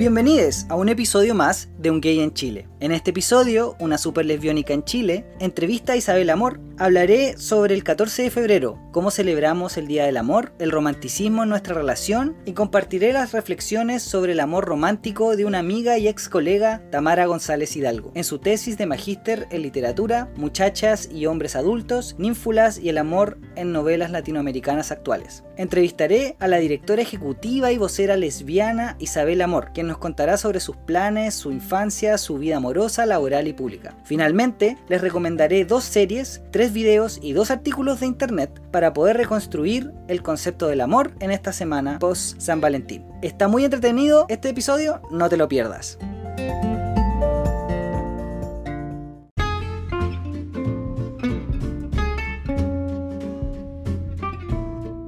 [0.00, 2.68] Bienvenidos a un episodio más de Un Gay en Chile.
[2.80, 6.60] En este episodio, una super lesbiónica en Chile, entrevista a Isabel Amor.
[6.78, 11.50] Hablaré sobre el 14 de febrero, cómo celebramos el Día del Amor, el romanticismo en
[11.50, 16.28] nuestra relación y compartiré las reflexiones sobre el amor romántico de una amiga y ex
[16.28, 22.16] colega, Tamara González Hidalgo, en su tesis de magíster en literatura, muchachas y hombres adultos,
[22.18, 25.44] ninfulas y el amor en novelas latinoamericanas actuales.
[25.58, 30.76] Entrevistaré a la directora ejecutiva y vocera lesbiana Isabel Amor, quien nos contará sobre sus
[30.76, 31.69] planes, su infancia,
[32.18, 33.94] su vida amorosa, laboral y pública.
[34.04, 39.92] Finalmente, les recomendaré dos series, tres videos y dos artículos de internet para poder reconstruir
[40.08, 43.04] el concepto del amor en esta semana post San Valentín.
[43.22, 45.96] Está muy entretenido este episodio, no te lo pierdas.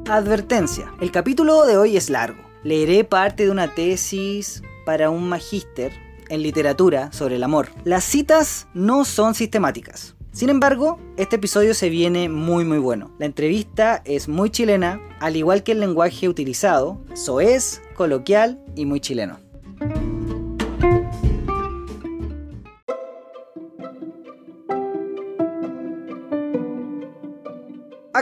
[0.08, 2.40] Advertencia, el capítulo de hoy es largo.
[2.62, 5.90] Leeré parte de una tesis para un magíster
[6.32, 7.68] en literatura sobre el amor.
[7.84, 10.16] Las citas no son sistemáticas.
[10.32, 13.10] Sin embargo, este episodio se viene muy muy bueno.
[13.18, 18.98] La entrevista es muy chilena, al igual que el lenguaje utilizado, soez, coloquial y muy
[18.98, 19.38] chileno.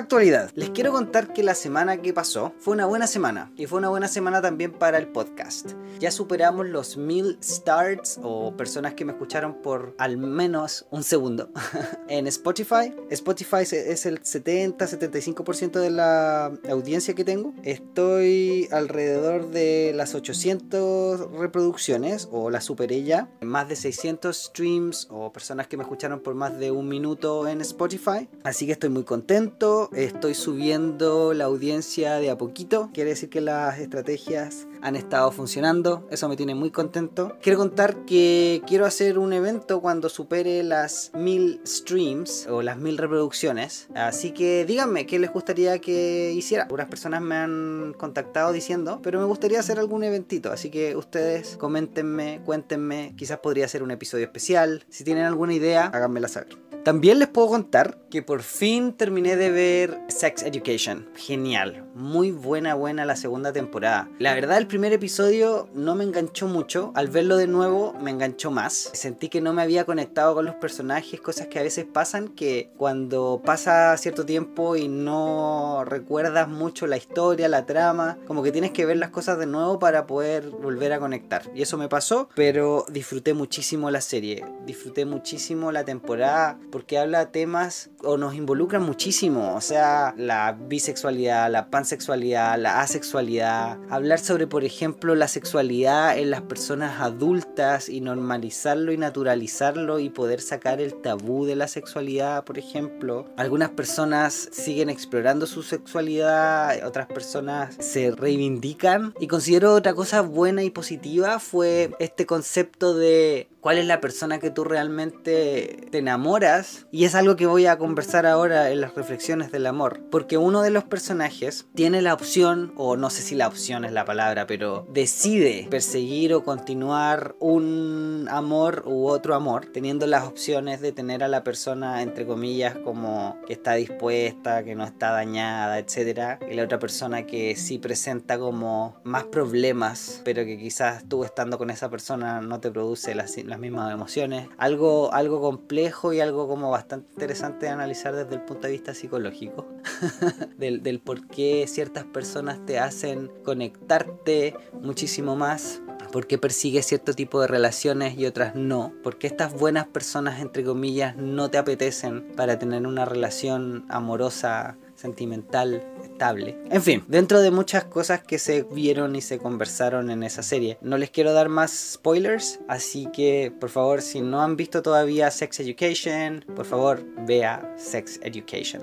[0.01, 0.51] Actualidad.
[0.55, 3.91] Les quiero contar que la semana que pasó fue una buena semana y fue una
[3.91, 5.73] buena semana también para el podcast.
[5.99, 11.51] Ya superamos los mil starts o personas que me escucharon por al menos un segundo
[12.09, 12.95] en Spotify.
[13.11, 17.53] Spotify es el 70-75% de la audiencia que tengo.
[17.63, 23.29] Estoy alrededor de las 800 reproducciones o la superé ya.
[23.43, 27.61] Más de 600 streams o personas que me escucharon por más de un minuto en
[27.61, 28.31] Spotify.
[28.45, 32.91] Así que estoy muy contento estoy subiendo la audiencia de a poquito.
[32.93, 36.07] Quiere decir que las estrategias han estado funcionando.
[36.11, 37.37] Eso me tiene muy contento.
[37.43, 42.99] Quiero contar que quiero hacer un evento cuando supere las mil streams o las mil
[42.99, 43.89] reproducciones.
[43.95, 46.65] Así que díganme qué les gustaría que hiciera.
[46.65, 50.53] Algunas personas me han contactado diciendo, pero me gustaría hacer algún eventito.
[50.53, 53.15] Así que ustedes coméntenme, cuéntenme.
[53.17, 54.85] Quizás podría ser un episodio especial.
[54.89, 56.70] Si tienen alguna idea, háganmela saber.
[56.85, 61.07] También les puedo contar que por fin terminé de ver Sex Education.
[61.15, 64.09] Genial, muy buena, buena la segunda temporada.
[64.19, 66.93] La verdad, el primer episodio no me enganchó mucho.
[66.95, 68.91] Al verlo de nuevo, me enganchó más.
[68.93, 72.71] Sentí que no me había conectado con los personajes, cosas que a veces pasan que
[72.77, 78.71] cuando pasa cierto tiempo y no recuerdas mucho la historia, la trama, como que tienes
[78.71, 81.43] que ver las cosas de nuevo para poder volver a conectar.
[81.55, 84.45] Y eso me pasó, pero disfruté muchísimo la serie.
[84.67, 91.51] Disfruté muchísimo la temporada porque habla temas o nos involucra muchísimo, o sea, la bisexualidad,
[91.51, 98.01] la pansexualidad, la asexualidad, hablar sobre, por ejemplo, la sexualidad en las personas adultas y
[98.01, 103.27] normalizarlo y naturalizarlo y poder sacar el tabú de la sexualidad, por ejemplo.
[103.37, 110.63] Algunas personas siguen explorando su sexualidad, otras personas se reivindican y considero otra cosa buena
[110.63, 116.87] y positiva fue este concepto de cuál es la persona que tú realmente te enamoras.
[116.91, 120.01] Y es algo que voy a conversar ahora en las reflexiones del amor.
[120.13, 123.91] Porque uno de los personajes tiene la opción, o no sé si la opción es
[123.91, 130.81] la palabra, pero decide perseguir o continuar un amor u otro amor, teniendo las opciones
[130.81, 135.81] de tener a la persona, entre comillas, como que está dispuesta, que no está dañada,
[135.81, 136.41] etc.
[136.49, 141.59] Y la otra persona que sí presenta como más problemas, pero que quizás tú estando
[141.59, 144.49] con esa persona no te produce las las mismas emociones.
[144.59, 148.95] Algo, algo complejo y algo como bastante interesante de analizar desde el punto de vista
[148.95, 149.67] psicológico.
[150.59, 157.15] del, del por qué ciertas personas te hacen conectarte muchísimo más por qué persigues cierto
[157.15, 161.59] tipo de relaciones y otras no, por qué estas buenas personas, entre comillas, no te
[161.59, 166.57] apetecen para tener una relación amorosa sentimental estable.
[166.71, 170.79] En fin, dentro de muchas cosas que se vieron y se conversaron en esa serie.
[170.83, 175.31] No les quiero dar más spoilers, así que por favor, si no han visto todavía
[175.31, 178.83] Sex Education, por favor, vea Sex Education.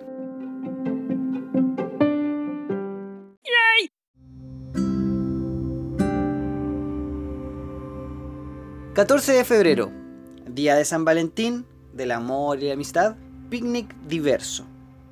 [3.44, 3.92] ¡Yay!
[8.96, 9.92] 14 de febrero,
[10.48, 13.16] día de San Valentín, del amor y la amistad,
[13.50, 14.66] picnic diverso.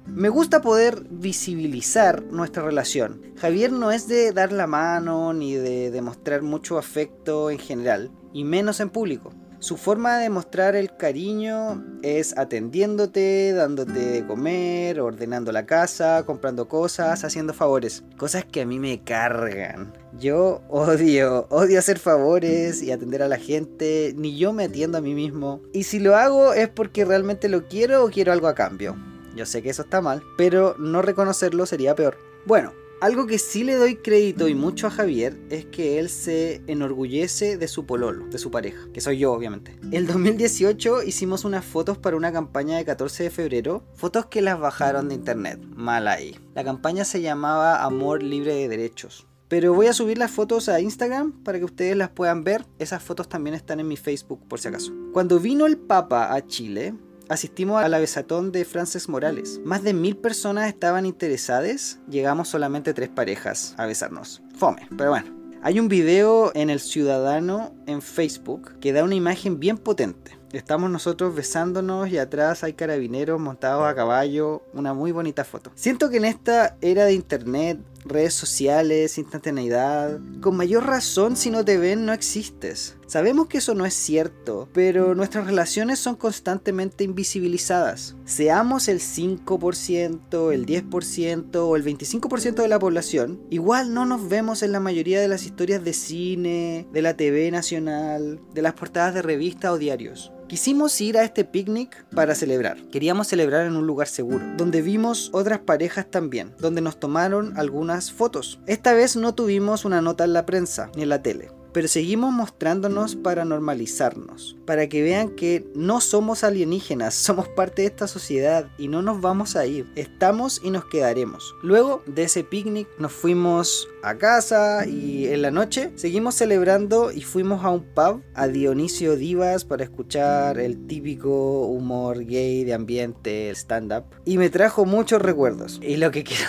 [0.08, 3.22] Me gusta poder visibilizar nuestra relación.
[3.38, 8.44] Javier no es de dar la mano ni de demostrar mucho afecto en general, y
[8.44, 9.34] menos en público.
[9.60, 16.68] Su forma de mostrar el cariño es atendiéndote, dándote de comer, ordenando la casa, comprando
[16.68, 18.04] cosas, haciendo favores.
[18.16, 19.92] Cosas que a mí me cargan.
[20.20, 24.14] Yo odio, odio hacer favores y atender a la gente.
[24.16, 25.62] Ni yo me atiendo a mí mismo.
[25.74, 28.96] Y si lo hago es porque realmente lo quiero o quiero algo a cambio.
[29.36, 32.18] Yo sé que eso está mal, pero no reconocerlo sería peor.
[32.46, 32.72] Bueno,
[33.02, 37.58] algo que sí le doy crédito y mucho a Javier es que él se enorgullece
[37.58, 39.78] de su pololo, de su pareja, que soy yo obviamente.
[39.92, 44.58] El 2018 hicimos unas fotos para una campaña de 14 de febrero, fotos que las
[44.58, 46.40] bajaron de internet, mal ahí.
[46.56, 49.28] La campaña se llamaba Amor Libre de Derechos.
[49.50, 52.66] Pero voy a subir las fotos a Instagram para que ustedes las puedan ver.
[52.80, 54.92] Esas fotos también están en mi Facebook por si acaso.
[55.14, 56.96] Cuando vino el Papa a Chile,
[57.28, 59.60] Asistimos a la besatón de Frances Morales.
[59.64, 61.98] Más de mil personas estaban interesadas.
[62.08, 64.44] Llegamos solamente tres parejas a besarnos.
[64.56, 65.34] Fome, pero bueno.
[65.64, 70.38] Hay un video en El Ciudadano en Facebook que da una imagen bien potente.
[70.52, 74.62] Estamos nosotros besándonos y atrás hay carabineros montados a caballo.
[74.74, 75.72] Una muy bonita foto.
[75.74, 80.20] Siento que en esta era de internet redes sociales, instantaneidad.
[80.42, 82.98] Con mayor razón, si no te ven, no existes.
[83.08, 88.16] Sabemos que eso no es cierto, pero nuestras relaciones son constantemente invisibilizadas.
[88.26, 94.64] Seamos el 5%, el 10% o el 25% de la población, igual no nos vemos
[94.64, 99.14] en la mayoría de las historias de cine, de la TV nacional, de las portadas
[99.14, 100.32] de revistas o diarios.
[100.48, 102.78] Quisimos ir a este picnic para celebrar.
[102.92, 107.95] Queríamos celebrar en un lugar seguro, donde vimos otras parejas también, donde nos tomaron algunas
[108.12, 108.60] fotos.
[108.68, 112.32] Esta vez no tuvimos una nota en la prensa ni en la tele pero seguimos
[112.32, 118.70] mostrándonos para normalizarnos, para que vean que no somos alienígenas, somos parte de esta sociedad
[118.78, 121.54] y no nos vamos a ir, estamos y nos quedaremos.
[121.62, 127.22] Luego de ese picnic nos fuimos a casa y en la noche seguimos celebrando y
[127.22, 133.50] fuimos a un pub a Dionisio Divas para escuchar el típico humor gay de ambiente,
[133.50, 135.80] el stand-up y me trajo muchos recuerdos.
[135.82, 136.46] Y lo que quiero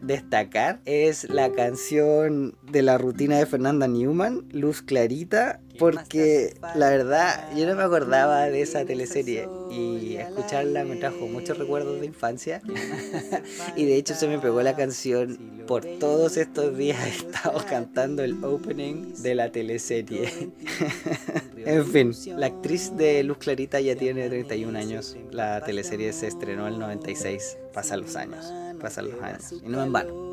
[0.00, 7.50] destacar es la canción de la rutina de Fernanda Newman, luz clarita porque la verdad
[7.56, 12.62] yo no me acordaba de esa teleserie y escucharla me trajo muchos recuerdos de infancia.
[13.76, 18.22] Y de hecho se me pegó la canción por todos estos días he estado cantando
[18.22, 20.50] el opening de la teleserie.
[21.64, 25.16] En fin la actriz de Luz Clarita ya tiene 31 años.
[25.30, 29.52] la teleserie se estrenó en el 96 pasan los años pasan los años.
[29.64, 30.32] y no en vano.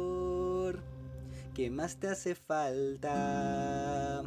[1.59, 4.24] ¿Qué más te hace falta?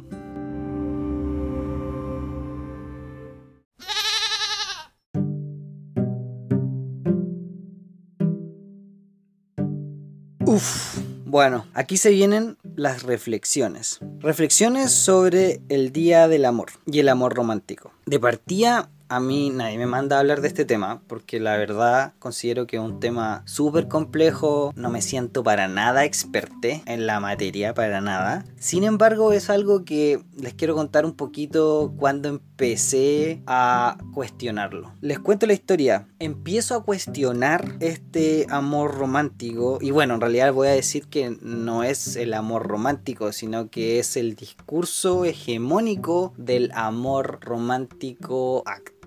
[11.25, 13.99] Bueno, aquí se vienen las reflexiones.
[14.19, 17.91] Reflexiones sobre el Día del Amor y el amor romántico.
[18.05, 22.13] De partida, a mí nadie me manda a hablar de este tema porque la verdad
[22.17, 27.19] considero que es un tema súper complejo, no me siento para nada experte en la
[27.19, 28.43] materia, para nada.
[28.57, 34.91] Sin embargo es algo que les quiero contar un poquito cuando empecé a cuestionarlo.
[34.99, 36.07] Les cuento la historia.
[36.17, 41.83] Empiezo a cuestionar este amor romántico y bueno, en realidad voy a decir que no
[41.83, 49.02] es el amor romántico, sino que es el discurso hegemónico del amor romántico actual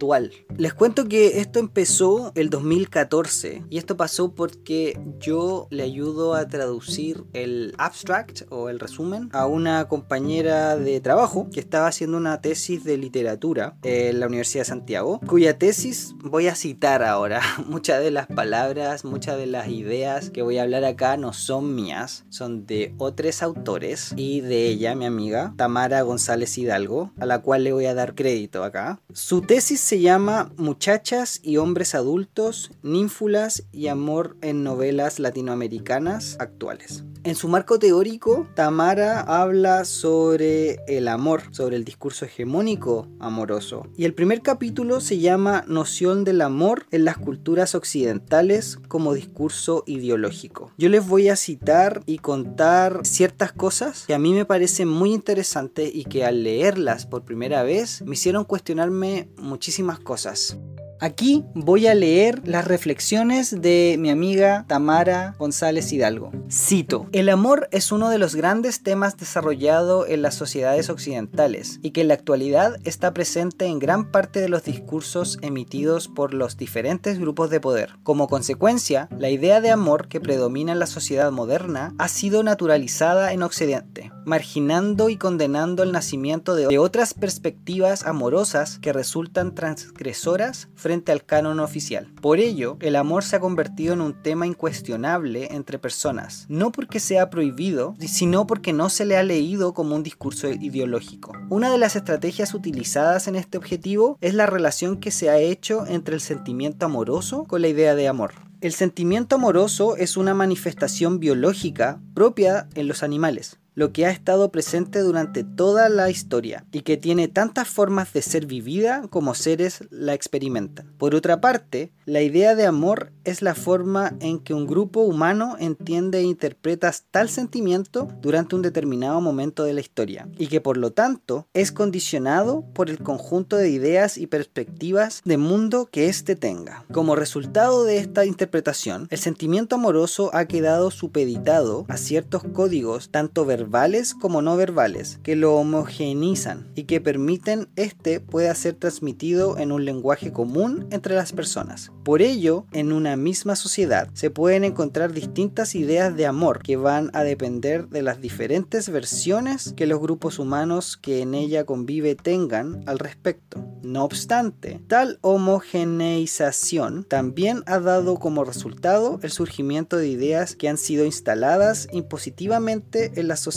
[0.56, 6.46] les cuento que esto empezó el 2014 y esto pasó porque yo le ayudo a
[6.48, 12.40] traducir el abstract o el resumen a una compañera de trabajo que estaba haciendo una
[12.40, 17.40] tesis de literatura en la Universidad de Santiago, cuya tesis voy a citar ahora.
[17.66, 21.75] Muchas de las palabras, muchas de las ideas que voy a hablar acá no son
[21.75, 27.40] mías, son de otros autores y de ella, mi amiga, Tamara González Hidalgo, a la
[27.40, 29.00] cual le voy a dar crédito acá.
[29.12, 37.05] Su tesis se llama Muchachas y hombres adultos, ninfulas y amor en novelas latinoamericanas actuales.
[37.26, 43.88] En su marco teórico, Tamara habla sobre el amor, sobre el discurso hegemónico amoroso.
[43.97, 49.83] Y el primer capítulo se llama Noción del amor en las culturas occidentales como discurso
[49.88, 50.71] ideológico.
[50.78, 55.12] Yo les voy a citar y contar ciertas cosas que a mí me parecen muy
[55.12, 60.59] interesantes y que al leerlas por primera vez me hicieron cuestionarme muchísimas cosas.
[60.98, 66.32] Aquí voy a leer las reflexiones de mi amiga Tamara González Hidalgo.
[66.50, 71.90] Cito, el amor es uno de los grandes temas desarrollado en las sociedades occidentales y
[71.90, 76.56] que en la actualidad está presente en gran parte de los discursos emitidos por los
[76.56, 77.96] diferentes grupos de poder.
[78.02, 83.34] Como consecuencia, la idea de amor que predomina en la sociedad moderna ha sido naturalizada
[83.34, 91.25] en Occidente marginando y condenando el nacimiento de otras perspectivas amorosas que resultan transgresoras al
[91.25, 92.12] canon oficial.
[92.21, 97.00] Por ello, el amor se ha convertido en un tema incuestionable entre personas, no porque
[97.00, 101.33] sea prohibido, sino porque no se le ha leído como un discurso ideológico.
[101.50, 105.87] Una de las estrategias utilizadas en este objetivo es la relación que se ha hecho
[105.87, 108.35] entre el sentimiento amoroso con la idea de amor.
[108.61, 114.50] El sentimiento amoroso es una manifestación biológica propia en los animales lo que ha estado
[114.50, 119.85] presente durante toda la historia y que tiene tantas formas de ser vivida como seres
[119.90, 120.95] la experimentan.
[120.97, 125.56] Por otra parte, la idea de amor es la forma en que un grupo humano
[125.59, 130.78] entiende e interpreta tal sentimiento durante un determinado momento de la historia y que por
[130.78, 136.35] lo tanto es condicionado por el conjunto de ideas y perspectivas de mundo que éste
[136.35, 136.85] tenga.
[136.92, 143.45] Como resultado de esta interpretación, el sentimiento amoroso ha quedado supeditado a ciertos códigos tanto
[143.45, 149.58] verbales verbales como no verbales, que lo homogenizan y que permiten este pueda ser transmitido
[149.58, 151.90] en un lenguaje común entre las personas.
[152.04, 157.11] Por ello, en una misma sociedad se pueden encontrar distintas ideas de amor que van
[157.12, 162.85] a depender de las diferentes versiones que los grupos humanos que en ella convive tengan
[162.87, 163.64] al respecto.
[163.82, 170.78] No obstante, tal homogeneización también ha dado como resultado el surgimiento de ideas que han
[170.78, 173.55] sido instaladas impositivamente en la sociedad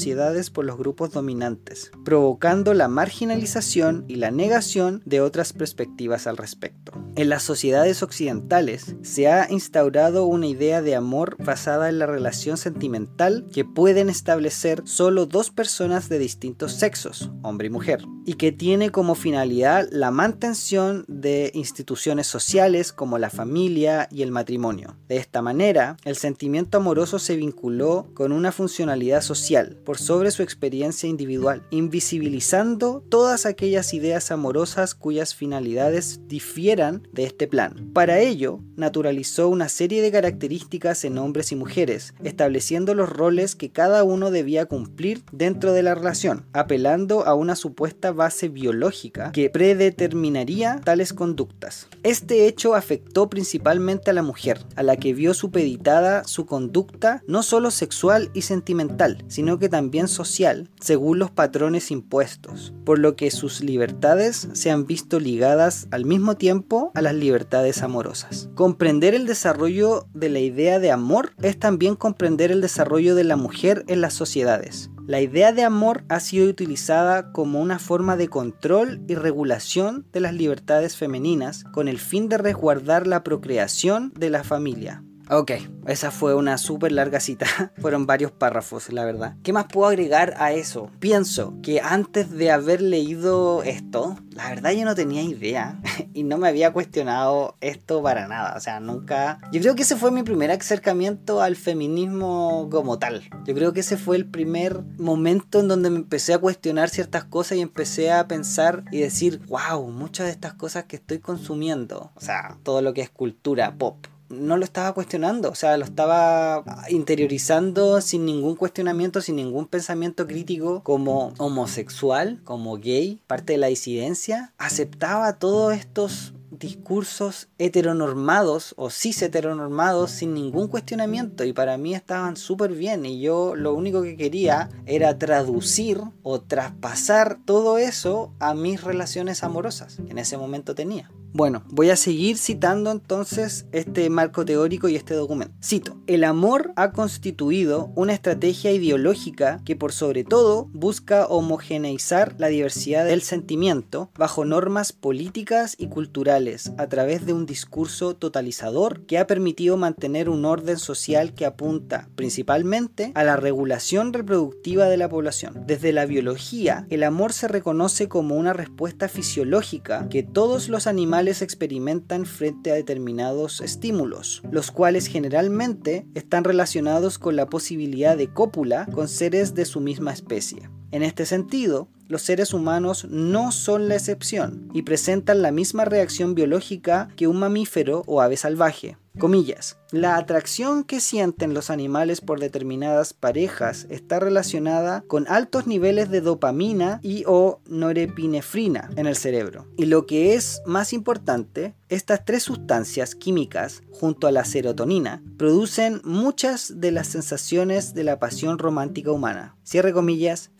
[0.54, 6.94] por los grupos dominantes, provocando la marginalización y la negación de otras perspectivas al respecto.
[7.16, 12.56] En las sociedades occidentales se ha instaurado una idea de amor basada en la relación
[12.56, 18.52] sentimental que pueden establecer solo dos personas de distintos sexos, hombre y mujer, y que
[18.52, 24.96] tiene como finalidad la mantención de instituciones sociales como la familia y el matrimonio.
[25.08, 30.44] De esta manera, el sentimiento amoroso se vinculó con una funcionalidad social, por sobre su
[30.44, 37.90] experiencia individual, invisibilizando todas aquellas ideas amorosas cuyas finalidades difieran de este plan.
[37.96, 43.72] Para ello, naturalizó una serie de características en hombres y mujeres, estableciendo los roles que
[43.72, 49.50] cada uno debía cumplir dentro de la relación, apelando a una supuesta base biológica que
[49.50, 51.88] predeterminaría tales conductas.
[52.04, 57.44] Este hecho afectó principalmente a la mujer, a la que vio supeditada su conducta no
[57.44, 63.32] solo sexual y sentimental, sino que también social, según los patrones impuestos, por lo que
[63.32, 68.50] sus libertades se han visto ligadas al mismo tiempo a las libertades amorosas.
[68.54, 73.38] Comprender el desarrollo de la idea de amor es también comprender el desarrollo de la
[73.38, 74.90] mujer en las sociedades.
[75.10, 80.20] La idea de amor ha sido utilizada como una forma de control y regulación de
[80.20, 85.04] las libertades femeninas con el fin de resguardar la procreación de la familia.
[85.32, 85.52] Ok,
[85.86, 87.46] esa fue una súper larga cita.
[87.78, 89.36] Fueron varios párrafos, la verdad.
[89.44, 90.90] ¿Qué más puedo agregar a eso?
[91.00, 95.80] Pienso que antes de haber leído esto, la verdad yo no tenía idea
[96.16, 98.56] y no me había cuestionado esto para nada.
[98.58, 99.40] O sea, nunca...
[99.52, 103.30] Yo creo que ese fue mi primer acercamiento al feminismo como tal.
[103.46, 107.24] Yo creo que ese fue el primer momento en donde me empecé a cuestionar ciertas
[107.24, 112.12] cosas y empecé a pensar y decir, wow, muchas de estas cosas que estoy consumiendo,
[112.16, 115.86] o sea, todo lo que es cultura pop no lo estaba cuestionando, o sea, lo
[115.86, 123.60] estaba interiorizando sin ningún cuestionamiento, sin ningún pensamiento crítico como homosexual, como gay, parte de
[123.60, 131.78] la disidencia, aceptaba todos estos discursos heteronormados o cis heteronormados sin ningún cuestionamiento y para
[131.78, 137.78] mí estaban súper bien y yo lo único que quería era traducir o traspasar todo
[137.78, 141.12] eso a mis relaciones amorosas que en ese momento tenía.
[141.32, 145.54] Bueno, voy a seguir citando entonces este marco teórico y este documento.
[145.64, 152.48] Cito, el amor ha constituido una estrategia ideológica que por sobre todo busca homogeneizar la
[152.48, 159.20] diversidad del sentimiento bajo normas políticas y culturales a través de un discurso totalizador que
[159.20, 165.10] ha permitido mantener un orden social que apunta principalmente a la regulación reproductiva de la
[165.10, 165.64] población.
[165.68, 171.19] Desde la biología, el amor se reconoce como una respuesta fisiológica que todos los animales
[171.28, 178.86] experimentan frente a determinados estímulos, los cuales generalmente están relacionados con la posibilidad de cópula
[178.94, 180.70] con seres de su misma especie.
[180.92, 186.34] En este sentido, los seres humanos no son la excepción y presentan la misma reacción
[186.34, 188.98] biológica que un mamífero o ave salvaje.
[189.20, 189.78] Comillas.
[189.92, 196.22] La atracción que sienten los animales por determinadas parejas está relacionada con altos niveles de
[196.22, 199.68] dopamina y o norepinefrina en el cerebro.
[199.78, 206.02] Y lo que es más importante, estas tres sustancias químicas, junto a la serotonina, producen
[206.04, 209.58] muchas de las sensaciones de la pasión romántica humana.
[209.64, 210.52] Cierre comillas,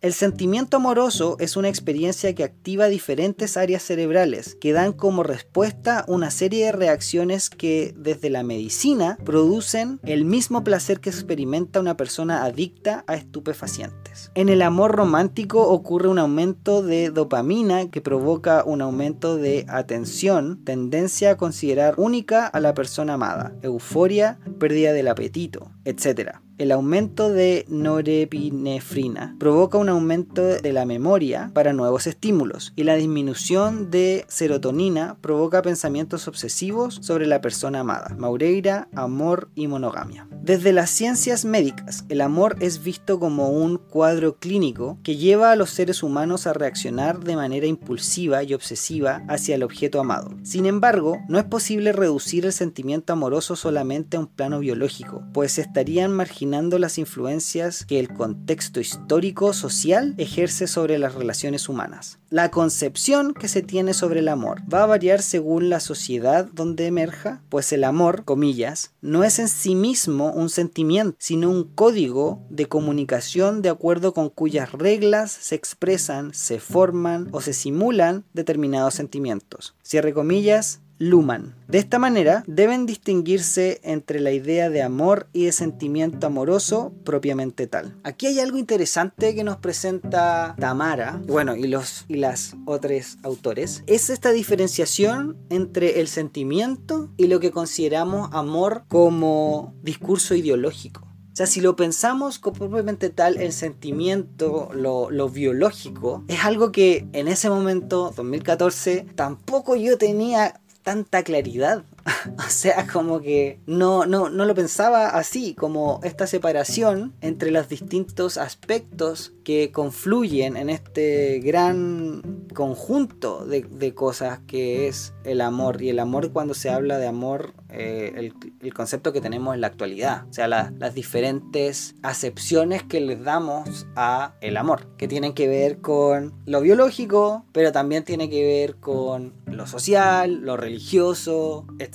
[0.00, 6.04] El sentimiento amoroso es una experiencia que activa diferentes áreas cerebrales que dan como respuesta
[6.08, 11.96] una serie de reacciones que desde la medicina producen el mismo placer que experimenta una
[11.96, 14.32] persona adicta a estupefacientes.
[14.34, 20.64] En el amor romántico ocurre un aumento de dopamina que provoca un aumento de atención,
[20.64, 26.40] tendencia a considerar única a la persona amada, euforia, pérdida del apetito, etc.
[26.58, 32.94] El aumento de norepinefrina provoca un aumento de la memoria para nuevos estímulos y la
[32.94, 40.28] disminución de serotonina provoca pensamientos obsesivos sobre la persona amada, Maureira, amor y monogamia.
[40.42, 45.56] Desde las ciencias médicas, el amor es visto como un cuadro clínico que lleva a
[45.56, 50.30] los seres humanos a reaccionar de manera impulsiva y obsesiva hacia el objeto amado.
[50.42, 55.58] Sin embargo, no es posible reducir el sentimiento amoroso solamente a un plano biológico, pues
[55.58, 62.18] estarían marginando las influencias que el contexto histórico social ejerce sobre las relaciones humanas.
[62.30, 66.86] La concepción que se tiene sobre el amor va a variar según la sociedad donde
[66.86, 72.40] emerja, pues el amor, comillas, no es en sí mismo un sentimiento, sino un código
[72.50, 78.94] de comunicación de acuerdo con cuyas reglas se expresan, se forman o se simulan determinados
[78.94, 79.76] sentimientos.
[79.82, 81.54] Cierre comillas, Luhmann.
[81.68, 87.66] De esta manera, deben distinguirse entre la idea de amor y de sentimiento amoroso propiamente
[87.66, 87.96] tal.
[88.04, 93.82] Aquí hay algo interesante que nos presenta Tamara, bueno, y los y las otros autores,
[93.86, 101.12] es esta diferenciación entre el sentimiento y lo que consideramos amor como discurso ideológico.
[101.32, 106.72] O sea, si lo pensamos como propiamente tal, el sentimiento, lo, lo, biológico, es algo
[106.72, 111.84] que en ese momento, 2014, tampoco yo tenía tanta claridad.
[112.38, 117.68] o sea, como que no, no, no lo pensaba así, como esta separación entre los
[117.68, 122.22] distintos aspectos que confluyen en este gran
[122.54, 125.82] conjunto de, de cosas que es el amor.
[125.82, 129.60] Y el amor cuando se habla de amor, eh, el, el, concepto que tenemos en
[129.60, 130.26] la actualidad.
[130.28, 135.48] O sea, la, las diferentes acepciones que les damos a el amor, que tienen que
[135.48, 141.91] ver con lo biológico, pero también tiene que ver con lo social, lo religioso, etc.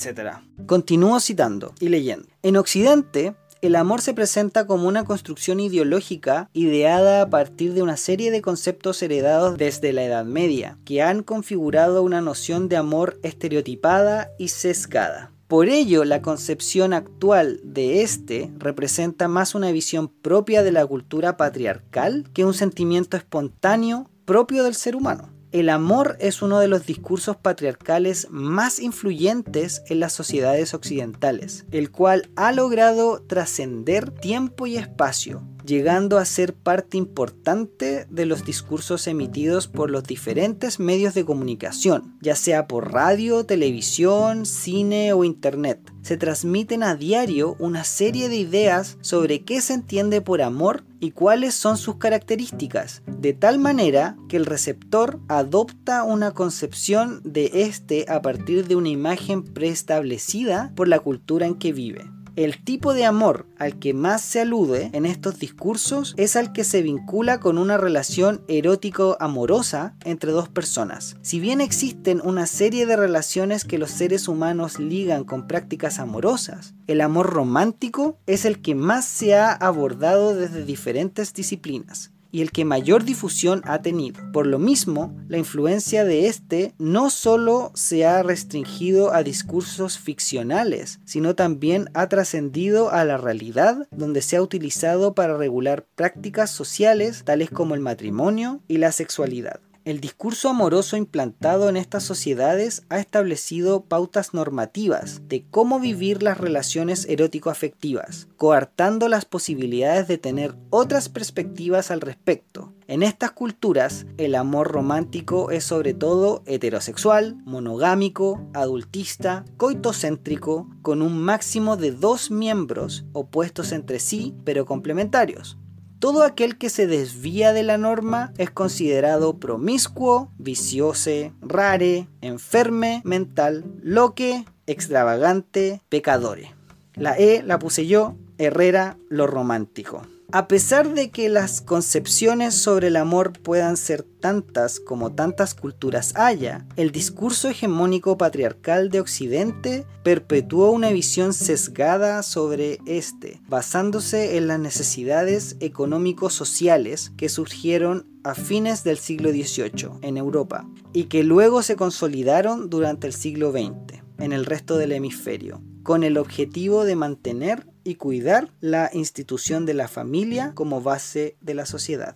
[0.65, 2.27] Continúo citando y leyendo.
[2.43, 7.97] En Occidente, el amor se presenta como una construcción ideológica ideada a partir de una
[7.97, 13.19] serie de conceptos heredados desde la Edad Media, que han configurado una noción de amor
[13.23, 15.31] estereotipada y sesgada.
[15.47, 21.37] Por ello, la concepción actual de este representa más una visión propia de la cultura
[21.37, 25.36] patriarcal que un sentimiento espontáneo propio del ser humano.
[25.53, 31.89] El amor es uno de los discursos patriarcales más influyentes en las sociedades occidentales, el
[31.89, 39.05] cual ha logrado trascender tiempo y espacio, llegando a ser parte importante de los discursos
[39.05, 45.79] emitidos por los diferentes medios de comunicación, ya sea por radio, televisión, cine o internet.
[46.01, 51.11] Se transmiten a diario una serie de ideas sobre qué se entiende por amor y
[51.11, 58.05] cuáles son sus características, de tal manera que el receptor adopta una concepción de este
[58.07, 62.16] a partir de una imagen preestablecida por la cultura en que vive.
[62.37, 66.63] El tipo de amor al que más se alude en estos discursos es al que
[66.63, 71.17] se vincula con una relación erótico-amorosa entre dos personas.
[71.23, 76.75] Si bien existen una serie de relaciones que los seres humanos ligan con prácticas amorosas,
[76.85, 82.51] el amor romántico es el que más se ha abordado desde diferentes disciplinas y el
[82.51, 84.21] que mayor difusión ha tenido.
[84.31, 90.99] Por lo mismo, la influencia de este no solo se ha restringido a discursos ficcionales,
[91.05, 97.23] sino también ha trascendido a la realidad donde se ha utilizado para regular prácticas sociales
[97.25, 99.59] tales como el matrimonio y la sexualidad.
[99.87, 106.37] El discurso amoroso implantado en estas sociedades ha establecido pautas normativas de cómo vivir las
[106.37, 112.73] relaciones erótico-afectivas, coartando las posibilidades de tener otras perspectivas al respecto.
[112.87, 121.17] En estas culturas, el amor romántico es sobre todo heterosexual, monogámico, adultista, coitocéntrico, con un
[121.17, 125.57] máximo de dos miembros opuestos entre sí pero complementarios.
[125.99, 133.65] Todo aquel que se desvía de la norma es considerado promiscuo, viciose, rare, enferme mental,
[133.81, 136.53] loque, extravagante, pecadore.
[136.93, 140.03] La E la puse yo, Herrera, lo romántico.
[140.33, 146.11] A pesar de que las concepciones sobre el amor puedan ser tantas como tantas culturas
[146.17, 154.47] haya, el discurso hegemónico patriarcal de Occidente perpetuó una visión sesgada sobre este, basándose en
[154.47, 161.63] las necesidades económico-sociales que surgieron a fines del siglo XVIII en Europa y que luego
[161.63, 166.97] se consolidaron durante el siglo XX en el resto del hemisferio, con el objetivo de
[166.97, 172.15] mantener y cuidar la institución de la familia como base de la sociedad.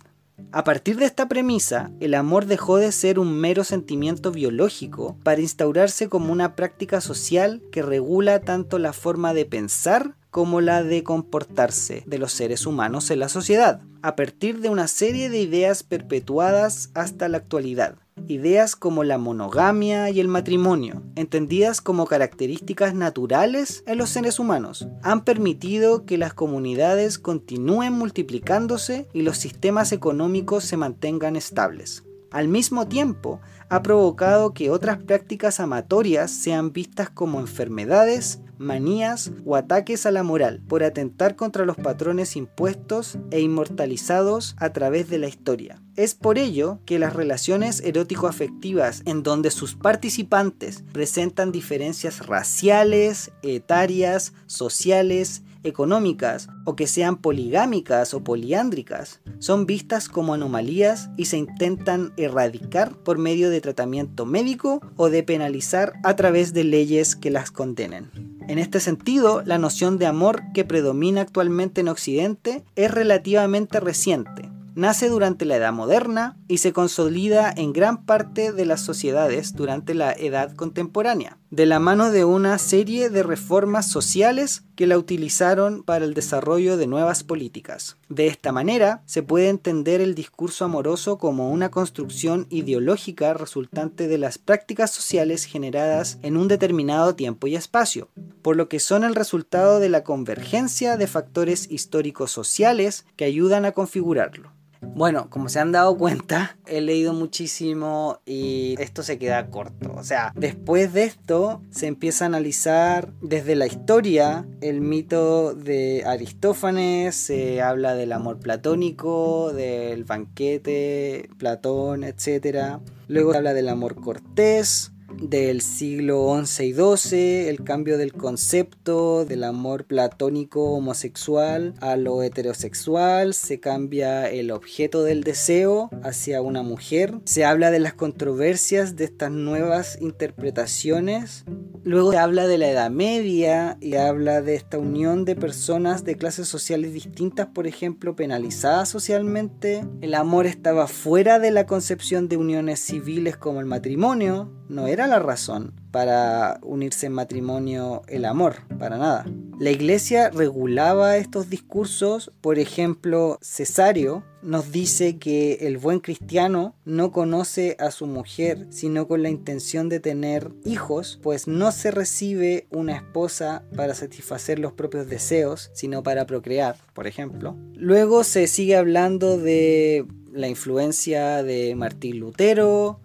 [0.50, 5.40] A partir de esta premisa, el amor dejó de ser un mero sentimiento biológico para
[5.40, 11.02] instaurarse como una práctica social que regula tanto la forma de pensar como la de
[11.04, 15.82] comportarse de los seres humanos en la sociedad, a partir de una serie de ideas
[15.82, 17.96] perpetuadas hasta la actualidad.
[18.28, 24.86] Ideas como la monogamia y el matrimonio, entendidas como características naturales en los seres humanos,
[25.02, 32.04] han permitido que las comunidades continúen multiplicándose y los sistemas económicos se mantengan estables.
[32.30, 39.56] Al mismo tiempo, ha provocado que otras prácticas amatorias sean vistas como enfermedades, manías o
[39.56, 45.18] ataques a la moral por atentar contra los patrones impuestos e inmortalizados a través de
[45.18, 45.82] la historia.
[45.96, 54.32] Es por ello que las relaciones erótico-afectivas en donde sus participantes presentan diferencias raciales, etarias,
[54.46, 62.12] sociales, económicas o que sean poligámicas o poliándricas son vistas como anomalías y se intentan
[62.16, 67.50] erradicar por medio de tratamiento médico o de penalizar a través de leyes que las
[67.50, 68.10] condenen.
[68.48, 74.48] En este sentido, la noción de amor que predomina actualmente en Occidente es relativamente reciente,
[74.74, 79.94] nace durante la Edad Moderna y se consolida en gran parte de las sociedades durante
[79.94, 85.82] la Edad Contemporánea, de la mano de una serie de reformas sociales que la utilizaron
[85.82, 87.96] para el desarrollo de nuevas políticas.
[88.08, 94.18] De esta manera, se puede entender el discurso amoroso como una construcción ideológica resultante de
[94.18, 98.08] las prácticas sociales generadas en un determinado tiempo y espacio,
[98.42, 103.64] por lo que son el resultado de la convergencia de factores históricos sociales que ayudan
[103.64, 104.50] a configurarlo.
[104.94, 109.92] Bueno, como se han dado cuenta, he leído muchísimo y esto se queda corto.
[109.96, 116.02] O sea, después de esto se empieza a analizar desde la historia el mito de
[116.06, 122.78] Aristófanes, se habla del amor platónico, del banquete, Platón, etc.
[123.08, 129.24] Luego se habla del amor cortés, del siglo XI y XII, el cambio del concepto
[129.24, 136.62] del amor platónico homosexual a lo heterosexual, se cambia el objeto del deseo hacia una
[136.62, 141.44] mujer, se habla de las controversias de estas nuevas interpretaciones,
[141.84, 146.16] luego se habla de la Edad Media y habla de esta unión de personas de
[146.16, 152.36] clases sociales distintas, por ejemplo, penalizadas socialmente, el amor estaba fuera de la concepción de
[152.36, 158.56] uniones civiles como el matrimonio, no era la razón para unirse en matrimonio el amor,
[158.78, 159.26] para nada.
[159.58, 167.12] La iglesia regulaba estos discursos, por ejemplo, Cesario nos dice que el buen cristiano no
[167.12, 172.66] conoce a su mujer sino con la intención de tener hijos, pues no se recibe
[172.70, 177.56] una esposa para satisfacer los propios deseos, sino para procrear, por ejemplo.
[177.74, 182.98] Luego se sigue hablando de la influencia de Martín Lutero,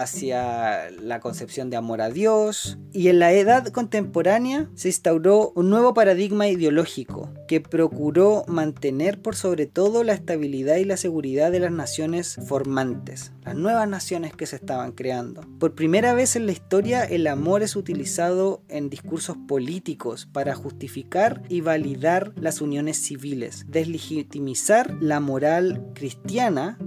[0.00, 2.78] hacia la concepción de amor a Dios.
[2.92, 9.36] Y en la edad contemporánea se instauró un nuevo paradigma ideológico que procuró mantener por
[9.36, 14.46] sobre todo la estabilidad y la seguridad de las naciones formantes, las nuevas naciones que
[14.46, 15.42] se estaban creando.
[15.58, 21.42] Por primera vez en la historia el amor es utilizado en discursos políticos para justificar
[21.48, 26.78] y validar las uniones civiles, deslegitimizar la moral cristiana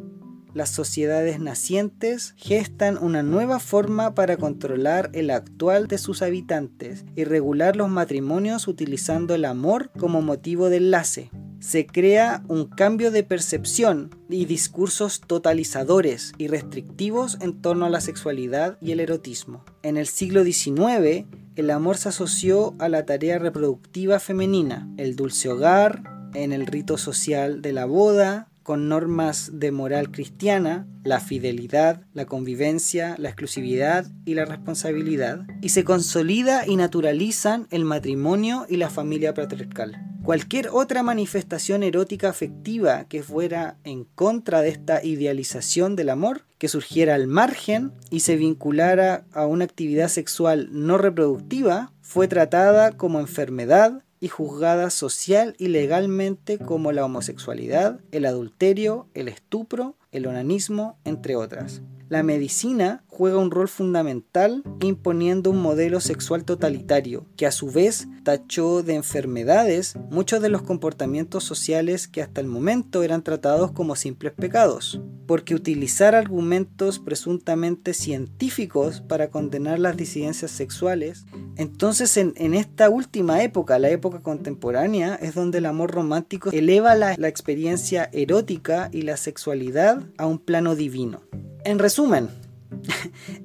[0.53, 7.23] las sociedades nacientes gestan una nueva forma para controlar el actual de sus habitantes y
[7.23, 11.31] regular los matrimonios utilizando el amor como motivo de enlace.
[11.59, 17.99] Se crea un cambio de percepción y discursos totalizadores y restrictivos en torno a la
[17.99, 19.65] sexualidad y el erotismo.
[19.83, 25.49] En el siglo XIX, el amor se asoció a la tarea reproductiva femenina, el dulce
[25.49, 32.03] hogar, en el rito social de la boda, con normas de moral cristiana, la fidelidad,
[32.13, 38.77] la convivencia, la exclusividad y la responsabilidad, y se consolida y naturalizan el matrimonio y
[38.77, 39.99] la familia patriarcal.
[40.21, 46.67] Cualquier otra manifestación erótica afectiva que fuera en contra de esta idealización del amor, que
[46.67, 53.19] surgiera al margen y se vinculara a una actividad sexual no reproductiva, fue tratada como
[53.19, 60.97] enfermedad y juzgada social y legalmente como la homosexualidad, el adulterio, el estupro, el onanismo,
[61.05, 61.82] entre otras.
[62.09, 68.07] La medicina juega un rol fundamental imponiendo un modelo sexual totalitario, que a su vez
[68.23, 73.95] tachó de enfermedades muchos de los comportamientos sociales que hasta el momento eran tratados como
[73.95, 82.89] simples pecados, porque utilizar argumentos presuntamente científicos para condenar las disidencias sexuales, entonces en, esta
[82.89, 89.03] última época, la época contemporánea, es donde el amor romántico eleva la experiencia erótica y
[89.03, 91.21] la sexualidad a un plano divino.
[91.65, 92.29] En resumen,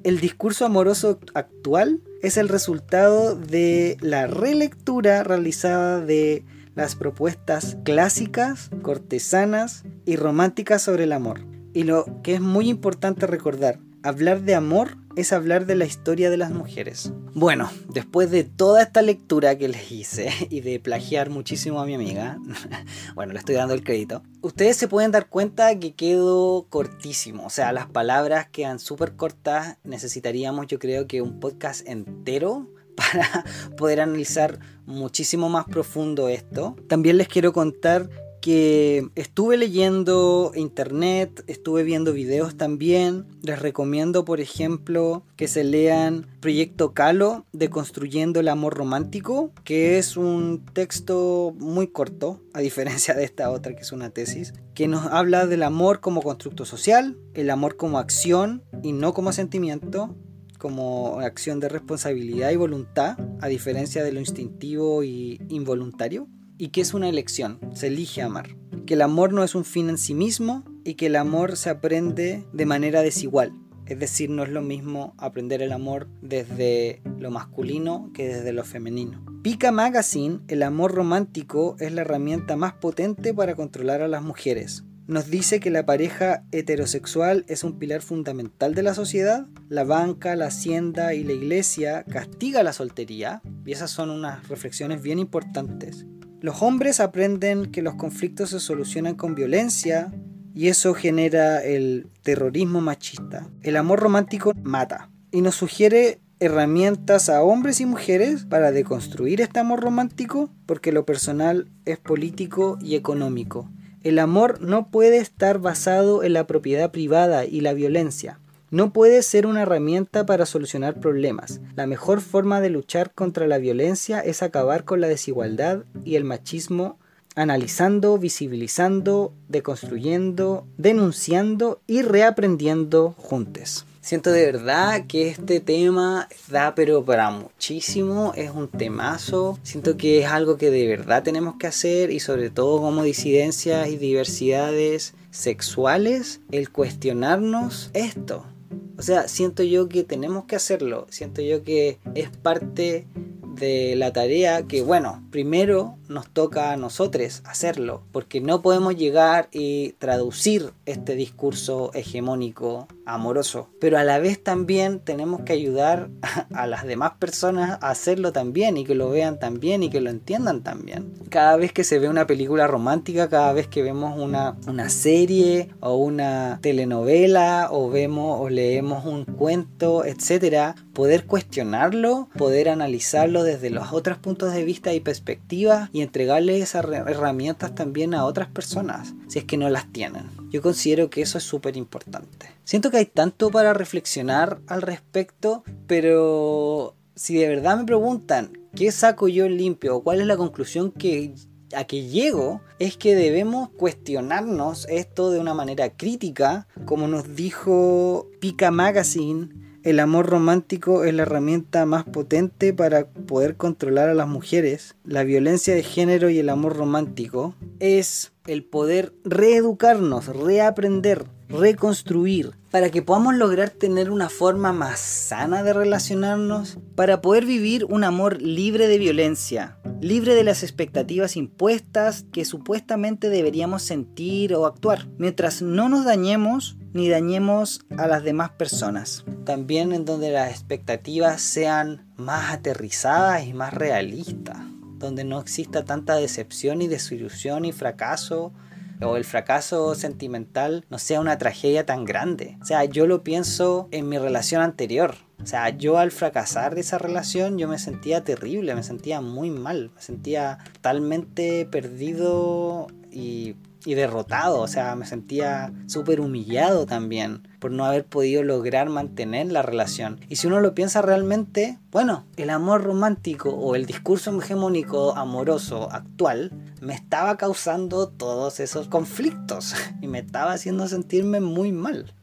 [0.03, 6.43] el discurso amoroso actual es el resultado de la relectura realizada de
[6.75, 11.41] las propuestas clásicas, cortesanas y románticas sobre el amor.
[11.73, 16.29] Y lo que es muy importante recordar, hablar de amor es hablar de la historia
[16.29, 17.11] de las mujeres.
[17.33, 21.95] Bueno, después de toda esta lectura que les hice y de plagiar muchísimo a mi
[21.95, 22.37] amiga,
[23.15, 27.49] bueno, le estoy dando el crédito, ustedes se pueden dar cuenta que quedó cortísimo, o
[27.49, 33.43] sea, las palabras quedan súper cortas, necesitaríamos yo creo que un podcast entero para
[33.75, 36.75] poder analizar muchísimo más profundo esto.
[36.87, 38.09] También les quiero contar
[38.45, 43.25] que estuve leyendo internet, estuve viendo videos también.
[43.41, 49.97] Les recomiendo, por ejemplo, que se lean Proyecto Calo de Construyendo el Amor Romántico, que
[49.97, 54.87] es un texto muy corto, a diferencia de esta otra que es una tesis, que
[54.87, 60.15] nos habla del amor como constructo social, el amor como acción y no como sentimiento,
[60.59, 66.81] como acción de responsabilidad y voluntad, a diferencia de lo instintivo y involuntario y que
[66.81, 68.55] es una elección, se elige amar.
[68.85, 71.69] Que el amor no es un fin en sí mismo y que el amor se
[71.69, 73.53] aprende de manera desigual.
[73.85, 78.63] Es decir, no es lo mismo aprender el amor desde lo masculino que desde lo
[78.63, 79.23] femenino.
[79.43, 84.83] Pica Magazine, el amor romántico es la herramienta más potente para controlar a las mujeres.
[85.07, 89.45] Nos dice que la pareja heterosexual es un pilar fundamental de la sociedad.
[89.69, 93.43] La banca, la hacienda y la iglesia castiga la soltería.
[93.67, 96.07] Y esas son unas reflexiones bien importantes.
[96.45, 100.13] Los hombres aprenden que los conflictos se solucionan con violencia
[100.53, 103.49] y eso genera el terrorismo machista.
[103.63, 109.59] El amor romántico mata y nos sugiere herramientas a hombres y mujeres para deconstruir este
[109.59, 113.71] amor romántico porque lo personal es político y económico.
[114.03, 118.39] El amor no puede estar basado en la propiedad privada y la violencia.
[118.75, 121.61] No puede ser una herramienta para solucionar problemas.
[121.77, 126.25] La mejor forma de luchar contra la violencia es acabar con la desigualdad y el
[126.25, 126.99] machismo
[127.35, 133.85] analizando, visibilizando, deconstruyendo, denunciando y reaprendiendo juntos.
[134.01, 140.19] Siento de verdad que este tema da pero para muchísimo, es un temazo, siento que
[140.19, 145.13] es algo que de verdad tenemos que hacer y sobre todo como disidencias y diversidades
[145.31, 151.41] sexuales, el cuestionarnos esto, thank you o sea, siento yo que tenemos que hacerlo, siento
[151.41, 153.07] yo que es parte
[153.55, 159.47] de la tarea que, bueno, primero nos toca a nosotros hacerlo, porque no podemos llegar
[159.51, 166.09] y traducir este discurso hegemónico, amoroso, pero a la vez también tenemos que ayudar
[166.53, 170.09] a las demás personas a hacerlo también y que lo vean también y que lo
[170.09, 171.13] entiendan también.
[171.29, 175.69] Cada vez que se ve una película romántica, cada vez que vemos una, una serie
[175.79, 183.69] o una telenovela o vemos o leemos un cuento, etcétera, poder cuestionarlo, poder analizarlo desde
[183.69, 189.13] los otros puntos de vista y perspectivas y entregarle esas herramientas también a otras personas,
[189.27, 190.29] si es que no las tienen.
[190.49, 192.47] Yo considero que eso es súper importante.
[192.63, 198.91] Siento que hay tanto para reflexionar al respecto, pero si de verdad me preguntan qué
[198.91, 201.33] saco yo limpio o cuál es la conclusión que
[201.75, 208.27] a que llego es que debemos cuestionarnos esto de una manera crítica, como nos dijo
[208.39, 209.49] Pica Magazine
[209.85, 214.95] el amor romántico es la herramienta más potente para poder controlar a las mujeres.
[215.03, 222.89] La violencia de género y el amor romántico es el poder reeducarnos, reaprender, reconstruir, para
[222.89, 228.41] que podamos lograr tener una forma más sana de relacionarnos, para poder vivir un amor
[228.41, 235.61] libre de violencia, libre de las expectativas impuestas que supuestamente deberíamos sentir o actuar, mientras
[235.61, 239.25] no nos dañemos ni dañemos a las demás personas.
[239.43, 244.57] También en donde las expectativas sean más aterrizadas y más realistas,
[244.97, 248.53] donde no exista tanta decepción y desilusión y fracaso
[249.01, 252.57] o el fracaso sentimental no sea una tragedia tan grande.
[252.61, 255.15] O sea, yo lo pienso en mi relación anterior.
[255.41, 259.49] O sea, yo al fracasar de esa relación yo me sentía terrible, me sentía muy
[259.51, 267.47] mal, me sentía totalmente perdido y, y derrotado, o sea, me sentía súper humillado también
[267.59, 270.19] por no haber podido lograr mantener la relación.
[270.29, 275.91] Y si uno lo piensa realmente, bueno, el amor romántico o el discurso hegemónico amoroso
[275.91, 282.13] actual me estaba causando todos esos conflictos y me estaba haciendo sentirme muy mal.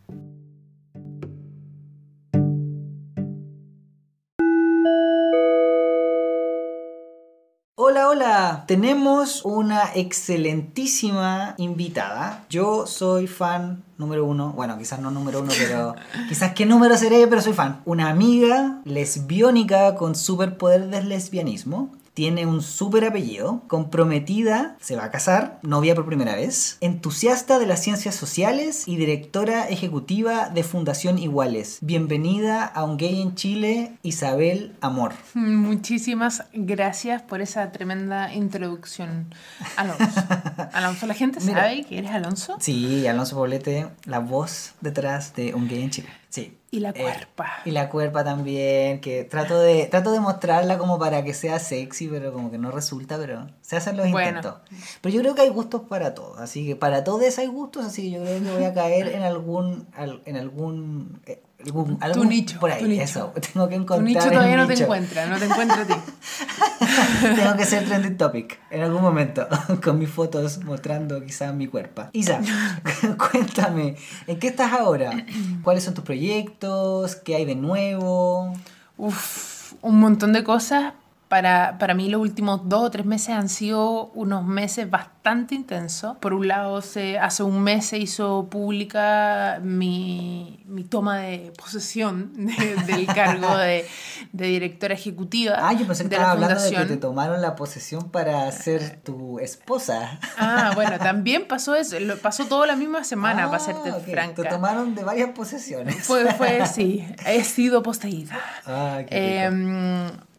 [8.66, 12.44] Tenemos una excelentísima invitada.
[12.50, 14.52] Yo soy fan número uno.
[14.52, 15.94] Bueno, quizás no número uno, pero
[16.28, 17.80] quizás qué número seré, pero soy fan.
[17.84, 25.10] Una amiga lesbiónica con superpoder del lesbianismo tiene un súper apellido, comprometida, se va a
[25.10, 31.18] casar, novia por primera vez, entusiasta de las ciencias sociales y directora ejecutiva de Fundación
[31.18, 31.78] Iguales.
[31.80, 35.12] Bienvenida a Un Gay en Chile, Isabel Amor.
[35.34, 39.34] Muchísimas gracias por esa tremenda introducción,
[39.76, 40.22] Alonso.
[40.72, 42.56] Alonso, ¿la gente sabe que eres Alonso?
[42.60, 46.08] Sí, Alonso Poblete, la voz detrás de Un Gay en Chile.
[46.28, 46.58] Sí.
[46.74, 47.52] Y la eh, cuerpa.
[47.66, 52.08] y la cuerpa también, que trato de, trato de mostrarla como para que sea sexy,
[52.08, 54.54] pero como que no resulta, pero se hacen los intentos.
[55.02, 58.04] Pero yo creo que hay gustos para todos, así que para todos hay gustos, así
[58.04, 59.86] que yo creo que voy a caer en algún,
[60.24, 61.20] en algún
[61.64, 62.58] eh, tu nicho.
[62.60, 63.32] Por ahí, eso.
[63.52, 63.98] Tengo que encontrar.
[63.98, 65.94] Tu nicho todavía no te encuentra, no te encuentra a ti.
[67.36, 69.46] Tengo que ser trending topic en algún momento,
[69.84, 72.04] con mis fotos mostrando quizás mi cuerpo.
[72.12, 72.40] Isa,
[73.30, 73.96] cuéntame,
[74.26, 75.10] ¿en qué estás ahora?
[75.62, 77.16] ¿Cuáles son tus proyectos?
[77.16, 78.52] ¿Qué hay de nuevo?
[78.96, 80.94] Uf, un montón de cosas,
[81.32, 86.18] para, para mí los últimos dos o tres meses han sido unos meses bastante intensos.
[86.18, 92.32] Por un lado, se, hace un mes se hizo pública mi, mi toma de posesión
[92.86, 93.86] del cargo de,
[94.32, 95.54] de, directora ejecutiva.
[95.56, 99.38] Ah, yo pensé que de hablando de que te tomaron la posesión para ser tu
[99.38, 100.20] esposa.
[100.36, 101.96] Ah, bueno, también pasó eso.
[102.20, 104.42] Pasó todo la misma semana, para serte ah, franca.
[104.42, 106.04] Te tomaron de varias posesiones.
[106.04, 107.06] Fue, fue sí.
[107.24, 108.38] He sido poseída.
[108.66, 109.50] Ah, qué eh,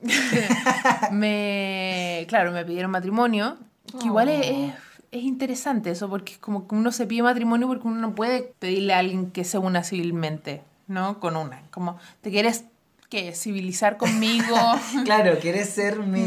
[1.12, 3.58] me, claro, me pidieron matrimonio,
[4.00, 4.74] que igual es, oh.
[5.12, 8.54] es, interesante eso, porque es como que uno se pide matrimonio porque uno no puede
[8.60, 11.20] pedirle a alguien que se una civilmente, ¿no?
[11.20, 11.62] Con una.
[11.72, 12.66] Como, ¿te quieres
[13.14, 14.56] que civilizar conmigo.
[15.06, 16.22] claro, quieres ser mi,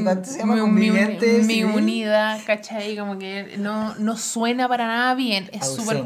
[0.68, 0.90] Mi,
[1.42, 2.96] mi, unida, ¿cachai?
[2.96, 5.50] Como que no, no suena para nada bien.
[5.52, 6.04] Es súper.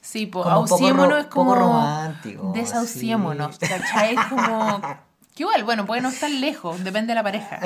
[0.00, 1.52] Sí, ausémonos es como.
[1.52, 2.52] Poco romántico.
[2.54, 4.14] Desauciémonos, ¿cachai?
[4.14, 4.80] Es como
[5.34, 7.60] que igual, bueno, puede no estar lejos, depende de la pareja.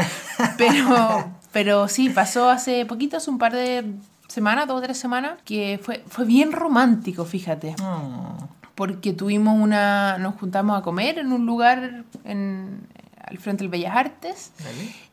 [0.56, 3.84] Pero, pero sí, pasó hace poquito, hace un par de
[4.28, 7.74] semanas, dos o tres semanas, que fue, fue bien romántico, fíjate.
[7.82, 8.36] Oh.
[8.74, 10.18] Porque tuvimos una.
[10.18, 12.86] Nos juntamos a comer en un lugar en,
[13.24, 14.52] al frente del Bellas Artes.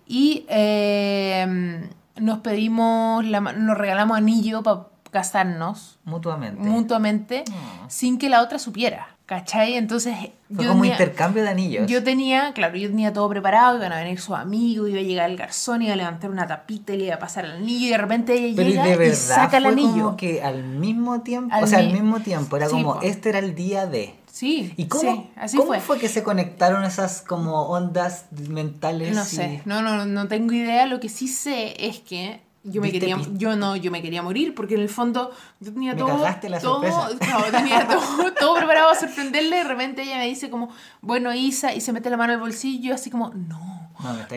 [0.05, 5.99] Y eh, nos pedimos, la, nos regalamos anillo para casarnos.
[6.03, 6.61] Mutuamente.
[6.61, 7.85] Mutuamente, oh.
[7.87, 9.12] sin que la otra supiera.
[9.33, 9.77] ¿Cachai?
[9.77, 10.15] Entonces.
[10.53, 11.87] Fue como intercambio de anillos.
[11.87, 15.31] Yo tenía, claro, yo tenía todo preparado, iban a venir sus amigos, iba a llegar
[15.31, 17.89] el garzón, iba a levantar una tapita y le iba a pasar el anillo, y
[17.89, 20.03] de repente ella llega y saca el anillo.
[20.03, 23.55] Como que al mismo tiempo, o sea, al mismo tiempo, era como, este era el
[23.55, 24.13] día de.
[24.31, 25.97] Sí, ¿Y cómo, así ¿cómo fue.
[25.97, 29.15] que se conectaron esas como ondas mentales?
[29.15, 30.85] No sé, no, no, no tengo idea.
[30.85, 34.55] Lo que sí sé es que yo me quería yo no yo me quería morir
[34.55, 36.25] porque en el fondo yo tenía todo
[36.61, 36.81] todo,
[37.51, 39.57] tenía todo, preparado a sorprenderle.
[39.57, 40.69] De repente ella me dice como
[41.01, 43.83] bueno Isa y se mete la mano al bolsillo así como no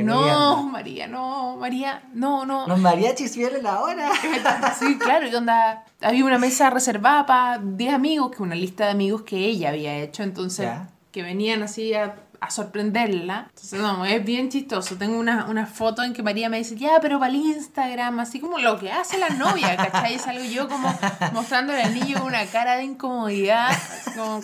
[0.03, 4.11] no, María no María no no los mariachis vienen la hora.
[4.79, 8.91] Sí claro y onda había una mesa reservada para 10 amigos que una lista de
[8.91, 10.69] amigos que ella había hecho entonces
[11.13, 13.47] que venían así a a sorprenderla.
[13.49, 14.97] Entonces, no, es bien chistoso.
[14.97, 18.41] Tengo una, una foto en que María me dice, ya, pero para el Instagram, así
[18.41, 20.15] como lo que hace la novia, ¿cachai?
[20.15, 20.93] Es algo yo como
[21.33, 23.71] mostrando el anillo con una cara de incomodidad,
[24.15, 24.41] como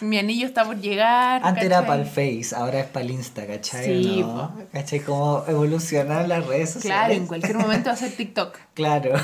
[0.00, 1.42] mi anillo está por llegar.
[1.44, 3.84] Antes era para el Face, ahora es para el Insta, ¿cachai?
[3.84, 4.52] Sí, ¿no?
[4.72, 5.00] ¿cachai?
[5.00, 6.98] Cómo evolucionar las redes sociales.
[6.98, 8.58] Claro, en cualquier momento va a ser TikTok.
[8.74, 9.12] Claro.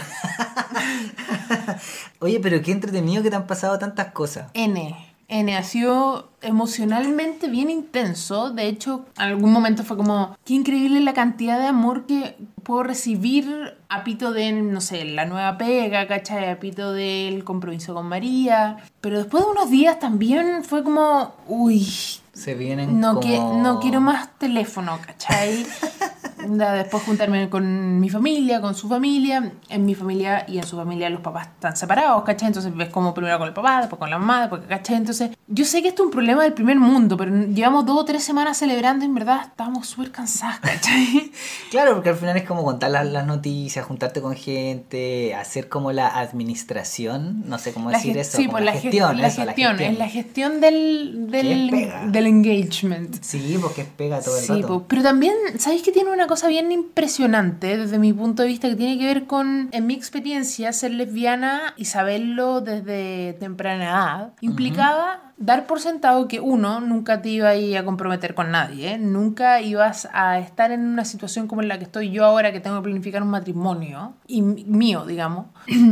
[2.20, 4.51] Oye, pero qué entretenido que te han pasado tantas cosas.
[4.55, 5.15] N.
[5.28, 8.50] Ha sido emocionalmente bien intenso.
[8.50, 12.84] De hecho, en algún momento fue como, qué increíble la cantidad de amor que puedo
[12.84, 16.50] recibir a pito de, no sé, la nueva pega, ¿cachai?
[16.50, 18.76] A pito del compromiso con María.
[19.00, 21.86] Pero después de unos días también fue como, uy.
[22.32, 25.66] Se vienen no, que, no quiero más teléfono, ¿cachai?
[26.48, 29.53] Después juntarme con mi familia, con su familia.
[29.68, 32.48] En mi familia y en su familia los papás están separados, ¿cachai?
[32.48, 34.96] Entonces ves como primero con el papá, después con la mamá, después, ¿cachai?
[34.96, 38.05] Entonces yo sé que esto es un problema del primer mundo, pero llevamos dos o
[38.05, 41.32] tres semanas celebrando y en verdad estamos súper cansadas, ¿cachai?
[41.70, 45.92] Claro, porque al final es como contar las, las noticias, juntarte con gente, hacer como
[45.92, 49.26] la administración, no sé cómo La decir eso, sí, pues la, la, ge- gestión, la
[49.28, 49.92] eso, la gestión, gestión.
[49.92, 53.22] es la gestión del, del, del engagement.
[53.22, 54.66] Sí, porque pega todo el Sí, rato.
[54.68, 54.84] po.
[54.88, 58.76] pero también, ¿sabéis que tiene una cosa bien impresionante desde mi punto de vista que
[58.76, 64.32] tiene que ver con, en mi experiencia, ser lesbiana y saberlo desde temprana edad?
[64.40, 68.94] Implicaba dar por sentado que uno nunca te iba a ir a comprometer con nadie,
[68.94, 68.98] ¿eh?
[68.98, 72.60] nunca ibas a estar en una situación como en la que estoy yo ahora que
[72.60, 75.46] tengo que planificar un matrimonio y mío, digamos.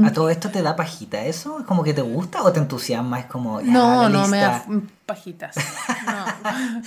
[0.04, 1.60] ¿A todo esto te da pajita eso?
[1.60, 3.20] ¿Es como que te gusta o te entusiasma?
[3.20, 4.93] Es como, No, no, me da lista.
[5.06, 5.56] Pajitas.
[6.06, 6.24] No.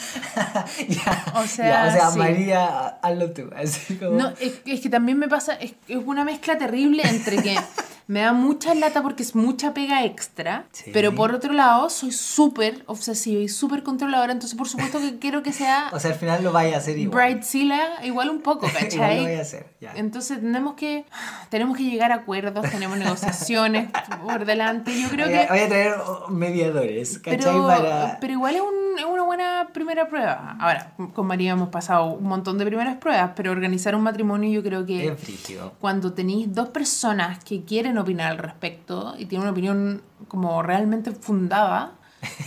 [1.36, 2.18] O sea, ya, o sea sí.
[2.18, 3.50] María, hazlo tú.
[3.56, 4.12] Así como...
[4.12, 7.58] No, es, es que también me pasa, es, es una mezcla terrible entre que
[8.08, 10.92] me da mucha lata porque es mucha pega extra, Sí.
[10.94, 15.44] pero por otro lado soy súper obsesiva y súper controladora, entonces por supuesto que quiero
[15.44, 17.32] que sea O sea, al final lo vaya a hacer igual.
[17.34, 19.24] Bridezilla igual un poco, igual lo ¿cachai?
[19.24, 19.92] voy a hacer, ya.
[19.96, 21.06] Entonces tenemos que,
[21.50, 23.90] tenemos que llegar a acuerdos, tenemos negociaciones
[24.26, 25.54] por delante, yo creo voy, a, que...
[25.54, 25.96] voy a traer
[26.30, 27.38] mediadores, ¿cachai?
[27.38, 28.18] Pero, Para...
[28.22, 30.56] pero igual es, un- es una buena primera prueba.
[30.60, 34.64] Ahora, con María hemos pasado un montón de primeras pruebas, pero organizar un matrimonio yo
[34.64, 39.52] creo que Es cuando tenéis dos personas que quieren opinar al respecto y tienen una
[39.52, 41.94] opinión como realmente fundada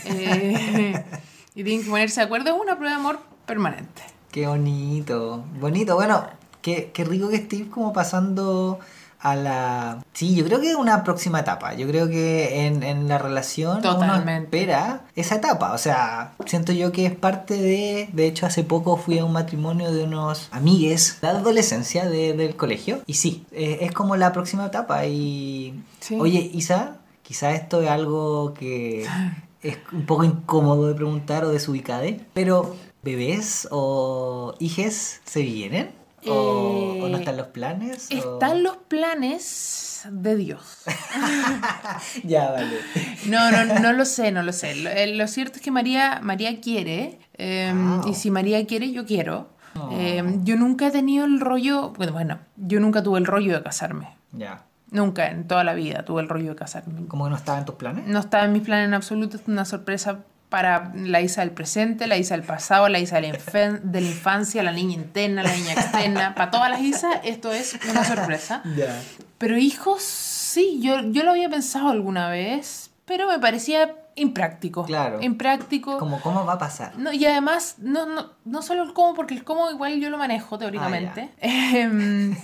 [0.04, 1.04] eh,
[1.54, 4.02] y tienen que ponerse de acuerdo, es una prueba de amor permanente.
[4.30, 5.94] Qué bonito, bonito.
[5.94, 6.26] Bueno,
[6.62, 8.78] qué, qué rico que estés como pasando
[9.22, 10.04] a la...
[10.12, 11.74] Sí, yo creo que es una próxima etapa.
[11.74, 14.44] Yo creo que en, en la relación uno Totalmente.
[14.58, 15.72] espera esa etapa.
[15.72, 18.08] O sea, siento yo que es parte de...
[18.12, 22.56] De hecho, hace poco fui a un matrimonio de unos amigues de adolescencia de- del
[22.56, 23.00] colegio.
[23.06, 25.04] Y sí, eh, es como la próxima etapa.
[25.06, 25.82] Y...
[26.00, 26.16] Sí.
[26.18, 29.06] Oye, Isa, quizá esto es algo que
[29.62, 35.90] es un poco incómodo de preguntar o desubicade, pero ¿bebés o hijes se vienen?
[36.26, 38.08] ¿O, Eh, o no están los planes?
[38.10, 40.62] o- Están los planes de Dios.
[42.24, 42.78] ya, vale.
[43.26, 44.74] No, no, no lo sé, no lo sé.
[44.76, 48.08] Lo, eh, lo cierto es que María, María quiere, eh, Wow.
[48.08, 49.48] y si María quiere, yo quiero.
[49.78, 49.88] Oh.
[49.92, 53.62] Eh, yo nunca he tenido el rollo, bueno, bueno, yo nunca tuve el rollo de
[53.62, 54.08] casarme.
[54.32, 54.64] Ya.
[54.90, 57.06] Nunca, en toda la vida tuve el rollo de casarme.
[57.06, 58.06] ¿Cómo que no estaba en tus planes?
[58.08, 60.20] No estaba en mis planes en absoluto, es una sorpresa
[60.50, 64.06] para la Isa del presente, la Isa del pasado, la Isa de la, de la
[64.06, 66.34] infancia, la niña interna, la niña externa.
[66.34, 68.62] Para todas las Isas esto es una sorpresa.
[69.38, 74.84] Pero hijos, sí, yo, yo lo había pensado alguna vez, pero me parecía impráctico.
[74.84, 75.22] Claro.
[75.22, 75.98] Impráctico.
[75.98, 76.98] Como, ¿Cómo va a pasar?
[76.98, 80.18] No, y además, no, no, no solo el cómo, porque el cómo igual yo lo
[80.18, 81.30] manejo teóricamente.
[81.40, 82.36] Em,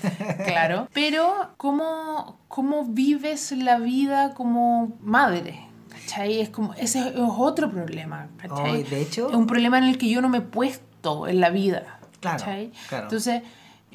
[0.47, 0.89] claro.
[0.95, 5.67] Pero cómo, cómo vives la vida como madre.
[6.07, 6.41] ¿Cachai?
[6.41, 8.29] Es como, ese es otro problema.
[8.85, 11.51] de hecho- Es un problema en el que yo no me he puesto en la
[11.51, 11.99] vida.
[12.21, 12.73] Claro, ¿cachai?
[12.89, 13.05] claro.
[13.05, 13.43] Entonces,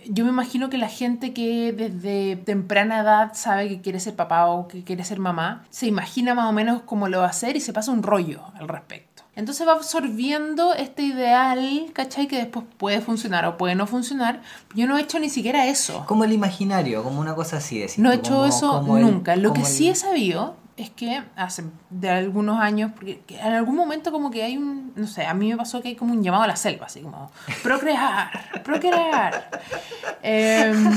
[0.08, 4.48] yo me imagino que la gente que desde temprana edad sabe que quiere ser papá
[4.48, 7.56] o que quiere ser mamá, se imagina más o menos cómo lo va a hacer
[7.56, 9.24] y se pasa un rollo al respecto.
[9.36, 12.28] Entonces va absorbiendo este ideal, ¿cachai?
[12.28, 14.42] Que después puede funcionar o puede no funcionar.
[14.76, 16.04] Yo no he hecho ni siquiera eso.
[16.08, 17.84] Como el imaginario, como una cosa así.
[17.98, 19.36] No he hecho como- eso como el- nunca.
[19.38, 23.54] Lo que el- sí he sabido es que hace de algunos años, porque que en
[23.54, 26.14] algún momento como que hay un, no sé, a mí me pasó que hay como
[26.14, 27.32] un llamado a la selva, así como
[27.64, 29.50] procrear, procrear.
[30.24, 30.92] Em,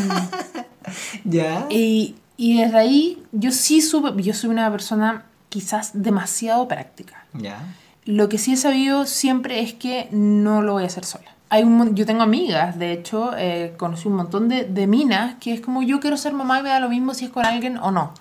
[1.24, 1.66] ¿Ya?
[1.70, 7.24] y, y desde ahí yo sí supe, yo soy una persona quizás demasiado práctica.
[7.32, 7.58] Ya.
[8.04, 11.30] Lo que sí he sabido siempre es que no lo voy a hacer sola.
[11.48, 15.54] Hay un, yo tengo amigas, de hecho, eh, conocí un montón de, de minas que
[15.54, 17.78] es como yo quiero ser mamá y me da lo mismo si es con alguien
[17.78, 18.12] o no.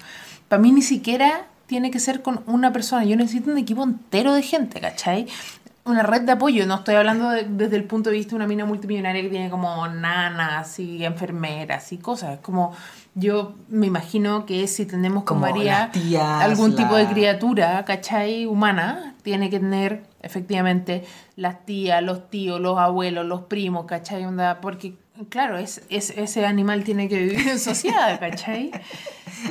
[0.47, 4.33] Para mí ni siquiera tiene que ser con una persona, yo necesito un equipo entero
[4.33, 5.27] de gente, ¿cachai?
[5.85, 8.47] Una red de apoyo, no estoy hablando de- desde el punto de vista de una
[8.47, 12.35] mina multimillonaria que tiene como nanas y enfermeras y cosas.
[12.35, 12.73] Es como
[13.15, 18.45] yo me imagino que si tenemos con Como María tías, algún tipo de criatura, ¿cachai?
[18.45, 21.03] Humana, tiene que tener efectivamente
[21.35, 24.25] las tías, los tíos, los abuelos, los primos, ¿cachai?
[24.25, 24.95] Onda, porque,
[25.29, 28.71] claro, es, es- ese animal tiene que vivir en sociedad, ¿cachai?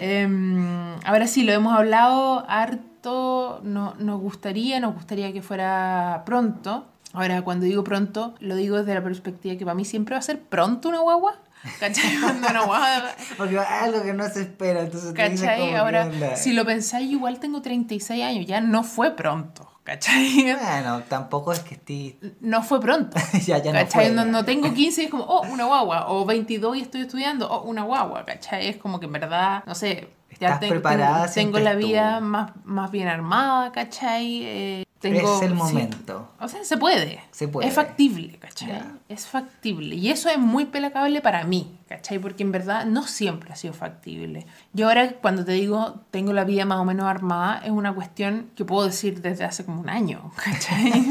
[0.01, 6.87] Em, ahora sí, lo hemos hablado harto, no, nos gustaría, nos gustaría que fuera pronto.
[7.13, 10.23] Ahora, cuando digo pronto, lo digo desde la perspectiva que para mí siempre va a
[10.23, 11.37] ser pronto una guagua.
[11.79, 12.17] ¿Cachai?
[12.21, 15.61] Cuando una guagua Porque es algo que no se espera, entonces ¿Cachai?
[15.61, 19.69] como, ¿qué Ahora, si lo pensáis, igual tengo 36 años, ya no fue pronto.
[19.85, 20.55] ¿Cachai?
[20.59, 22.17] Bueno, tampoco es que esté...
[22.41, 23.17] No fue pronto.
[23.47, 24.07] ya, ya no ¿Cachai?
[24.07, 24.15] fue.
[24.15, 26.09] No, no tengo 15 y es como, oh, una guagua.
[26.09, 28.69] O 22 y estoy estudiando, oh, una guagua, ¿cachai?
[28.69, 30.09] Es como que en verdad, no sé,
[30.41, 34.43] ya Estás te- preparada, tengo, tengo la vida más, más bien armada, ¿cachai?
[34.45, 35.55] Eh, tengo, es el sí.
[35.55, 36.29] momento.
[36.41, 37.21] O sea, se puede.
[37.33, 37.69] Se puede.
[37.69, 38.69] Es factible, ¿cachai?
[38.69, 38.93] Ya.
[39.09, 39.97] Es factible.
[39.97, 42.21] Y eso es muy pelacable para mí, ¿cachai?
[42.21, 44.47] Porque en verdad no siempre ha sido factible.
[44.73, 48.51] Yo ahora cuando te digo tengo la vida más o menos armada, es una cuestión
[48.55, 51.05] que puedo decir desde hace como un año, ¿cachai?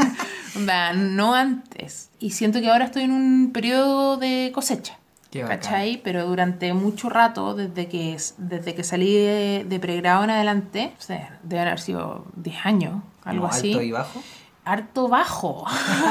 [0.95, 2.09] No antes.
[2.19, 4.97] Y siento que ahora estoy en un periodo de cosecha.
[5.31, 6.01] ¿Cachai?
[6.03, 11.01] Pero durante mucho rato, desde que, desde que salí de, de pregrado en adelante, o
[11.01, 14.23] sea, deben haber sido 10 años, algo ¿Como así ¿Alto y bajo?
[14.63, 15.65] harto bajo.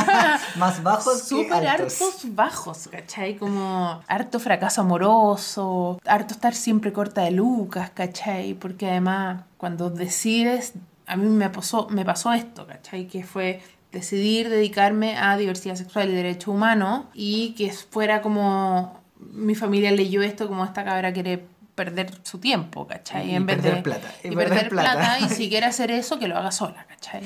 [0.56, 3.36] Más bajos Súper hartos bajos, ¿cachai?
[3.36, 8.54] Como harto fracaso amoroso, harto estar siempre corta de lucas, ¿cachai?
[8.54, 10.74] Porque además cuando decides,
[11.06, 13.06] a mí me pasó, me pasó esto, ¿cachai?
[13.06, 19.54] Que fue decidir dedicarme a diversidad sexual y derechos humanos y que fuera como mi
[19.54, 21.46] familia leyó esto como esta cabra quiere
[21.84, 23.30] perder su tiempo, ¿cachai?
[23.30, 24.92] Y en vez perder de plata, y y, perder perder plata.
[24.92, 25.18] plata.
[25.20, 27.22] y si quiere hacer eso que lo haga sola, ¿cachai?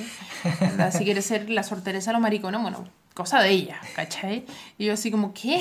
[0.60, 2.84] Onda, Si quiere ser la sorteresa de los maricones, bueno,
[3.14, 4.44] cosa de ella, ¿cachai?
[4.78, 5.60] Y yo así como, ¿qué?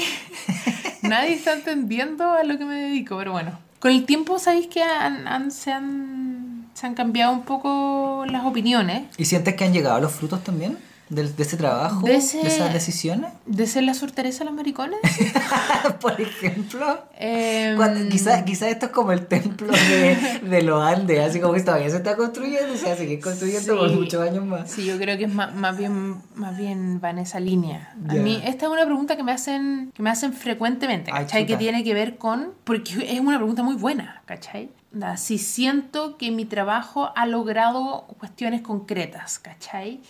[1.01, 3.57] Nadie está entendiendo a lo que me dedico, pero bueno.
[3.79, 8.45] Con el tiempo, ¿sabéis que han, han- se, han, se han cambiado un poco las
[8.45, 9.03] opiniones?
[9.17, 10.77] ¿Y sientes que han llegado los frutos también?
[11.09, 12.01] De, de ese trabajo?
[12.05, 13.31] De ese- esas decisiones?
[13.45, 14.99] ¿De ser la sorteresa de los maricones?
[16.01, 17.03] Por ejemplo.
[17.17, 21.53] Em, Cuando- Quizás quizá esto es como el templo de, de los Andes, así como
[21.53, 23.95] que todavía se está construyendo y se va a seguir construyendo por Sí.
[23.95, 24.71] muchos años más.
[24.71, 27.93] Sí, yo creo que es más, más bien más bien va en esa línea.
[28.09, 28.21] A Ya.
[28.21, 31.41] mí esta es una pregunta que me hacen que me hacen frecuentemente, Ay, ¿cachai?
[31.45, 31.59] que chuta.
[31.59, 34.69] tiene que ver con porque es una pregunta muy buena, ¿cachai?
[35.17, 40.01] Si siento que mi trabajo ha logrado cuestiones concretas, ¿cachai?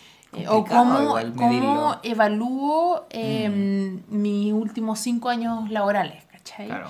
[0.50, 6.68] O cómo, cómo evalúo eh, mis últimos cinco años laborales, ¿cachai?
[6.68, 6.90] Claro.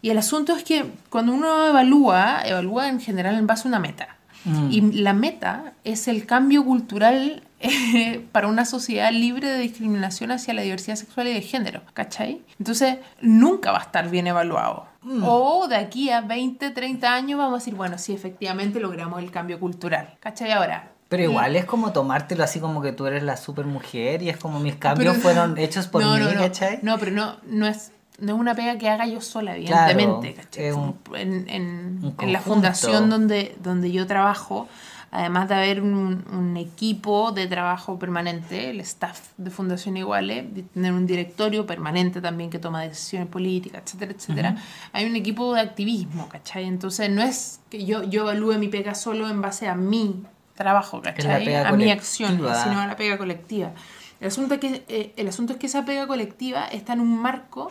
[0.00, 3.80] Y el asunto es que cuando uno evalúa, evalúa en general en base a una
[3.80, 4.16] meta.
[4.44, 4.68] Mm.
[4.70, 10.54] Y la meta es el cambio cultural eh, para una sociedad libre de discriminación hacia
[10.54, 12.42] la diversidad sexual y de género, ¿cachai?
[12.58, 14.86] Entonces, nunca va a estar bien evaluado.
[15.02, 15.22] Mm.
[15.24, 19.30] O de aquí a 20, 30 años vamos a decir, bueno, sí, efectivamente logramos el
[19.30, 20.52] cambio cultural, ¿cachai?
[20.52, 20.92] Ahora...
[21.08, 24.36] Pero igual es como tomártelo así como que tú eres la super mujer y es
[24.36, 26.40] como mis cambios Pero- fueron hechos por no, mí, no, no.
[26.40, 26.80] ¿cachai?
[26.82, 30.34] No, pero no, no es no es una pega que haga yo sola, Claro, evidentemente.
[30.34, 30.64] ¿cachai?
[30.66, 34.66] es un- en, en- un en la fundación donde, donde yo trabajo,
[35.12, 40.64] además de haber un, un equipo de trabajo permanente, el staff de Fundación Iguale, de
[40.64, 44.56] tener un directorio permanente también que toma decisiones políticas, etcétera, etcétera,
[44.92, 46.64] hay un equipo de activismo, ¿cachai?
[46.64, 50.24] Entonces no es que yo, yo evalúe mi pega solo en base a mi
[50.58, 51.54] trabajo, ¿cachai?
[51.54, 53.72] A mi acción, sino a la pega colectiva.
[54.20, 57.16] El asunto, es que, eh, el asunto es que esa pega colectiva está en un
[57.16, 57.70] marco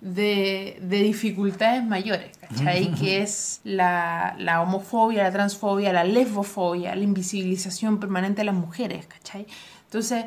[0.00, 2.92] de, de dificultades mayores, ¿cachai?
[2.94, 9.06] que es la, la homofobia, la transfobia, la lesbofobia, la invisibilización permanente de las mujeres,
[9.06, 9.46] ¿cachai?
[9.84, 10.26] Entonces,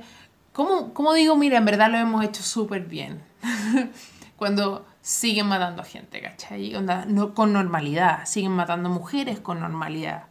[0.54, 3.22] ¿cómo, cómo digo, mira, en verdad lo hemos hecho súper bien?
[4.38, 6.74] Cuando siguen matando a gente, ¿cachai?
[6.76, 10.24] Onda, no, con normalidad, siguen matando mujeres con normalidad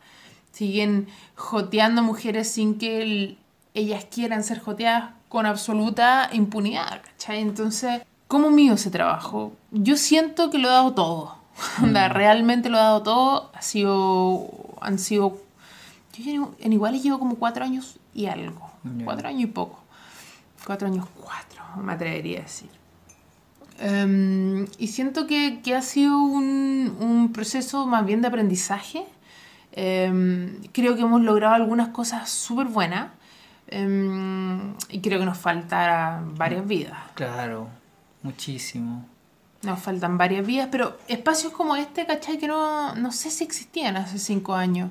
[0.58, 1.06] siguen
[1.38, 3.38] joteando mujeres sin que el-
[3.74, 7.40] ellas quieran ser joteadas con absoluta impunidad, ¿cachai?
[7.40, 9.52] Entonces, ¿cómo mío ese trabajo?
[9.70, 11.36] Yo siento que lo he dado todo.
[11.82, 13.50] Onda, realmente lo he dado todo.
[13.54, 15.38] Ha sido, han sido,
[16.18, 18.68] yo en iguales llevo como cuatro años y algo.
[19.04, 19.78] Cuatro años y poco.
[20.66, 22.70] Cuatro años, cuatro, me atrevería a decir.
[23.80, 29.04] Em, y siento que, que ha sido un, un proceso más bien de aprendizaje.
[29.80, 33.12] Em, creo que hemos logrado algunas cosas súper buenas.
[33.68, 36.98] Em, y creo que nos faltan varias vidas.
[37.14, 37.68] Claro,
[38.24, 39.06] muchísimo.
[39.62, 42.38] Nos faltan varias vidas, pero espacios como este, ¿cachai?
[42.38, 44.90] Que no, no sé si existían hace cinco años.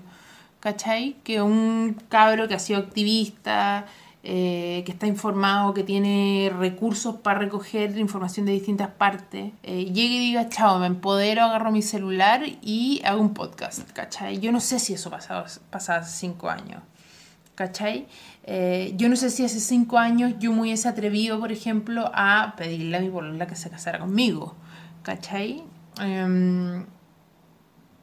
[0.61, 1.17] ¿Cachai?
[1.25, 3.87] Que un cabro que ha sido activista,
[4.23, 10.15] eh, que está informado, que tiene recursos para recoger información de distintas partes, eh, llegue
[10.15, 14.39] y diga, chao, me empodero, agarro mi celular y hago un podcast, ¿cachai?
[14.39, 16.81] Yo no sé si eso pasaba, pasaba hace cinco años.
[17.55, 18.07] ¿Cachai?
[18.43, 22.53] Eh, yo no sé si hace cinco años yo me hubiese atrevido, por ejemplo, a
[22.55, 24.55] pedirle a mi polola que se casara conmigo.
[25.01, 25.63] ¿Cachai?
[25.99, 26.85] Em,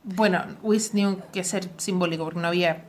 [0.03, 2.85] bueno, hubiese tenido que ser simbólico porque no había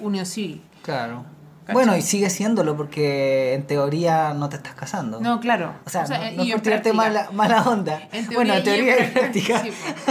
[0.00, 0.60] unión civil.
[0.82, 1.35] Claro.
[1.66, 1.74] ¿Cachai?
[1.74, 5.20] Bueno, y sigue siéndolo porque en teoría no te estás casando.
[5.20, 5.74] No, claro.
[5.84, 8.00] O sea, no, no es por tirarte mala, mala onda.
[8.12, 9.62] En bueno, en teoría y en práctica.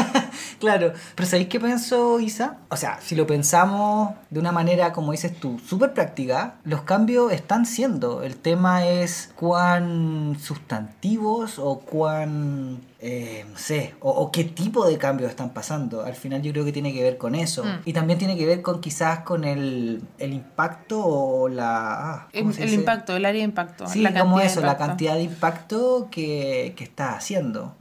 [0.60, 0.93] claro.
[1.16, 2.58] Pero ¿sabéis qué pensó Isa?
[2.70, 7.32] O sea, si lo pensamos de una manera, como dices tú, súper práctica, los cambios
[7.32, 8.24] están siendo.
[8.24, 12.82] El tema es cuán sustantivos o cuán...
[13.08, 16.03] eh, no sé, o, o qué tipo de cambios están pasando.
[16.03, 17.64] Al final yo creo que tiene que ver con eso.
[17.64, 17.82] Mm.
[17.86, 22.14] Y también tiene que ver con quizás con el, el impacto o la...
[22.14, 23.86] ah, ¿cómo El, el impacto, el área de impacto.
[23.88, 27.76] Sí, la como eso, la cantidad de impacto que, que está haciendo.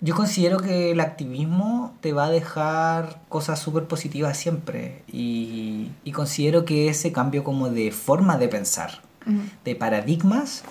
[0.00, 6.12] Yo considero que el activismo te va a dejar cosas súper positivas siempre y, y
[6.12, 9.40] considero que ese cambio como de forma de pensar, Ujú.
[9.64, 10.62] de paradigmas,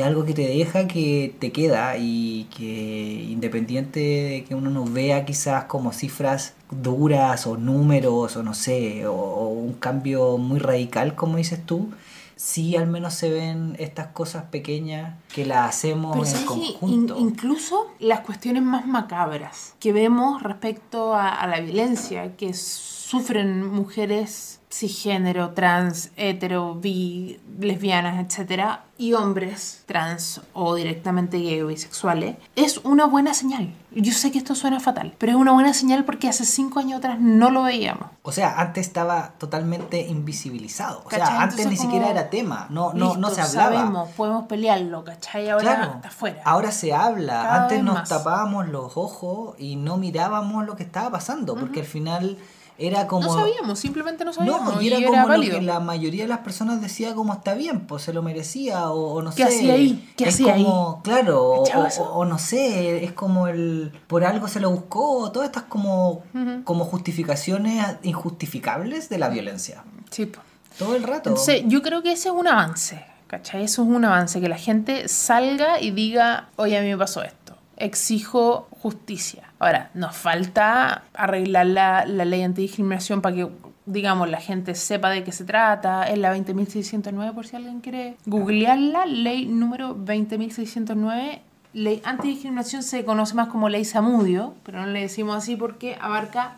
[0.00, 4.84] es algo que te deja que te queda y que independiente de que uno no
[4.84, 10.58] vea quizás como cifras duras o números o no sé, o, o un cambio muy
[10.58, 11.90] radical como dices tú,
[12.36, 17.16] sí al menos se ven estas cosas pequeñas que las hacemos Pero en conjunto.
[17.18, 24.55] incluso las cuestiones más macabras que vemos respecto a, a la violencia que sufren mujeres
[24.70, 32.78] cisgénero, trans, hetero, bi, lesbianas, etcétera, y hombres trans o directamente gay o bisexuales, es
[32.78, 33.72] una buena señal.
[33.92, 36.98] Yo sé que esto suena fatal, pero es una buena señal porque hace cinco años
[36.98, 38.08] atrás no lo veíamos.
[38.22, 41.02] O sea, antes estaba totalmente invisibilizado.
[41.06, 42.66] O sea, antes Entonces, ni siquiera era tema.
[42.70, 43.76] No, no, no Listo, se hablaba.
[43.76, 45.48] Sabemos, podemos pelearlo, ¿cachai?
[45.50, 46.42] Ahora Claro, está afuera.
[46.44, 47.42] ahora se habla.
[47.42, 48.08] Cada Antes nos más.
[48.08, 52.36] tapábamos los ojos y no mirábamos lo que estaba pasando, porque al final
[52.78, 53.26] era como...
[53.26, 54.74] No sabíamos, simplemente no sabíamos.
[54.74, 57.54] No, y era y como lo que la mayoría de las personas decía como está
[57.54, 59.48] bien, pues se lo merecía o, o no ¿Qué sé.
[59.48, 60.12] hacía ahí?
[60.16, 60.64] ¿Qué es hacía ahí?
[60.64, 65.64] como, Claro, o, no sé, es como el por algo se lo buscó, todas estas
[65.64, 66.22] como,
[66.64, 69.84] como justificaciones injustificables de la violencia.
[70.10, 70.30] Sí.
[70.78, 71.30] Todo el rato.
[71.30, 73.64] Entonces, yo creo que ese es un avance, ¿cachai?
[73.64, 77.22] Eso es un avance, que la gente salga y diga, oye, a mí me pasó
[77.22, 79.45] esto, exijo justicia.
[79.58, 83.48] Ahora, nos falta arreglar la, la ley antidiscriminación para que,
[83.86, 86.04] digamos, la gente sepa de qué se trata.
[86.04, 91.40] Es la 20.609, por si alguien quiere googlearla, ley número 20.609.
[91.72, 96.56] Ley antidiscriminación se conoce más como ley Samudio, pero no le decimos así porque abarca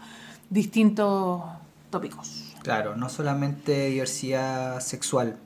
[0.51, 1.42] distintos
[1.90, 2.55] tópicos.
[2.62, 5.36] Claro, no solamente diversidad sexual.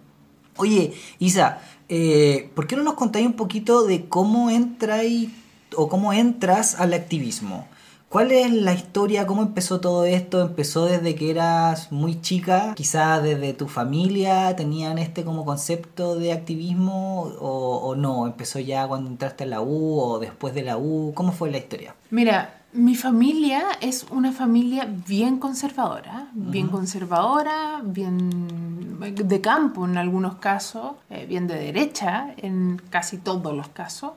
[0.57, 5.31] Oye, Isa, eh, ¿por qué no nos contáis un poquito de cómo entráis
[5.77, 7.67] o cómo entras al activismo?
[8.09, 9.27] ¿Cuál es la historia?
[9.27, 10.43] ¿Cómo empezó todo esto?
[10.43, 12.75] ¿Empezó desde que eras muy chica?
[12.75, 18.27] Quizás desde tu familia tenían este como concepto de activismo o, o no?
[18.27, 21.13] ¿Empezó ya cuando entraste a la U o después de la U?
[21.15, 21.95] ¿Cómo fue la historia?
[22.11, 30.37] Mira, mi familia es una familia bien conservadora, bien conservadora, bien de campo en algunos
[30.37, 34.13] casos, eh, bien de derecha en casi todos los casos.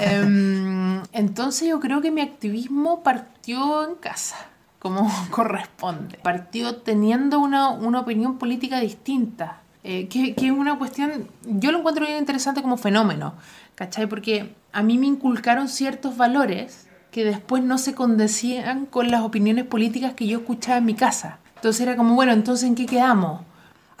[0.00, 4.36] Em, entonces yo creo que mi activismo partió en casa,
[4.78, 6.18] como corresponde.
[6.22, 12.06] Partió teniendo una, una opinión política distinta, eh, que, es una cuestión, yo lo encuentro
[12.06, 13.34] bien interesante como fenómeno,
[13.74, 14.06] ¿cachai?
[14.06, 19.66] Porque a mí me inculcaron ciertos valores que después no se condecían con las opiniones
[19.66, 21.38] políticas que yo escuchaba en mi casa.
[21.56, 23.42] Entonces era como, bueno, entonces ¿en qué quedamos?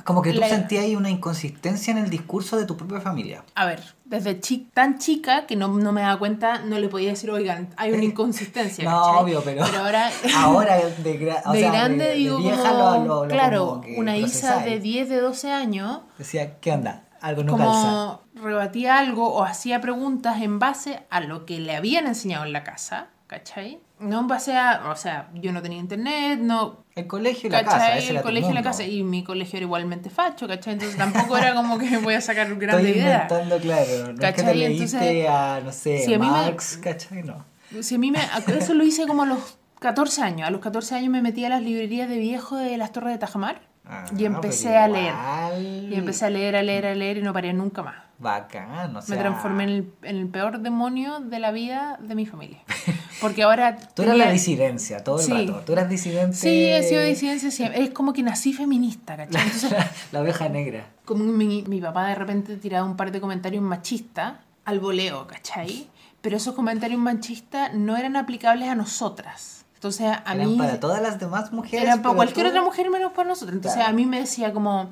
[0.04, 3.42] Como que tú La- sentías ahí una inconsistencia en el discurso de tu propia familia.
[3.54, 7.08] A ver, desde chi- tan chica que no, no me daba cuenta, no le podía
[7.10, 8.84] decir, oigan, hay una inconsistencia.
[8.90, 9.22] No, ¿cachai?
[9.22, 13.04] obvio, pero, ahora, ahora de, gra- o de sea, grande de- de digo, vieja como,
[13.04, 17.04] lo- lo- claro, como que una Isa de 10, de 12 años, Decía, ¿qué onda?
[17.20, 17.72] Algo no calza.
[17.72, 22.52] como rebatía algo o hacía preguntas en base a lo que le habían enseñado en
[22.52, 23.06] la casa,
[23.38, 23.78] ¿cachai?
[24.00, 27.78] No base a, o sea, yo no tenía internet, no, El colegio y la ¿cachai?
[27.80, 30.74] casa, ese el colegio y la casa, y mi colegio era igualmente facho, ¿cachai?
[30.74, 33.30] Entonces tampoco era como que voy a sacar Estoy grandes ideas.
[33.30, 33.90] inventando, claro.
[33.90, 34.56] No es que te ¿Cachai?
[34.58, 37.22] leíste Entonces, a, no sé, si a mí me- Marx, ¿cachai?
[37.22, 37.44] No.
[37.82, 38.18] Si a mí me,
[38.58, 40.46] eso lo hice como a los 14 años.
[40.46, 43.18] A los 14 años me metí a las librerías de viejo de las Torres de
[43.18, 45.12] Tajamar Ah, y empecé a leer.
[45.60, 47.96] Y empecé a leer, a leer, a leer y no paré nunca más.
[48.18, 49.14] Bacán, o sea...
[49.14, 52.60] Me transformé en el, en el peor demonio de la vida de mi familia.
[53.20, 53.76] Porque ahora...
[53.76, 55.32] Tú eras tenía- la disidencia todo el Sí.
[55.32, 55.62] rato.
[55.66, 56.36] Tú eras disidente...
[56.36, 57.82] Sí, he sido disidencia siempre.
[57.82, 59.42] Es como que nací feminista, ¿cachai?
[59.42, 59.72] Entonces,
[60.12, 60.86] la, oveja negra.
[61.04, 64.34] como mi, mi papá de repente tiraba un par de comentarios machistas
[64.64, 65.88] al voleo, ¿cachai?
[66.20, 69.64] Pero esos comentarios machistas no eran aplicables a nosotras.
[69.74, 70.56] Entonces a Eran mí...
[70.56, 71.82] para todas las demás mujeres.
[71.84, 73.54] Era para cualquier tú- otra mujer menos para nosotros.
[73.54, 73.90] Entonces Claro.
[73.90, 74.90] a mí me decía como,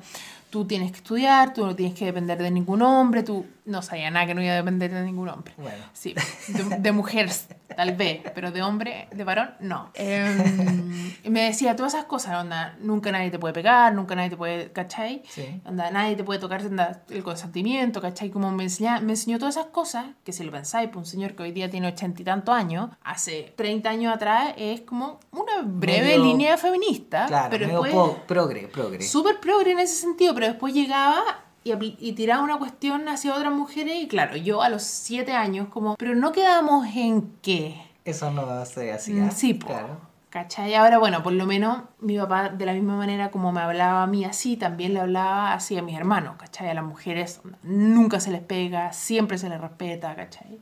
[0.51, 4.11] tú tienes que estudiar, tú no tienes que depender de ningún hombre, tú no sabía
[4.11, 5.53] nada que no iba a depender de ningún hombre.
[5.57, 5.83] Bueno.
[5.93, 6.13] Sí,
[6.47, 7.29] de, de mujer
[7.75, 9.89] tal vez, pero de hombre, de varón, no.
[9.95, 14.29] Eh, y me decía todas esas cosas, onda, nunca nadie te puede pegar, nunca nadie
[14.29, 15.23] te puede, ¿cachai?
[15.27, 15.61] Sí.
[15.65, 18.29] Onda, nadie te puede tocar onda, el consentimiento, ¿cachai?
[18.29, 21.35] Como me, enseña, me enseñó todas esas cosas, que si lo pensáis, pues un señor
[21.35, 25.61] que hoy día tiene ochenta y tantos años, hace 30 años atrás es como una
[25.63, 27.93] breve Medio- línea feminista, Claro, pero medio después...
[27.93, 29.01] po- progre, progre.
[29.01, 31.23] Súper progre en ese sentido, pero después llegaba
[31.63, 35.67] y, y tiraba una cuestión hacia otras mujeres y claro, yo a los siete años
[35.69, 37.81] como, pero no quedamos en qué.
[38.05, 39.13] Eso no se así.
[39.13, 39.31] Mm, ¿ah?
[39.31, 39.57] Sí.
[39.57, 40.13] Claro.
[40.29, 40.73] ¿Cachai?
[40.73, 44.07] Ahora, bueno, por lo menos mi papá, de la misma manera como me hablaba a
[44.07, 46.69] mí así, también le hablaba así a mis hermanos, ¿cachai?
[46.69, 50.59] A las mujeres nunca se les pega, siempre se les respeta, ¿cachai?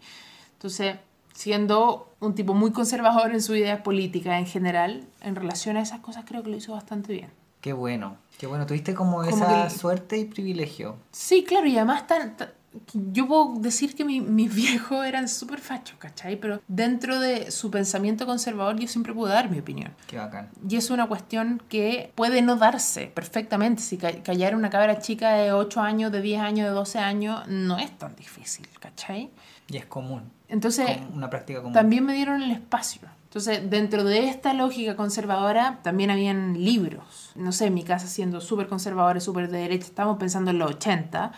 [0.53, 0.97] Entonces,
[1.33, 6.01] siendo un tipo muy conservador en su idea política en general, en relación a esas
[6.01, 7.31] cosas, creo que lo hizo bastante bien.
[7.61, 8.17] Qué bueno.
[8.39, 8.65] Qué bueno.
[8.65, 10.97] Tuviste como, Como esa que- suerte y privilegio.
[11.11, 12.49] Sí, claro, y además tan, tan-
[12.93, 16.37] yo puedo decir que mi- mis viejos eran súper fachos, ¿cachai?
[16.39, 19.93] Pero dentro de su pensamiento conservador yo siempre pude dar mi opinión.
[20.07, 20.49] Qué bacán.
[20.67, 23.81] Y es una cuestión que puede no darse perfectamente.
[23.81, 27.41] Si ca- callar una cabra chica de 8 años, de 10 años, de 12 años,
[27.47, 29.29] no es tan difícil, ¿cachai?
[29.67, 30.23] Y es común.
[30.47, 31.73] Entonces, como una práctica común.
[31.73, 33.01] también me dieron el espacio.
[33.31, 37.31] Entonces, dentro de esta lógica conservadora, también habían libros.
[37.35, 40.71] No sé, en mi casa siendo súper conservadora, súper de derecha, estábamos pensando en los
[40.71, 41.31] 80.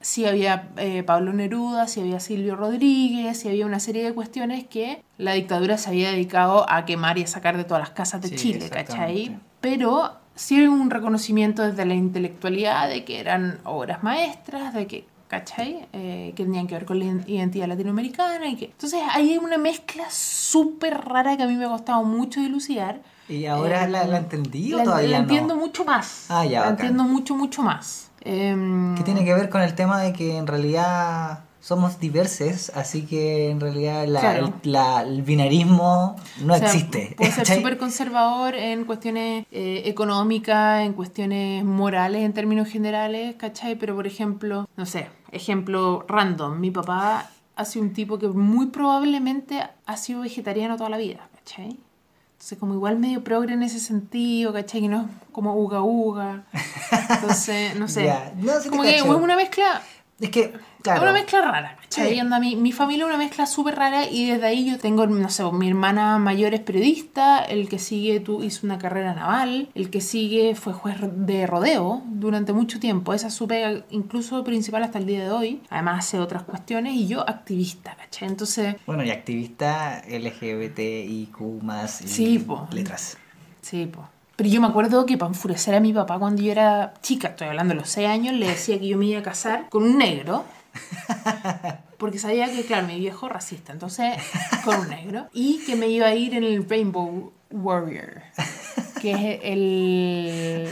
[0.00, 4.66] Sí había eh, Pablo Neruda, sí había Silvio Rodríguez, sí había una serie de cuestiones
[4.66, 8.20] que la dictadura se había dedicado a quemar y a sacar de todas las casas
[8.20, 9.38] de Chile, ¿cachai?
[9.60, 15.06] Pero sí hay un reconocimiento desde la intelectualidad de que eran obras maestras, de que,
[15.28, 15.86] ¿cachai?
[15.92, 18.64] Eh, que tenían que ver con la identidad latinoamericana y que...
[18.66, 23.00] Entonces hay una mezcla súper rara que a mí me ha costado mucho dilucidar.
[23.28, 25.22] ¿Y ahora Eh, la, la entendí o la, todavía la no?
[25.24, 26.26] entiendo mucho más.
[26.30, 26.86] Ah, ya, La bacán.
[26.86, 28.10] entiendo mucho, mucho más.
[28.22, 33.02] Em, Que tiene que ver con el tema de que en realidad somos diversos, así
[33.04, 34.54] que en realidad la- Claro.
[34.62, 37.14] el, la- el binarismo no O sea, existe.
[37.18, 43.74] Puede ser súper conservador en cuestiones eh, económicas, en cuestiones morales en términos generales, ¿cachai?
[43.76, 48.66] Pero por ejemplo, no sé, ejemplo random, mi papá ha sido un tipo que muy
[48.66, 51.78] probablemente ha sido vegetariano toda la vida, ¿cachai?
[52.32, 54.82] Entonces como igual medio progre en ese sentido, ¿cachai?
[54.82, 56.44] Que no es como uga uga.
[57.10, 58.12] Entonces, no sé.
[58.36, 59.82] No, sí como que es una mezcla
[60.20, 60.54] Es que,
[60.92, 61.00] claro.
[61.00, 62.14] es una mezcla rara, ¿cachai?
[62.14, 62.20] Sí.
[62.20, 65.28] Onda, mi, mi familia es una mezcla súper rara y desde ahí yo tengo, no
[65.30, 69.90] sé, mi hermana mayor es periodista, el que sigue tú hizo una carrera naval, el
[69.90, 74.82] que sigue fue juez de rodeo durante mucho tiempo, esa es su pega incluso principal
[74.82, 78.28] hasta el día de hoy, además hace otras cuestiones y yo activista, ¿cachai?
[78.28, 82.68] Entonces, Bueno, y activista LGBTIQ más y Sí, po.
[82.72, 83.16] letras.
[83.60, 84.06] sí, pues.
[84.36, 87.48] Pero yo me acuerdo que para enfurecer a mi papá cuando yo era chica, estoy
[87.48, 89.98] hablando de los 6 años, le decía que yo me iba a casar con un
[89.98, 90.44] negro.
[91.98, 94.14] Porque sabía que, claro, mi viejo racista, entonces
[94.64, 95.28] con un negro.
[95.32, 98.22] Y que me iba a ir en el Rainbow Warrior,
[99.00, 100.68] que es el,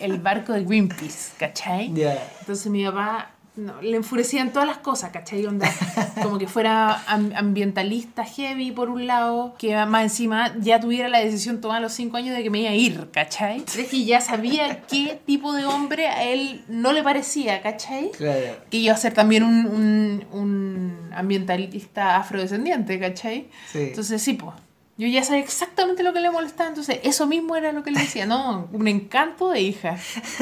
[0.00, 1.92] el barco de Greenpeace, ¿cachai?
[1.92, 2.18] Ya.
[2.40, 5.44] Entonces mi papá no, le enfurecían todas las cosas, ¿cachai?
[5.46, 5.68] Onda,
[6.22, 11.20] como que fuera am- ambientalista heavy por un lado, que más encima ya tuviera la
[11.20, 13.64] decisión tomada a los cinco años de que me iba a ir, ¿cachai?
[13.78, 18.10] Es que ya sabía qué tipo de hombre a él no le parecía, ¿cachai?
[18.12, 18.56] Claro.
[18.70, 23.48] Que iba a ser también un, un, un ambientalista afrodescendiente, ¿cachai?
[23.72, 23.78] Sí.
[23.80, 24.54] Entonces sí, pues.
[24.98, 28.00] Yo ya sabía exactamente lo que le molestaba, entonces eso mismo era lo que le
[28.00, 29.98] decía, no, un encanto de hija,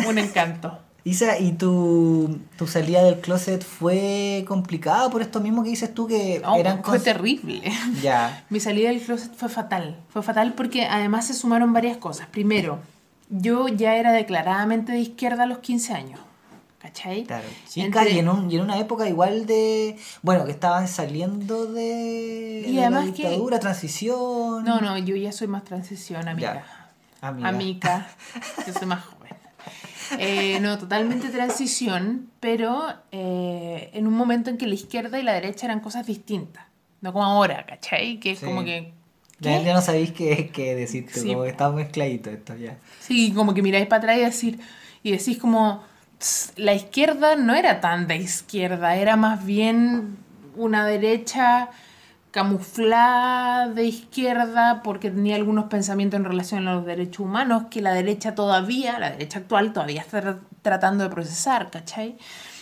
[0.09, 0.79] un encanto.
[1.07, 6.07] Isa, ¿y tu, tu salida del closet fue complicada por esto mismo que dices tú
[6.07, 7.61] que No, eran fue terrible.
[8.03, 8.45] Ya.
[8.49, 9.99] Mi salida del closet fue fatal.
[10.09, 12.27] Fue fatal porque además se sumaron varias cosas.
[12.29, 12.79] Primero,
[13.29, 16.21] yo ya era declaradamente de izquierda a los 15 años.
[16.79, 17.25] ¿Cachai?
[17.25, 17.45] Claro.
[17.69, 19.97] Chica, Entre- y, en un- y en una época igual de.
[20.23, 24.65] Bueno, que estaban saliendo de, Y de además la que- dictadura, transición.
[24.65, 26.55] No, no, yo ya soy más transición, amiga.
[26.55, 27.27] Ya.
[27.29, 27.49] Amiga.
[27.49, 28.07] Amiga.
[28.67, 29.03] Yo soy más.
[30.19, 35.33] Eh, no, totalmente transición, pero eh, en un momento en que la izquierda y la
[35.33, 36.65] derecha eran cosas distintas.
[37.01, 38.19] No como ahora, ¿cachai?
[38.21, 38.47] Que es Sí.
[38.47, 38.93] como que...
[39.41, 42.79] Ya, ya no sabéis qué, qué decir, tú, Sí, como que está mezcladito esto ya.
[43.01, 44.61] Sí, como que miráis para atrás y decir,
[45.03, 45.83] y decís como,
[46.19, 50.17] "Tss, la izquierda no era tan de izquierda, era más bien
[50.57, 51.69] una derecha
[52.35, 57.93] camuflada de izquierda porque tenía algunos pensamientos en relación a los derechos humanos que la
[57.93, 62.17] derecha todavía, la derecha actual todavía está tra- tratando de procesar, ¿cachai?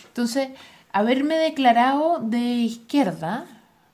[0.05, 0.49] Entonces,
[0.91, 3.45] haberme declarado de izquierda,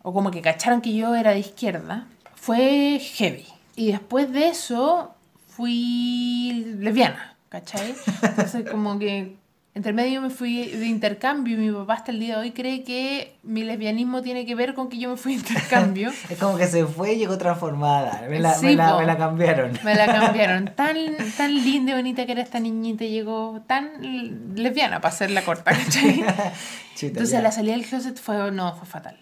[0.01, 3.47] o como que cacharon que yo era de izquierda, fue heavy.
[3.77, 5.15] Y después de eso
[5.47, 7.95] fui lesbiana, ¿cachai?
[8.21, 9.37] Entonces como que
[9.79, 12.83] entre medio me fui de intercambio y mi papá hasta el día de hoy cree
[12.83, 16.11] que mi lesbianismo tiene que ver con que yo me fui de intercambio.
[16.29, 18.25] es como que se fue y llegó transformada.
[18.29, 19.71] Me la, Sí, me la- me la cambiaron.
[19.85, 20.65] Me la cambiaron.
[20.75, 20.97] Tan,
[21.37, 26.17] tan linda y bonita que era esta niñita llegó tan lesbiana para hacerla corta, ¿cachai?
[26.95, 27.41] Chuta, Entonces ya.
[27.41, 29.17] la salida del closet fue, no, fue fatal.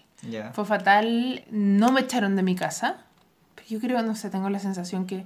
[0.54, 2.96] Fue fatal, no me echaron de mi casa.
[3.54, 5.24] Pero yo creo, no sé, tengo la sensación que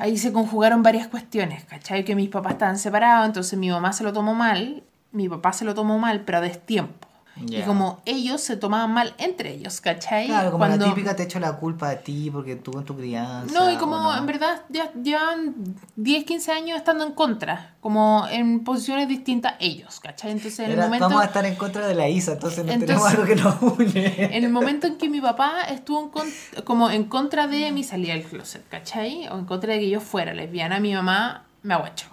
[0.00, 2.04] ahí se conjugaron varias cuestiones, ¿cachai?
[2.04, 4.82] Que mis papás estaban separados, entonces mi mamá se lo tomó mal,
[5.12, 7.06] mi papá se lo tomó mal, pero a destiempo.
[7.46, 7.64] Y Ya.
[7.64, 10.26] como ellos se tomaban mal entre ellos, ¿cachai?
[10.26, 12.96] Claro, como Cuando- la típica te echo la culpa a ti porque tú en tu
[12.96, 13.52] crianza.
[13.58, 14.16] No, y ¿o como no?
[14.16, 15.54] en verdad ya llevan
[15.96, 20.32] 10, 15 años estando en contra, como en posiciones distintas ellos, ¿cachai?
[20.32, 21.06] Entonces en el Era- momento...
[21.08, 23.78] Vamos a estar en contra de la ISA, entonces no Entonces- tenemos algo que nos
[23.78, 24.14] une.
[24.36, 27.84] En el momento en que mi papá estuvo en con- como en contra de mi
[27.84, 29.28] salida del closet, ¿cachai?
[29.28, 32.08] O en contra de que yo fuera lesbiana, mi mamá me aguachó,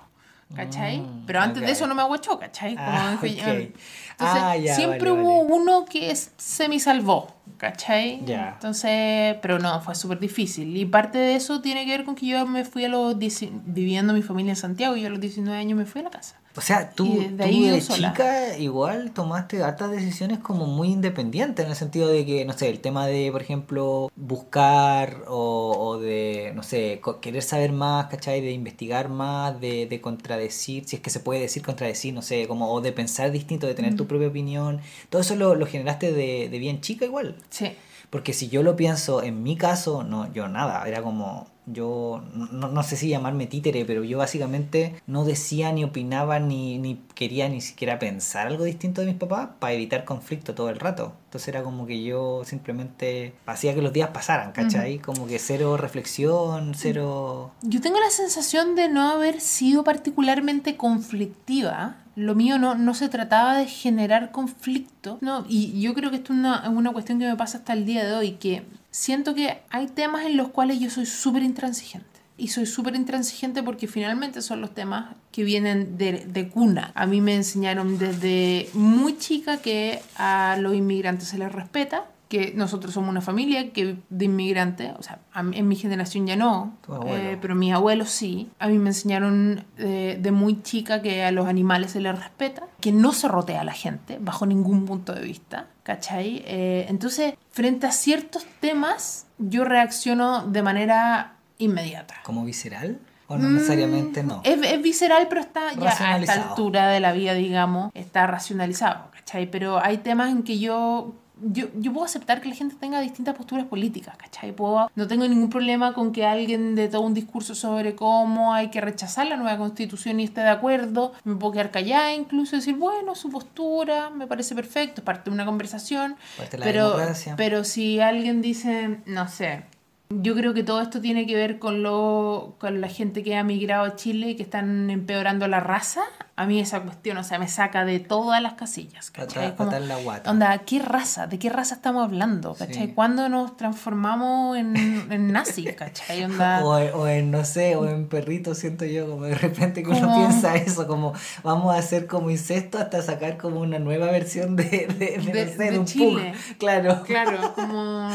[0.55, 0.99] ¿cachai?
[0.99, 1.65] Mm, Pero antes ok.
[1.65, 2.75] de eso no me aguachó, ¿cachai?
[2.75, 3.75] Como Ah, dijo- ok.
[4.19, 5.53] Entonces, Ah, ya, siempre vale, hubo vale.
[5.61, 8.23] uno que se me salvó, ¿cachai?
[8.25, 8.53] Ya.
[8.53, 10.75] Entonces, pero no, fue súper difícil.
[10.75, 13.19] Y parte de eso tiene que ver con que yo me fui a los...
[13.19, 16.05] 10 viviendo mi familia en Santiago y yo a los 19 años me fui a
[16.05, 16.35] la casa.
[16.57, 21.69] O sea, tú, desde tú de chica igual tomaste hartas decisiones como muy independientes, en
[21.69, 26.51] el sentido de que, no sé, el tema de, por ejemplo, buscar o, o de,
[26.55, 28.41] no sé, querer saber más, ¿cachai?
[28.41, 32.47] De investigar más, de, de contradecir, si es que se puede decir contradecir, no sé,
[32.47, 34.81] como, o de pensar distinto, de tener tu propia opinión.
[35.09, 37.37] Todo eso lo, lo generaste de, de bien chica igual.
[37.51, 37.73] Sí.
[38.09, 42.69] Porque si yo lo pienso, en mi caso, no, yo nada, era como, yo no,
[42.69, 47.49] no sé si llamarme títere, pero yo básicamente no decía ni opinaba ni, ni quería
[47.49, 51.13] ni siquiera pensar algo distinto de mis papás para evitar conflicto todo el rato.
[51.25, 54.99] Entonces era como que yo simplemente hacía que los días pasaran, ¿cachai?
[54.99, 57.51] Como que cero reflexión, cero...
[57.61, 61.97] Yo tengo la sensación de no haber sido particularmente conflictiva.
[62.15, 65.17] Lo mío no, no se trataba de generar conflicto.
[65.21, 67.85] No, y yo creo que esto es una, una cuestión que me pasa hasta el
[67.85, 68.63] día de hoy, que
[68.97, 72.07] siento que hay temas en los cuales yo soy súper intransigente.
[72.35, 76.91] Y soy súper intransigente porque finalmente son los temas que vienen de, de cuna.
[76.95, 82.53] A mí me enseñaron desde muy chica que a los inmigrantes se les respeta, que
[82.55, 86.77] nosotros somos una familia que de inmigrantes, o sea, a en mi generación ya no,
[87.05, 88.49] eh, pero mis abuelos sí.
[88.59, 92.63] A mí me enseñaron eh, de muy chica que a los animales se les respeta,
[92.81, 96.43] que no se rotea a la gente bajo ningún punto de vista, ¿cachai?
[96.45, 102.15] Eh, entonces, frente a ciertos temas, yo reacciono de manera inmediata.
[102.23, 102.99] como visceral.
[103.29, 104.39] O no necesariamente no.
[104.45, 109.11] Es, es visceral, pero está ya a esta altura de la vida, digamos, está racionalizado,
[109.11, 109.51] ¿cachai?
[109.51, 113.35] Pero hay temas en que yo, yo, yo puedo aceptar que la gente tenga distintas
[113.35, 114.51] posturas políticas, ¿cachai?
[114.51, 118.69] Puedo, no tengo ningún problema con que alguien de todo un discurso sobre cómo hay
[118.69, 121.13] que rechazar la nueva constitución y esté de acuerdo.
[121.23, 125.33] Me puedo quedar callada incluso decir, bueno, su postura me parece perfecto, es parte de
[125.33, 126.15] una conversación.
[126.37, 127.35] Parte de la pero, democracia.
[127.37, 129.65] pero si alguien dice, no sé,
[130.09, 133.43] yo creo que todo esto tiene que ver con, lo, con la gente que ha
[133.43, 136.01] migrado a Chile y que están empeorando la raza.
[136.37, 139.09] A mí esa cuestión, o sea, me saca de todas las casillas.
[139.09, 139.55] ¿cachai?
[139.55, 140.29] Patar la guata.
[140.29, 141.25] Onda, ¿qué raza?
[141.25, 142.53] ¿De qué raza estamos hablando?
[142.53, 142.87] ¿Cachai?
[142.87, 142.91] Sí.
[142.93, 144.75] ¿Cuándo nos transformamos en,
[145.11, 145.73] en nazis?
[145.75, 146.23] ¿Cachai?
[146.25, 149.81] Onda, O, en- o en, no sé, o en perrito, siento yo, como de repente
[149.81, 153.79] que uno Como- piensa eso, como vamos a hacer como incesto hasta sacar como una
[153.79, 156.33] nueva versión de, de, de, De- no sé, de de un Chile.
[156.47, 156.57] pug.
[156.59, 157.01] Claro.
[157.03, 158.09] Claro, como...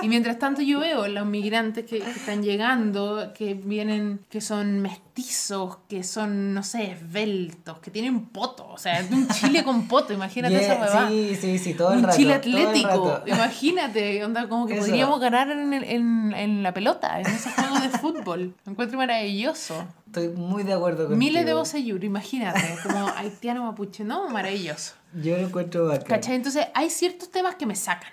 [0.00, 4.80] Y mientras tanto yo veo los migrantes que, que están llegando, que vienen, que son
[4.80, 10.12] mestizos, que son, no sé, esbeltos, que tienen poto, o sea, un chile con poto,
[10.14, 11.08] imagínate Yeah, esa huevada.
[11.08, 12.16] sí, sí, sí, todo el un rato.
[12.16, 14.86] chile todo el atlético, imagínate, onda, como que Eso.
[14.86, 18.54] podríamos ganar en, el- en, en la pelota, en esos juegos de fútbol.
[18.64, 19.84] Lo encuentro maravilloso.
[20.06, 21.18] Estoy muy de acuerdo contigo.
[21.18, 24.28] Miles de Bocellur, imagínate, como haitiano mapuche, ¿no?
[24.28, 24.94] Maravilloso.
[25.14, 26.06] Yo lo encuentro bacán.
[26.06, 26.36] ¿Cachai?
[26.36, 28.10] Entonces hay ciertos temas que me sacan.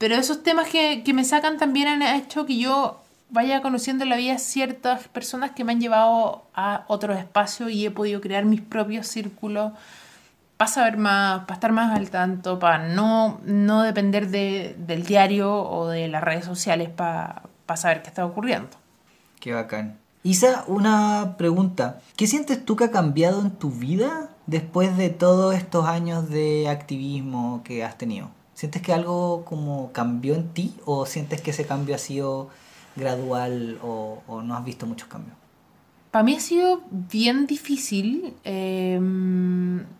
[0.00, 4.08] Pero esos temas que, que me sacan también han hecho que yo vaya conociendo en
[4.08, 8.46] la vida ciertas personas que me han llevado a otros espacios y he podido crear
[8.46, 9.72] mis propios círculos
[10.56, 15.52] para saber más, para estar más al tanto, para no, no depender de, del diario
[15.52, 18.70] o de las redes sociales para, para saber qué está ocurriendo.
[19.38, 19.98] Qué bacán.
[20.22, 22.00] Isa, una pregunta.
[22.16, 26.70] ¿Qué sientes tú que ha cambiado en tu vida después de todos estos años de
[26.70, 28.30] activismo que has tenido?
[28.60, 32.50] ¿Sientes que algo como cambió en ti o sientes que ese cambio ha sido
[32.94, 35.34] gradual o, o no has visto muchos cambios?
[36.10, 39.00] Para mí ha sido bien difícil eh,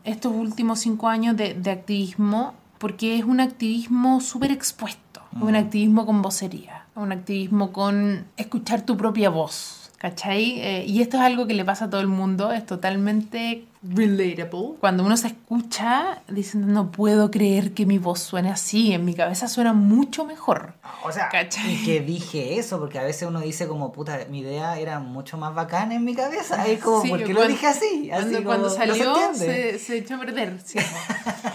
[0.05, 5.55] estos últimos cinco años de, de activismo porque es un activismo súper expuesto, un Mm.
[5.55, 9.80] activismo con vocería, un activismo con escuchar tu propia voz.
[10.01, 10.61] ¿Cachai?
[10.61, 14.77] Eh, y esto es algo que le pasa a todo el mundo, es totalmente relatable.
[14.81, 19.15] Cuando uno se escucha diciendo, no puedo creer que mi voz suene así, en mi
[19.15, 20.73] cabeza suena mucho mejor.
[21.05, 21.75] O sea, ¿Cachai?
[21.75, 25.37] y que dije eso, porque a veces uno dice como, puta, mi idea era mucho
[25.37, 26.67] más bacana en mi cabeza.
[26.67, 28.11] Es como, Sí, ¿por qué lo cuando- dije así?
[28.11, 30.59] así Cuando, cuando ¿no se salió se, se echó a perder.
[30.65, 30.79] sí.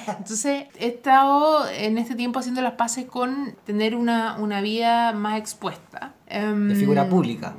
[0.08, 5.40] Entonces he estado en este tiempo haciendo las paces con tener una, una vida más
[5.40, 6.14] expuesta.
[6.28, 7.56] Em, De figura pública.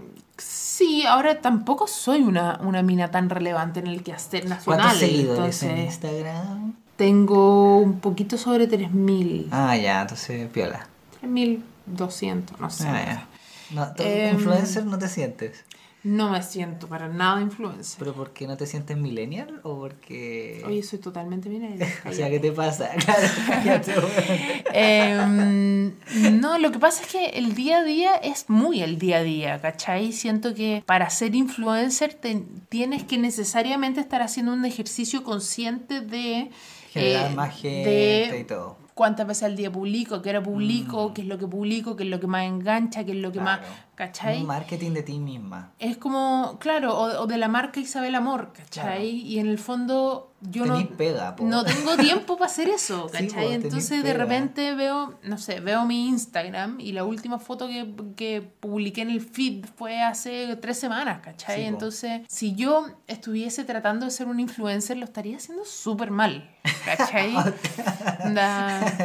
[0.76, 4.80] Sí, ahora tampoco soy una, una mina tan relevante en el quehacer nacional.
[4.82, 6.74] ¿Cuántos seguidores en Instagram?
[6.96, 9.48] tengo un poquito sobre 3.000.
[9.52, 10.86] Ah, ya, entonces piola.
[11.22, 12.88] 3.200, no sé.
[12.88, 13.26] Ah, ya.
[13.70, 15.64] No, tú, Em, influencer no te sientes.
[16.06, 17.98] No me siento para nada influencer.
[17.98, 20.62] ¿Pero por qué no te sientes millennial o porque...?
[20.64, 21.88] Oye, soy totalmente millennial.
[22.08, 22.30] o sea.
[22.30, 22.90] ¿qué te pasa?
[24.72, 25.92] Em,
[26.40, 29.22] no, lo que pasa es que el día a día es muy el día a
[29.24, 30.12] día, ¿cachai?
[30.12, 36.50] Siento que para ser influencer te- tienes que necesariamente estar haciendo un ejercicio consciente de...
[36.92, 38.76] Generar eh, más gente de y todo.
[38.96, 42.08] Cuántas veces al día publico, qué hora publico, qué es lo que publico, qué es
[42.08, 43.60] lo que más engancha, qué es lo que más...
[43.60, 43.62] Mm.
[43.62, 43.86] Claro.
[43.96, 44.40] ¿Cachai?
[44.42, 45.72] Un marketing de ti misma.
[45.78, 48.82] Es como, claro, o, o de la marca Isabel Amor, ¿cachai?
[48.82, 49.02] Claro.
[49.02, 51.44] Y en el fondo yo no, Tenís pega, po.
[51.44, 53.28] no tengo tiempo para hacer eso, Sí, ¿cachai?
[53.28, 54.24] po, tenés Entonces de pega.
[54.24, 59.08] repente veo, no sé, veo mi Instagram y la última foto que, que publiqué en
[59.08, 61.56] el feed fue hace tres semanas, ¿cachai?
[61.56, 61.68] Sí, po.
[61.68, 66.50] Entonces, si yo estuviese tratando de ser un influencer, lo estaría haciendo súper mal,
[66.84, 67.34] ¿cachai?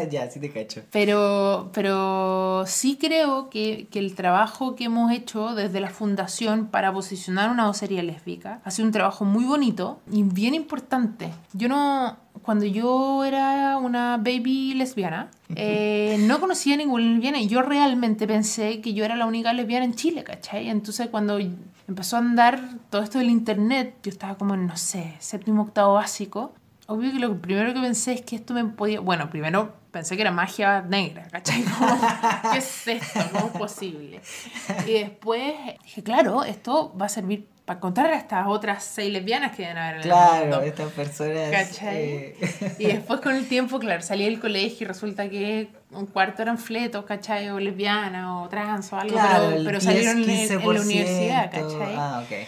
[0.10, 0.82] Ya, sí te cacho.
[0.92, 6.92] pero, pero sí creo que, que el trabajo que hemos hecho desde la fundación para
[6.92, 11.30] posicionar una vocería lésbica ha sido un trabajo muy bonito y bien importante.
[11.54, 17.62] Yo no, cuando yo era una baby lesbiana, eh, no conocía ninguna lesbiana y yo
[17.62, 20.70] realmente pensé que yo era la única lesbiana en Chile, ¿cachai?
[20.70, 21.40] Entonces cuando
[21.88, 22.60] empezó a andar
[22.90, 26.54] todo esto del internet, yo estaba como en, no sé, séptimo, octavo básico.
[26.92, 29.00] Obvio que lo primero que pensé es que esto me podía...
[29.00, 31.64] Bueno, primero pensé que era magia negra, ¿cachai?
[31.64, 31.98] Como,
[32.52, 33.20] ¿Qué es esto?
[33.32, 34.22] ¿Cómo es posible?
[34.88, 39.56] Y después dije, claro, esto va a servir para encontrar a estas otras seis lesbianas
[39.56, 40.62] que deben haber en el Claro, mundo.
[40.62, 41.52] estas personas...
[41.52, 41.98] ¿Cachai?
[41.98, 46.42] eh, Y después con el tiempo, claro, salí del colegio y resulta que un cuarto
[46.42, 47.50] eran fletos, ¿cachai?
[47.50, 50.56] O lesbianas o trans o algo, claro, pero, el pero 10, salieron en, en la
[50.66, 51.96] 15%, universidad, ¿cachai?
[51.96, 52.48] Ah, ok.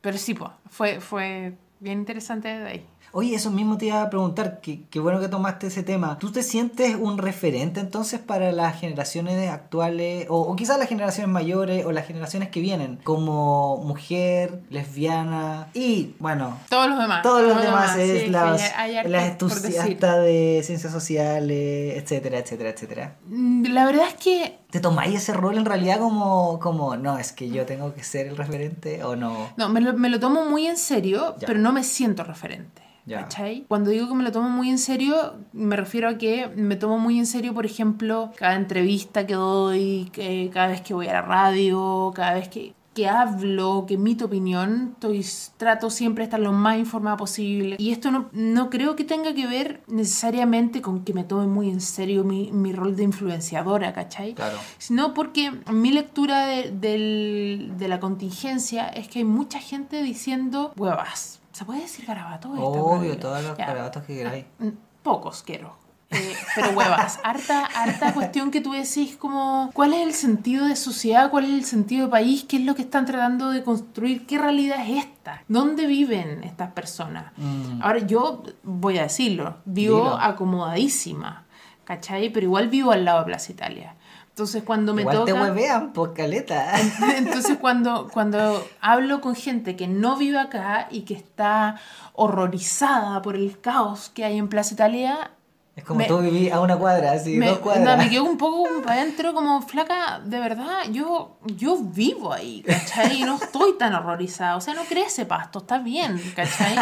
[0.00, 2.86] Pero sí, pues, fue, fue bien interesante de ahí.
[3.12, 6.18] Oye, eso mismo te iba a preguntar, qué, qué bueno que tomaste ese tema.
[6.18, 11.30] ¿Tú te sientes un referente entonces para las generaciones actuales, o, o quizás las generaciones
[11.32, 17.22] mayores, o las generaciones que vienen, como mujer, lesbiana, y bueno, Todos los demás.
[17.22, 18.60] todos los demás sí, es que las,
[19.06, 23.16] las entusiastas de ciencias sociales, etcétera, etcétera, etcétera.
[23.26, 27.32] Mm, La verdad es que ¿Te tomáis ese rol en realidad como, como, no, es
[27.32, 29.48] que yo tengo que ser el referente o no?
[29.56, 31.46] No, me lo, me lo tomo muy en serio, Ya.
[31.46, 32.82] pero no me siento referente.
[33.16, 33.64] ¿Cachai?
[33.68, 36.98] Cuando digo que me lo tomo muy en serio, me refiero a que me tomo
[36.98, 41.12] muy en serio, por ejemplo, cada entrevista que doy, que cada vez que voy a
[41.14, 45.24] la radio, cada vez que, que hablo, que emito opinión, estoy,
[45.56, 47.76] trato siempre de estar lo más informada posible.
[47.78, 51.70] Y esto no, no creo que tenga que ver necesariamente con que me tome muy
[51.70, 54.34] en serio mi, mi rol de influenciadora, ¿cachai?
[54.34, 54.58] Claro.
[54.78, 60.72] sino porque mi lectura de, del- de la contingencia es que hay mucha gente diciendo
[60.76, 61.37] huevas.
[61.58, 62.54] ¿Se puede decir garabato?
[62.54, 63.66] Esta Obvio, todos los Ya.
[63.66, 64.44] garabatos que queráis.
[64.60, 64.68] Mm,
[65.02, 65.76] Pocos quiero.
[66.10, 70.76] Eh, pero huevas, harta, harta cuestión que tú decís como cuál es el sentido de
[70.76, 74.24] sociedad, cuál es el sentido de país, qué es lo que están tratando de construir,
[74.24, 77.32] qué realidad es esta, dónde viven estas personas.
[77.36, 77.82] Mm.
[77.82, 80.16] Ahora yo voy a decirlo, vivo Dilo.
[80.20, 81.44] acomodadísima,
[81.84, 82.30] ¿cachai?
[82.30, 83.94] Pero igual vivo al lado de Plaza Italia.
[84.38, 85.32] Entonces cuando me Igual toca...
[85.32, 86.72] te huevean, por caleta.
[87.16, 91.74] Entonces cuando, cuando hablo con gente que no vive acá y que está
[92.14, 95.32] horrorizada por el caos que hay en Plaza Italia,
[95.74, 97.80] Es como Me- tú vivís a una cuadra, así, me, dos cuadras.
[97.80, 102.62] onda, me quedo un poco para adentro como flaca, de verdad, yo, yo vivo ahí,
[102.62, 103.20] ¿cachai?
[103.20, 106.76] Y no estoy tan horrorizada, o sea, no crece pasto, está bien, ¿cachai?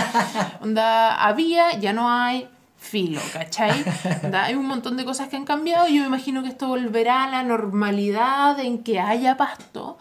[0.63, 2.49] Onda, había, ya no hay,
[2.87, 3.85] filo, ¿cachai?
[4.25, 6.69] Onda, hay un montón de cosas que han cambiado y yo me imagino que esto
[6.69, 9.99] volverá a la normalidad en que haya pasto,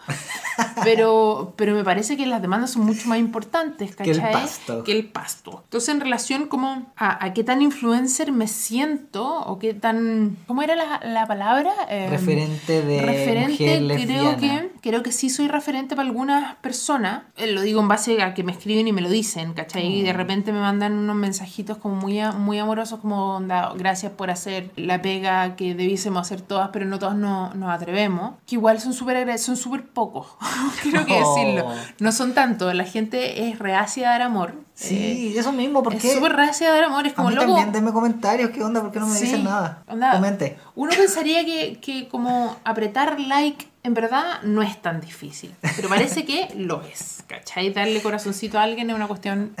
[0.84, 4.32] pero, pero me parece que las demandas son mucho más importantes, Que el ¿cachai?
[4.32, 4.84] pasto.
[4.84, 5.60] Que el pasto.
[5.64, 10.36] Entonces, en relación como a, a qué tan influencer me siento o qué tan...
[10.46, 11.72] ¿Cómo era la, la palabra?
[11.88, 17.22] Eh, Referente de referente, mujer creo que, creo que sí soy referente para algunas personas.
[17.36, 19.86] Eh, lo digo en base a que me escriben y me lo dicen, ¿cachai?
[19.86, 20.16] Y de Mm.
[20.16, 24.70] repente me mandan unos mensajitos como muy, muy amorosos amorosos como onda, gracias por hacer
[24.76, 28.92] la pega que debiésemos hacer todas, pero no todas no, nos atrevemos, que igual son
[28.92, 30.26] súper son súper pocos,
[30.82, 31.66] creo que decirlo.
[31.68, 31.74] Oh.
[32.00, 34.54] No son tanto, la gente es reacia a dar amor.
[34.74, 37.46] Sí, eso mismo, ¿por es súper reacia a dar amor, es A como mí loco.
[37.46, 38.82] también, denme comentarios, ¿qué onda?
[38.82, 39.82] ¿Por qué no me Sí, dicen nada?
[39.88, 40.58] onda, Comente.
[40.74, 46.24] Uno pensaría que, que como apretar like en verdad no es tan difícil, pero parece
[46.24, 47.72] que lo es, ¿cachai?
[47.72, 49.54] Darle corazoncito a alguien es una cuestión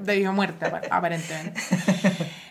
[0.00, 1.60] de vida o muerte, apa- aparentemente.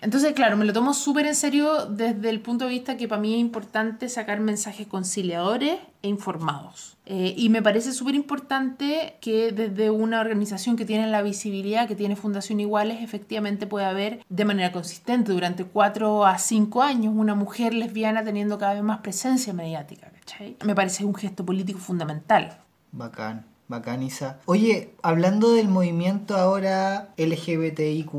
[0.01, 3.19] Entonces, claro, me lo tomo súper en serio desde el punto de vista que para
[3.21, 6.95] mí es importante sacar mensajes conciliadores e informados.
[7.05, 11.95] Eh, y me parece súper importante que desde una organización que tiene la visibilidad, que
[11.95, 17.33] tiene Fundación Iguales, efectivamente pueda haber de manera consistente durante cuatro a cinco años una
[17.35, 20.11] mujer lesbiana teniendo cada vez más presencia mediática.
[20.27, 20.57] ¿Cachai?
[20.65, 22.59] Me parece un gesto político fundamental.
[22.91, 24.39] Bacán, bacán Isa.
[24.45, 28.11] Oye, hablando del movimiento ahora LGBTIQ+,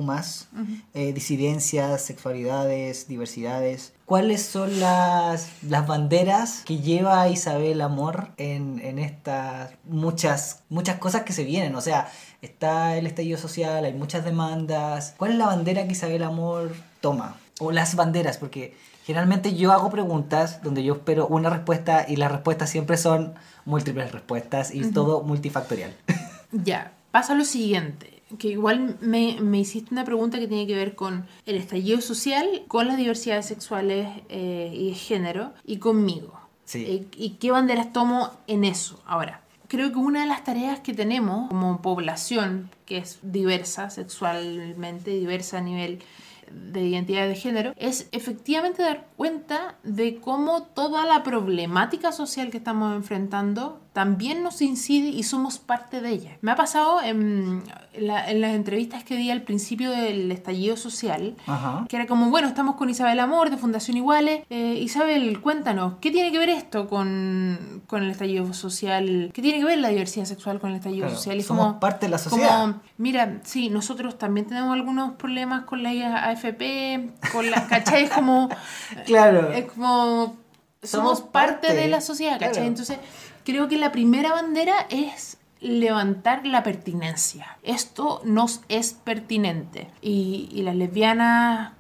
[0.94, 8.98] eh, disidencias, sexualidades, diversidades, ¿cuáles son las, las banderas que lleva Isabel Amor en, en
[8.98, 11.74] estas muchas, muchas cosas que se vienen?
[11.74, 12.10] O sea,
[12.42, 15.14] está el estallido social, hay muchas demandas.
[15.16, 17.36] ¿Cuál es la bandera que Isabel Amor toma?
[17.60, 18.76] O las banderas, porque
[19.08, 23.32] generalmente yo hago preguntas donde yo espero una respuesta y las respuestas siempre son
[23.64, 25.94] múltiples respuestas y todo multifactorial.
[26.52, 30.94] Ya, pasa lo siguiente, que igual me, me hiciste una pregunta que tiene que ver
[30.94, 36.40] con el estallido social, con las diversidades sexuales eh, y de género y conmigo.
[36.64, 36.84] Sí.
[36.86, 39.02] Eh, ¿Y qué banderas tomo en eso?
[39.06, 45.10] Ahora, creo que una de las tareas que tenemos como población, que es diversa sexualmente,
[45.10, 46.02] diversa a nivel
[46.52, 52.58] de identidad de género, es efectivamente dar cuenta de cómo toda la problemática social que
[52.58, 56.36] estamos enfrentando también nos incide y somos parte de ella.
[56.40, 57.64] Me ha pasado en,
[57.98, 61.84] la- en las entrevistas que di al principio del estallido social, Ajá.
[61.88, 64.42] que era como, bueno, estamos con Isabel Amor de Fundación Iguales.
[64.50, 69.32] Eh, Isabel, cuéntanos, ¿qué tiene que ver esto con, con el estallido social?
[69.34, 71.36] ¿Qué tiene que ver la diversidad sexual con el estallido Claro, social?
[71.38, 72.60] Y somos como- parte de la sociedad.
[72.60, 78.04] como, mira, sí, nosotros también tenemos algunos problemas con la AFP, con las, ¿cachai?
[78.04, 78.48] Es como...
[79.06, 79.50] Claro.
[79.50, 80.36] Es como...
[80.80, 82.52] Somos Somos parte, parte, de la sociedad, ¿cachai?
[82.52, 82.68] claro.
[82.68, 82.98] Entonces,
[83.48, 87.56] creo que la primera bandera es levantar la pertinencia.
[87.62, 89.90] Esto nos es pertinente.
[90.02, 91.72] Y, y las lesbianas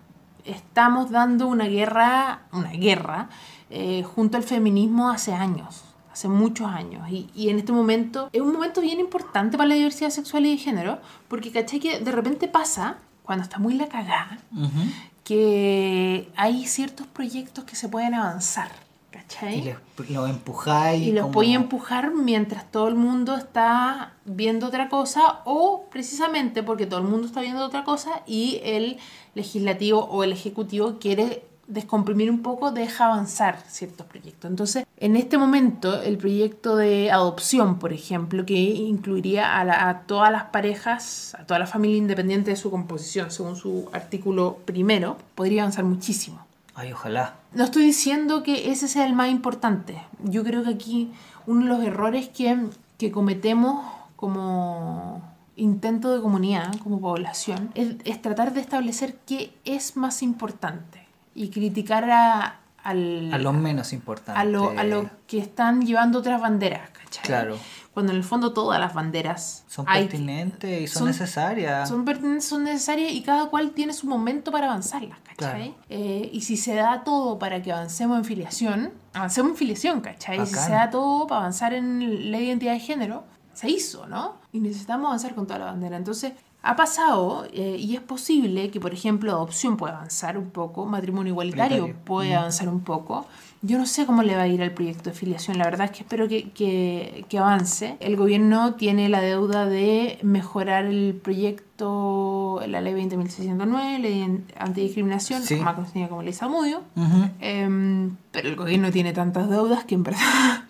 [0.46, 3.28] estamos dando una guerra, una guerra,
[3.68, 7.06] eh, junto al feminismo hace años, hace muchos años.
[7.10, 10.52] Y, y en este momento es un momento bien importante para la diversidad sexual y
[10.52, 14.88] de género, porque caché que de repente pasa, cuando está muy la cagada, Ujú.
[15.22, 18.70] que hay ciertos proyectos que se pueden avanzar,
[19.10, 19.58] ¿cachai?
[19.58, 21.02] Y les- lo empujáis.
[21.08, 25.86] Y los como- voy a empujar mientras todo el mundo está viendo otra cosa o
[25.90, 28.98] precisamente porque todo el mundo está viendo otra cosa y el
[29.34, 34.50] legislativo o el ejecutivo quiere descomprimir un poco, deja avanzar ciertos proyectos.
[34.50, 40.00] Entonces, en este momento, el proyecto de adopción, por ejemplo, que incluiría a, la- a
[40.06, 45.18] todas las parejas, a toda la familia independiente de su composición, según su artículo primero,
[45.34, 46.40] podría avanzar muchísimo.
[46.78, 47.34] Ay, ojalá.
[47.54, 50.00] No estoy diciendo que ese sea el más importante.
[50.22, 51.10] Yo creo que aquí
[51.44, 52.56] uno de los errores que,
[52.98, 55.20] que cometemos como
[55.56, 61.04] intento de comunidad, como población, es, es tratar de establecer qué es más importante
[61.34, 64.40] y criticar a, al, A lo menos importante.
[64.40, 67.24] a lo, a lo que están llevando otras banderas, ¿cachai?
[67.24, 67.56] Claro.
[67.98, 71.88] Cuando en el fondo todas las banderas Son hay- pertinentes y son, son- necesarias.
[71.88, 75.34] son pertinentes, son necesarias y cada cual tiene su momento para avanzarlas, ¿cachai?
[75.72, 75.74] Claro.
[75.88, 80.40] Eh, y si se da todo para que avancemos en filiación, avancemos en filiación, ¿cachai?
[80.40, 80.66] Y si Bacán.
[80.68, 84.36] se da todo para avanzar en la identidad de género, se hizo, ¿no?
[84.52, 85.96] Y necesitamos avanzar con toda la bandera.
[85.96, 90.86] Entonces, ha pasado eh, y es posible que, por ejemplo, adopción pueda avanzar un poco,
[90.86, 92.04] matrimonio igualitario Igualitario.
[92.04, 93.26] puede avanzar un poco.
[93.60, 95.90] Yo no sé cómo le va a ir al proyecto de filiación, la verdad es
[95.90, 97.96] que espero que, que- que avance.
[97.98, 105.56] El gobierno tiene la deuda de mejorar el proyecto, la ley 20.609, ley antidiscriminación, Sí.
[105.56, 106.82] más conocida como ley Samudio.
[106.94, 107.30] Ujú.
[107.40, 110.20] Em, pero el gobierno tiene tantas deudas que en verdad,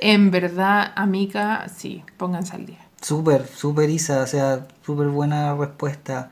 [0.00, 2.78] en verdad, amiga, sí, pónganse al día.
[3.00, 6.30] Súper, súper Isa, o sea, súper buena respuesta.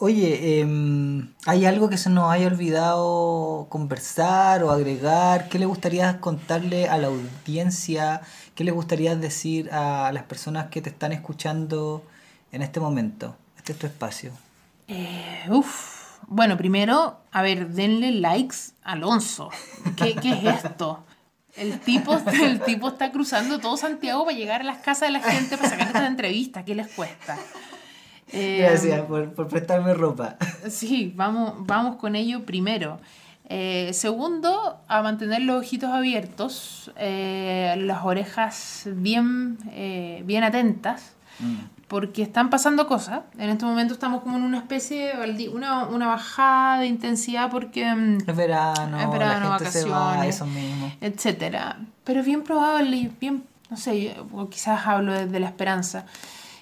[0.00, 5.48] Oye, em, ¿hay algo que se nos haya olvidado conversar o agregar?
[5.48, 8.20] ¿Qué le gustaría contarle a la audiencia?
[8.54, 12.04] ¿Qué le gustaría decir a las personas que te están escuchando
[12.52, 13.36] en este momento?
[13.56, 14.30] Este es tu espacio.
[14.86, 15.98] Eh, uf.
[16.28, 19.50] Bueno, primero, a ver, denle likes a Alonso.
[19.96, 21.02] ¿Qué, qué es esto?
[21.56, 25.20] El tipo, el tipo está cruzando todo Santiago para llegar a las casas de la
[25.20, 26.62] gente para sacar estas entrevistas.
[26.64, 27.36] ¿Qué les cuesta?
[28.32, 30.36] Eh, Gracias por, por prestarme ropa.
[30.68, 33.00] Sí, vamos, vamos con ello primero.
[33.50, 39.58] Eh, segundo, a mantener los ojitos abiertos, eh, las orejas bien,
[40.24, 41.12] bien atentas,
[41.86, 43.20] porque están pasando cosas.
[43.38, 47.86] En este momento estamos como en una especie, de una, una bajada de intensidad porque...
[47.94, 50.92] mm, Es verano, es verano, la gente se va, vacaciones, eso mismo.
[51.00, 51.78] etcétera.
[52.04, 56.04] Pero es bien probable, bien, no sé, o quizás hablo desde la esperanza,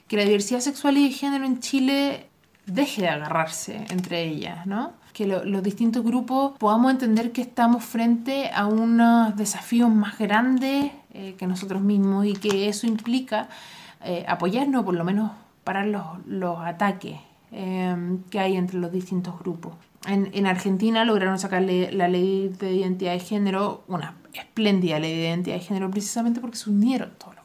[0.09, 2.29] que la diversidad sexual y de género en Chile
[2.67, 4.93] deje de agarrarse entre ellas, ¿no?
[5.13, 10.91] Que lo- los distintos grupos podamos entender que estamos frente a unos desafíos más grandes
[11.15, 13.49] eh, que nosotros mismos y que eso implica
[14.05, 15.31] eh, apoyarnos, por lo menos
[15.65, 17.19] parar los, los ataques
[17.53, 17.97] eh,
[18.31, 19.73] que hay entre los distintos grupos.
[20.07, 25.29] En, en Argentina lograron sacarle la ley de identidad de género, una espléndida ley de
[25.29, 27.45] identidad de género, precisamente porque se unieron todos los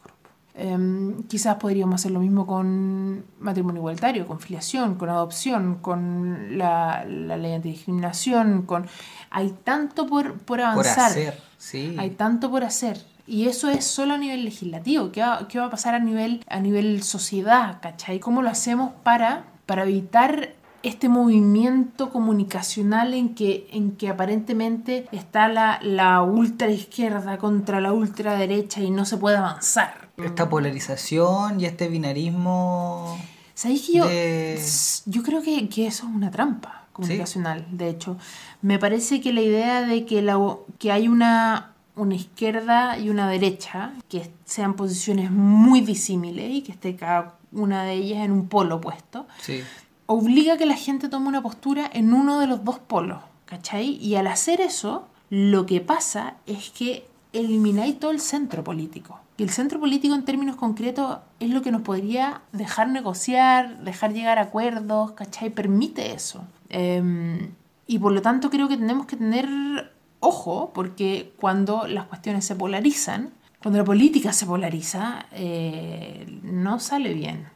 [0.53, 7.05] Em, quizás podríamos hacer lo mismo con matrimonio igualitario, con filiación, con adopción, con la,
[7.05, 8.85] la ley antidiscriminación, con...
[9.29, 11.11] Hay tanto por, por Por avanzar.
[11.11, 11.95] hacer, sí.
[11.97, 13.01] Hay tanto por hacer.
[13.27, 15.11] Y eso es solo a nivel legislativo.
[15.13, 17.77] ¿Qué va, qué va a pasar a nivel, a nivel sociedad?
[17.81, 18.19] ¿Cachai?
[18.19, 20.49] ¿Cómo lo hacemos para, para evitar
[20.83, 28.81] este movimiento comunicacional en que, en que aparentemente está la, la ultraizquierda contra la ultraderecha
[28.81, 30.00] y no se puede avanzar?
[30.25, 33.17] Esta polarización y este binarismo...
[33.53, 34.59] ¿Sabéis que yo, de-
[35.05, 38.17] yo creo que, que eso es una trampa comunicacional, de hecho.
[38.61, 40.39] Me parece que la idea de que, la,
[40.79, 46.71] que hay una, una izquierda y una derecha, que sean posiciones muy disímiles y que
[46.71, 49.61] esté cada una de ellas en un polo opuesto, Sí.
[50.07, 53.95] obliga a que la gente tome una postura en uno de los dos polos, ¿cachai?
[53.97, 59.19] Y al hacer eso, lo que pasa es que elimináis todo el centro político.
[59.37, 64.13] Y el centro político en términos concretos es lo que nos podría dejar negociar, dejar
[64.13, 65.49] llegar a acuerdos, ¿cachai?
[65.49, 66.43] Permite eso.
[66.69, 67.51] Em,
[67.87, 72.55] y por lo tanto creo que tenemos que tener ojo, porque cuando las cuestiones se
[72.55, 73.31] polarizan,
[73.61, 77.47] cuando la política se polariza, eh, no sale bien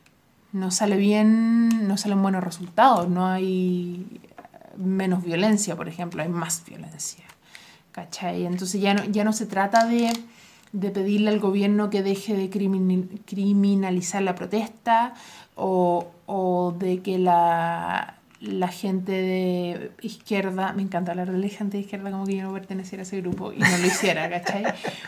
[0.55, 4.21] no sale bien, no salen buenos resultados, no hay
[4.77, 7.25] menos violencia, por ejemplo, hay más violencia.
[7.91, 8.45] ¿Cachai?
[8.45, 10.13] Entonces ya no, ya no se trata de,
[10.75, 15.13] de pedirle al gobierno que deje de crimin- criminalizar la protesta
[15.55, 21.77] o, o de que la, la gente de izquierda, me encanta hablar de la gente
[21.77, 24.65] de izquierda como que yo no perteneciera a ese grupo y no lo hiciera, ¿cachai?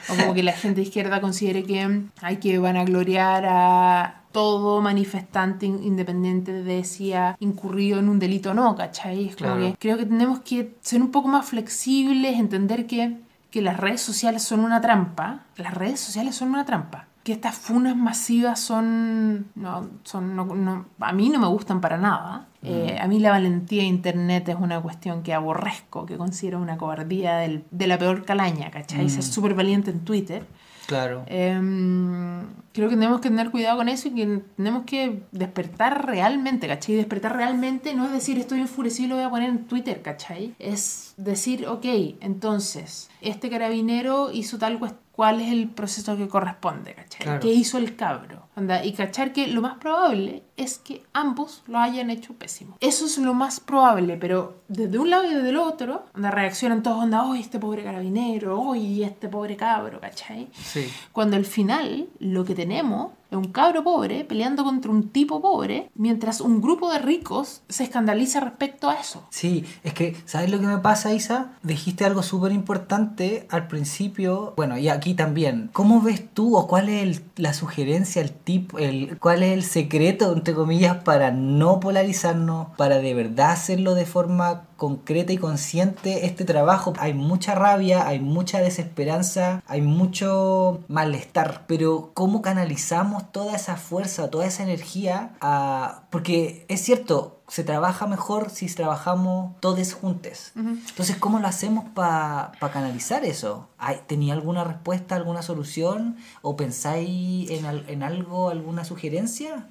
[0.10, 5.66] O como que la gente de izquierda considere que hay que vanagloriar a todo manifestante
[5.66, 9.26] in- independiente de si ha incurrido en un delito o no, ¿cachai?
[9.28, 9.72] Es como Claro.
[9.74, 13.18] que creo que tenemos que ser un poco más flexibles, entender que,
[13.58, 17.56] que las redes sociales son una trampa, las redes sociales son una trampa, que estas
[17.56, 22.46] funas masivas son, no, son no, no- a mí no me gustan para nada.
[22.62, 26.78] Eh, a mí la valentía de internet es una cuestión que aborrezco, que considero una
[26.78, 29.10] cobardía del- de la peor calaña, ¿cachai?
[29.10, 30.46] Ser súper valiente en Twitter.
[30.88, 31.26] Claro.
[31.28, 36.66] Em, creo que tenemos que tener cuidado con eso y que tenemos que despertar realmente,
[36.66, 36.96] ¿cachai?
[36.96, 40.56] Despertar realmente no es decir estoy enfurecido y lo voy a poner en Twitter, ¿cachai?
[40.60, 41.86] Es decir, ok,
[42.22, 45.07] entonces, este carabinero hizo tal cuestión.
[45.18, 46.94] ¿Cuál es el proceso que corresponde?
[46.94, 47.24] ¿cachai?
[47.24, 47.40] Claro.
[47.40, 48.50] ¿Qué hizo el cabro?
[48.56, 52.78] Onda, y cachar que lo más probable es que ambos lo hayan hecho pésimo.
[52.82, 56.84] Eso es lo más probable, pero desde un lado y desde el otro, onda, reaccionan
[56.84, 58.74] todos, onda, ¡ay, este pobre carabinero!
[58.74, 60.00] ¡ay, este pobre cabro!
[60.00, 60.50] ¿cachai?
[60.54, 60.88] Sí.
[61.12, 65.90] Cuando al final lo que tenemos es un cabro pobre peleando contra un tipo pobre,
[65.96, 69.26] mientras un grupo de ricos se escandaliza respecto a eso.
[69.30, 71.54] Sí, es que, ¿sabes lo que me pasa, Isa?
[71.64, 75.70] Dijiste algo súper importante al principio, bueno, y aquí también.
[75.74, 80.34] ¿Cómo ves tú o cuál es la sugerencia, el tip, el, cuál es el secreto,
[80.34, 86.46] entre comillas, para no polarizarnos, para de verdad hacerlo de forma concreta y consciente este
[86.46, 86.94] trabajo?
[87.00, 94.30] Hay mucha rabia, hay mucha desesperanza, hay mucho malestar, pero ¿cómo canalizamos toda esa fuerza,
[94.30, 96.04] toda esa energía a...
[96.10, 100.52] Porque es cierto, se trabaja mejor si trabajamos todos juntos.
[100.56, 103.68] Entonces, ¿cómo lo hacemos para canalizar eso?
[103.78, 106.18] ¿Hay- ¿Tenía alguna respuesta, alguna solución?
[106.42, 109.68] ¿O pensáis en, en algo, alguna sugerencia?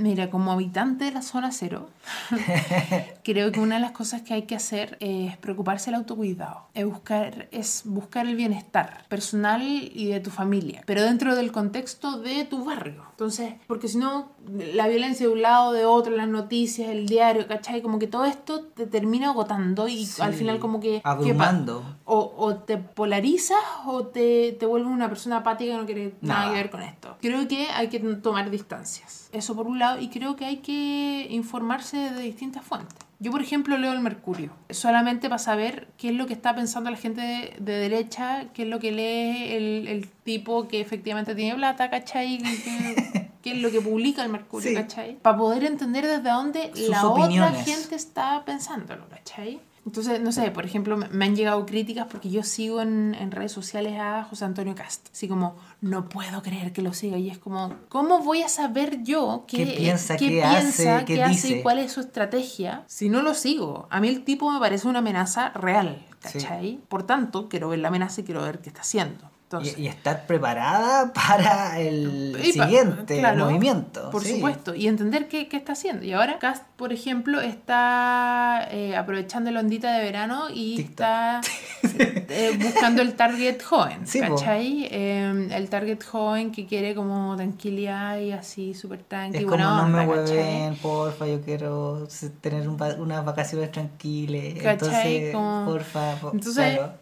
[0.00, 1.88] Mira, como habitante de la zona cero,
[3.22, 6.62] creo que una de las cosas que hay que hacer es preocuparse del autocuidado.
[6.72, 12.18] Es buscar, es buscar el bienestar personal y de tu familia, pero dentro del contexto
[12.20, 13.04] de tu barrio.
[13.10, 14.32] Entonces, porque si no,
[14.74, 17.82] la violencia de un lado, de otro, las noticias, el diario, ¿cachai?
[17.82, 20.94] Como que todo esto te termina agotando y Sí, al final como que...
[20.94, 21.84] ¿qué pa- abrumando.
[22.06, 26.40] O, o te polarizas o te, te vuelves una persona apática que no quiere nada
[26.40, 26.52] Nada.
[26.52, 27.16] que ver con esto.
[27.20, 29.19] Creo que hay que tomar distancias.
[29.32, 30.00] Eso por un lado.
[30.00, 32.96] Y creo que hay que informarse de distintas fuentes.
[33.22, 36.90] Yo, por ejemplo, leo el Mercurio, solamente para saber qué es lo que está pensando
[36.90, 41.34] la gente de, de derecha, qué es lo que lee el, el tipo que efectivamente
[41.34, 42.38] tiene plata, ¿cachai?
[42.38, 44.74] ¿Qué, qué es lo que publica el Mercurio, Sí.
[44.74, 45.16] ¿cachai?
[45.18, 49.60] Para poder entender desde dónde Sus la otra gente está pensándolo, ¿cachai?
[49.86, 53.50] Entonces, no sé, por ejemplo, me- han llegado críticas porque yo sigo en, en redes
[53.52, 55.08] sociales a José Antonio Cast.
[55.10, 57.16] Así como, no puedo creer que lo siga.
[57.16, 61.04] Y es como, ¿cómo voy a saber yo qué, ¿Qué piensa, qué, qué hace, piensa,
[61.06, 61.58] qué qué hace dice?
[61.58, 63.86] y cuál es su estrategia si no lo sigo?
[63.90, 66.38] A mí el tipo me parece una amenaza real, Sí.
[66.38, 66.80] ¿cachai?
[66.88, 69.30] Por tanto, quiero ver la amenaza y quiero ver qué está haciendo.
[69.52, 74.08] Entonces, Y, y estar preparada para el pa- siguiente claro, movimiento.
[74.10, 74.34] Por sí.
[74.36, 76.04] supuesto, y entender qué, qué está haciendo.
[76.04, 80.90] Y ahora Cast, por ejemplo, está eh, aprovechando la ondita de verano y TikTok.
[81.00, 81.40] está
[81.82, 84.20] eh, buscando el target joven, Sí.
[84.20, 84.86] ¿cachai?
[84.88, 89.88] Eh, el target joven que quiere como tranquilidad y así súper tranqui, Es como no
[89.88, 92.06] me hueven, porfa, yo quiero
[92.40, 94.54] tener un unas vacaciones tranquilas.
[94.62, 94.72] ¿Cachai?
[95.16, 96.92] Entonces, Como- porfa, po- Entonces, claro.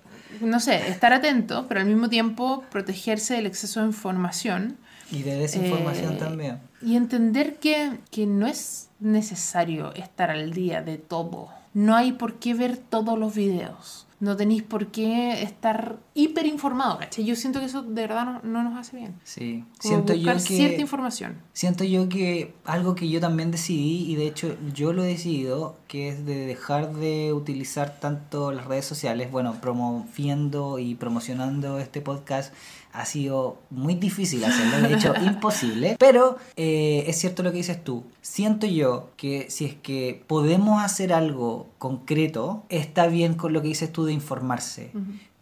[0.40, 4.76] No sé, estar atento, pero al mismo tiempo protegerse del exceso de información.
[5.10, 6.58] Y de desinformación Eh, también.
[6.82, 11.48] Y entender que, que no es necesario estar al día de todo.
[11.74, 14.06] No hay por qué ver todos los videos.
[14.20, 17.24] No tenéis por qué estar hiper informado, ¿cachai?
[17.24, 19.14] Yo siento que eso de verdad no, no nos hace bien.
[19.22, 19.64] Sí.
[19.80, 21.36] Como Siento yo que cierta información.
[21.52, 25.76] Siento yo que algo que yo también decidí, y de hecho yo lo he decidido,
[25.86, 32.00] que es de dejar de utilizar tanto las redes sociales, bueno, promoviendo y promocionando este
[32.00, 32.52] podcast
[32.92, 37.82] ha sido muy difícil hacerlo, de hecho imposible, pero eh, es cierto lo que dices
[37.82, 43.62] tú, siento yo que si es que podemos hacer algo concreto, está bien con lo
[43.62, 44.90] que dices tú de informarse.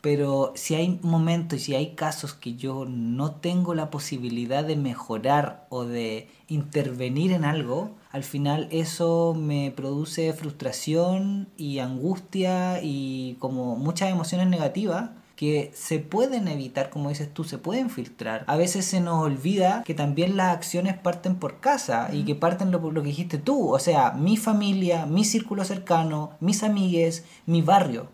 [0.01, 4.77] Pero si hay momentos y si hay casos que yo no tengo la posibilidad de
[4.77, 13.37] mejorar o de intervenir en algo, al final eso me produce frustración y angustia y
[13.41, 18.45] como muchas emociones negativas que se pueden evitar, como dices tú, se pueden filtrar.
[18.49, 22.71] A veces se nos olvida que también las acciones parten por casa y que parten
[22.71, 27.25] lo, por lo que dijiste tú, o sea, mi familia, mi círculo cercano, mis amigues,
[27.45, 28.09] mi barrio,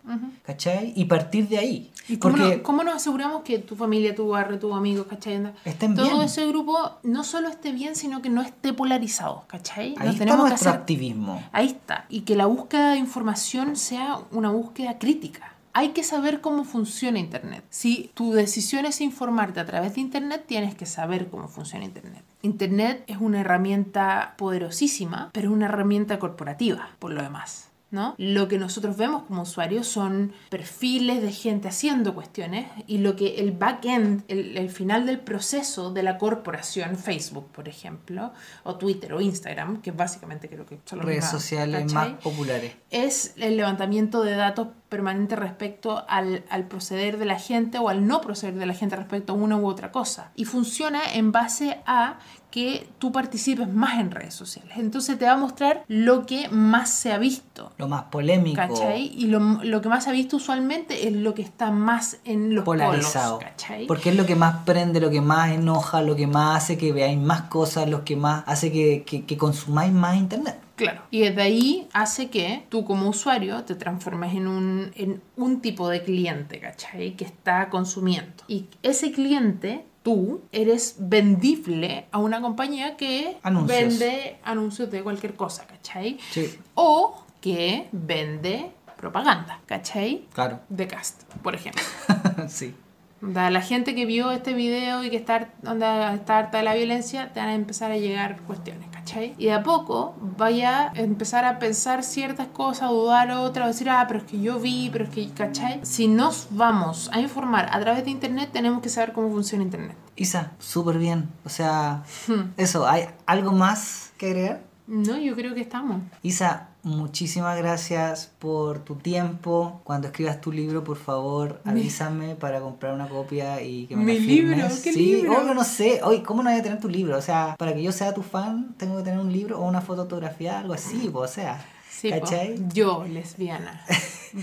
[0.45, 0.91] ¿cachai?
[0.95, 1.91] Y partir de ahí.
[2.09, 5.41] ¿Y cómo, Porque no- cómo nos aseguramos que tu familia, tu barrio, tus amigos, ¿cachai?
[5.63, 6.21] Estén Todo bien.
[6.23, 9.91] ese grupo no solo esté bien, sino que no esté polarizado, ¿cachai?
[9.97, 11.41] ahí Nos está tenemos que nuestro hacer activismo.
[11.53, 12.05] Ahí está.
[12.09, 15.52] Y que la búsqueda de información sea una búsqueda crítica.
[15.75, 17.63] Hay que saber cómo funciona Internet.
[17.71, 22.23] Si tu decisión es informarte a través de Internet, tienes que saber cómo funciona Internet.
[22.43, 27.71] Internet es una herramienta poderosísima, pero es una herramienta corporativa, por lo demás.
[27.93, 28.15] ¿No?
[28.17, 33.35] Lo que nosotros vemos como usuarios son perfiles de gente haciendo cuestiones y lo que
[33.35, 38.33] el backend, el, el final del proceso de la corporación, Facebook, por ejemplo,
[38.63, 42.13] o Twitter o Instagram, que básicamente creo que son las Redes sociales ¿cachai?
[42.13, 42.73] más populares.
[42.89, 48.05] es el levantamiento de datos permanente respecto al, al proceder de la gente o al
[48.05, 50.31] no proceder de la gente respecto a una u otra cosa.
[50.35, 52.19] Y funciona en base a
[52.53, 54.77] que tú participes más en redes sociales.
[54.77, 57.71] Entonces te va a mostrar lo que más se ha visto.
[57.79, 58.57] Lo más polémico.
[58.57, 59.11] ¿Cachai?
[59.17, 62.53] Y lo, lo que más se ha visto usualmente es lo que está más en
[62.53, 63.39] los polarizado.
[63.39, 63.87] polos, ¿cachai?
[63.87, 66.93] Porque es lo que más prende, lo que más enoja, lo que más hace que
[66.93, 70.59] veáis más cosas, lo que más hace que, que, que consumáis más internet.
[70.75, 71.01] Claro.
[71.09, 75.89] Y desde ahí hace que tú como usuario te transformes en un, en un tipo
[75.89, 77.15] de cliente, ¿cachai?
[77.15, 78.43] Que está consumiendo.
[78.47, 83.79] Y ese cliente, tú, eres vendible a una compañía que Anuncios.
[83.99, 86.19] vende anuncios de cualquier cosa, ¿cachai?
[86.31, 90.27] Sí, O que vende propaganda, ¿cachai?
[90.33, 90.59] claro.
[90.69, 91.81] De cast, por ejemplo.
[92.47, 92.75] sí.
[93.23, 96.73] Onda, la gente que vio este video y que está, onda, está harta de la
[96.75, 99.33] violencia, te van a empezar a llegar cuestiones, ¿cachai?
[99.37, 104.03] Y de a poco vaya a empezar a pensar ciertas cosas, dudar otras, decir, ah,
[104.07, 105.79] pero es que yo vi, pero es que, ¿cachai?
[105.83, 109.95] Si nos vamos a informar a través de Internet, tenemos que saber cómo funciona Internet.
[110.17, 111.29] Isa, súper bien.
[111.45, 112.51] O sea, Hmm.
[112.57, 114.61] eso, ¿hay algo más que agregar?
[114.85, 116.01] No, yo creo que estamos.
[116.23, 119.81] Isa, muchísimas gracias por tu tiempo.
[119.83, 124.19] Cuando escribas tu libro, por favor, avísame para comprar una copia y que me Mi
[124.19, 124.57] la firmes.
[124.57, 125.41] libro, ¿qué sí, libro?
[125.41, 126.01] obvio, no sé.
[126.03, 127.17] Hoy, ¿cómo no voy a tener tu libro?
[127.17, 129.81] O sea, para que yo sea tu fan, tengo que tener un libro o una
[129.81, 131.65] fotografía, algo así, po, o sea.
[131.89, 132.19] Sí, po.
[132.21, 132.55] ¿Cachai?
[132.73, 133.81] yo, lesbiana.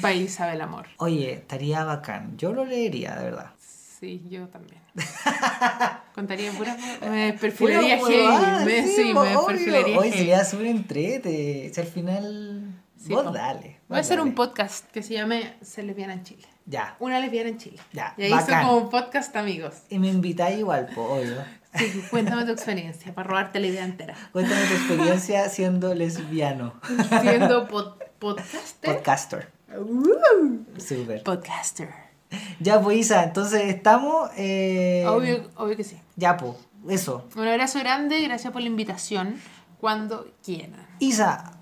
[0.05, 0.87] Va Isabel Amor.
[0.99, 2.37] Oye, estaría bacán.
[2.39, 3.51] Yo lo leería, de verdad.
[4.01, 4.81] Sí, yo también.
[6.15, 6.77] Contaría puras...
[7.03, 8.65] Me perfilaría heavy.
[8.65, 9.47] me- sí, me obvio.
[9.47, 10.11] perfilaría heavy.
[10.13, 11.71] sería súper entrete.
[11.75, 12.83] Si al final.
[12.97, 13.81] Sí, vos dale.
[13.89, 16.47] Voy a hacer un podcast que se llame Ser lesbiana en Chile.
[16.67, 16.97] Ya.
[16.99, 17.79] Una lesbiana en Chile.
[17.93, 19.75] Ya, Y ahí son como podcast amigos.
[19.91, 21.37] Y me invitáis igual, po, obvio.
[21.75, 24.15] Sí, cuéntame tu experiencia para robarte la idea entera.
[24.33, 26.75] Cuéntame tu experiencia siendo lesbiano.
[27.23, 28.95] Siendo pod- ¿Podcaster?
[28.95, 29.49] Podcaster.
[29.79, 31.23] Uh, Super.
[31.23, 31.89] podcaster.
[32.61, 34.31] Ya, pues Isa, entonces estamos.
[34.37, 35.97] eh, Obvio, obvio que sí.
[36.17, 36.55] Ya, pues,
[36.89, 37.27] eso.
[37.37, 39.37] Un abrazo grande, gracias por la invitación.
[39.81, 40.87] Cuando quieran.
[40.99, 41.53] Isa,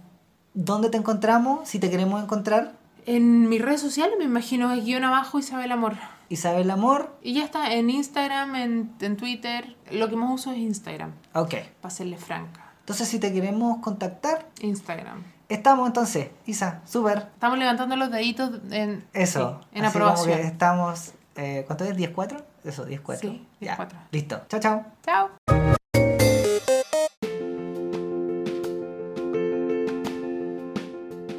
[0.54, 1.68] ¿dónde te encontramos?
[1.68, 2.72] Si te queremos encontrar.
[3.06, 5.94] En mis redes sociales me imagino guion abajo Isabel Amor.
[6.28, 7.16] Isabel Amor.
[7.22, 9.76] Y ya está, en Instagram, en, en Twitter.
[9.92, 11.54] Lo que más uso es Instagram, Ok.
[11.80, 12.72] para serle franca.
[12.80, 15.22] Entonces, si te queremos contactar, Instagram.
[15.48, 16.28] Estamos entonces.
[16.46, 17.18] Isa, súper.
[17.34, 19.60] Estamos levantando los deditos en, Eso.
[19.72, 20.40] sí, en Así como aprobación.
[20.40, 21.12] que estamos.
[21.36, 21.96] Eh, ¿Cuánto es?
[21.96, 22.42] ¿10-4?
[22.64, 23.16] Eso, 10-4.
[23.20, 23.76] Sí, Ya.
[23.76, 23.88] 10-4.
[24.10, 24.40] Listo.
[24.48, 24.86] Chao, chao.
[25.04, 25.30] Chao.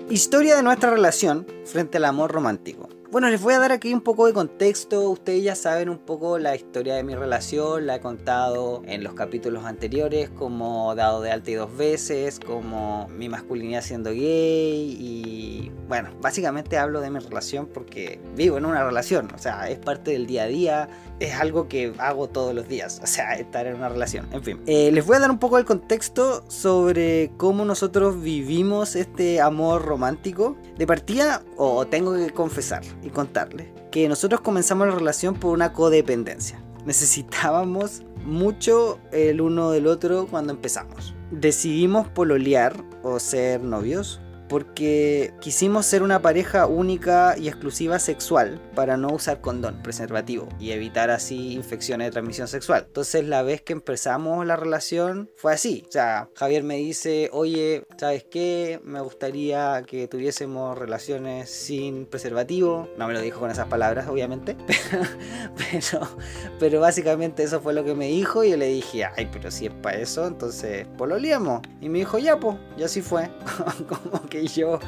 [0.09, 2.89] Historia de nuestra relación frente al amor romántico.
[3.11, 5.09] Bueno, les voy a dar aquí un poco de contexto.
[5.09, 7.87] Ustedes ya saben un poco la historia de mi relación.
[7.87, 13.07] La he contado en los capítulos anteriores, como dado de alta y dos veces, como
[13.07, 14.95] mi masculinidad siendo gay.
[14.99, 19.31] Y bueno, básicamente hablo de mi relación porque vivo en una relación.
[19.33, 20.89] O sea, es parte del día a día.
[21.19, 22.99] Es algo que hago todos los días.
[23.03, 24.27] O sea, estar en una relación.
[24.31, 28.95] En fin, Eh, les voy a dar un poco el contexto sobre cómo nosotros vivimos
[28.95, 30.55] este amor romántico.
[30.77, 35.73] De partida, o tengo que confesar y contarles, que nosotros comenzamos la relación por una
[35.73, 36.63] codependencia.
[36.85, 41.13] Necesitábamos mucho el uno del otro cuando empezamos.
[41.31, 48.97] Decidimos pololear o ser novios porque quisimos ser una pareja única y exclusiva sexual para
[48.97, 52.85] no usar condón, preservativo y evitar así infecciones de transmisión sexual.
[52.87, 55.85] Entonces la vez que empezamos la relación fue así.
[55.87, 58.81] O sea, Javier me dice, oye, ¿sabes qué?
[58.83, 62.89] Me gustaría que tuviésemos relaciones sin preservativo.
[62.97, 64.57] No me lo dijo con esas palabras, obviamente.
[65.71, 66.07] Pero,
[66.59, 69.65] pero básicamente eso fue lo que me dijo y yo le dije, ay, pero si
[69.67, 71.61] es para eso, entonces pololeamos.
[71.81, 73.29] Y me dijo, ya, pues, y así fue.
[73.87, 74.79] Como que yo,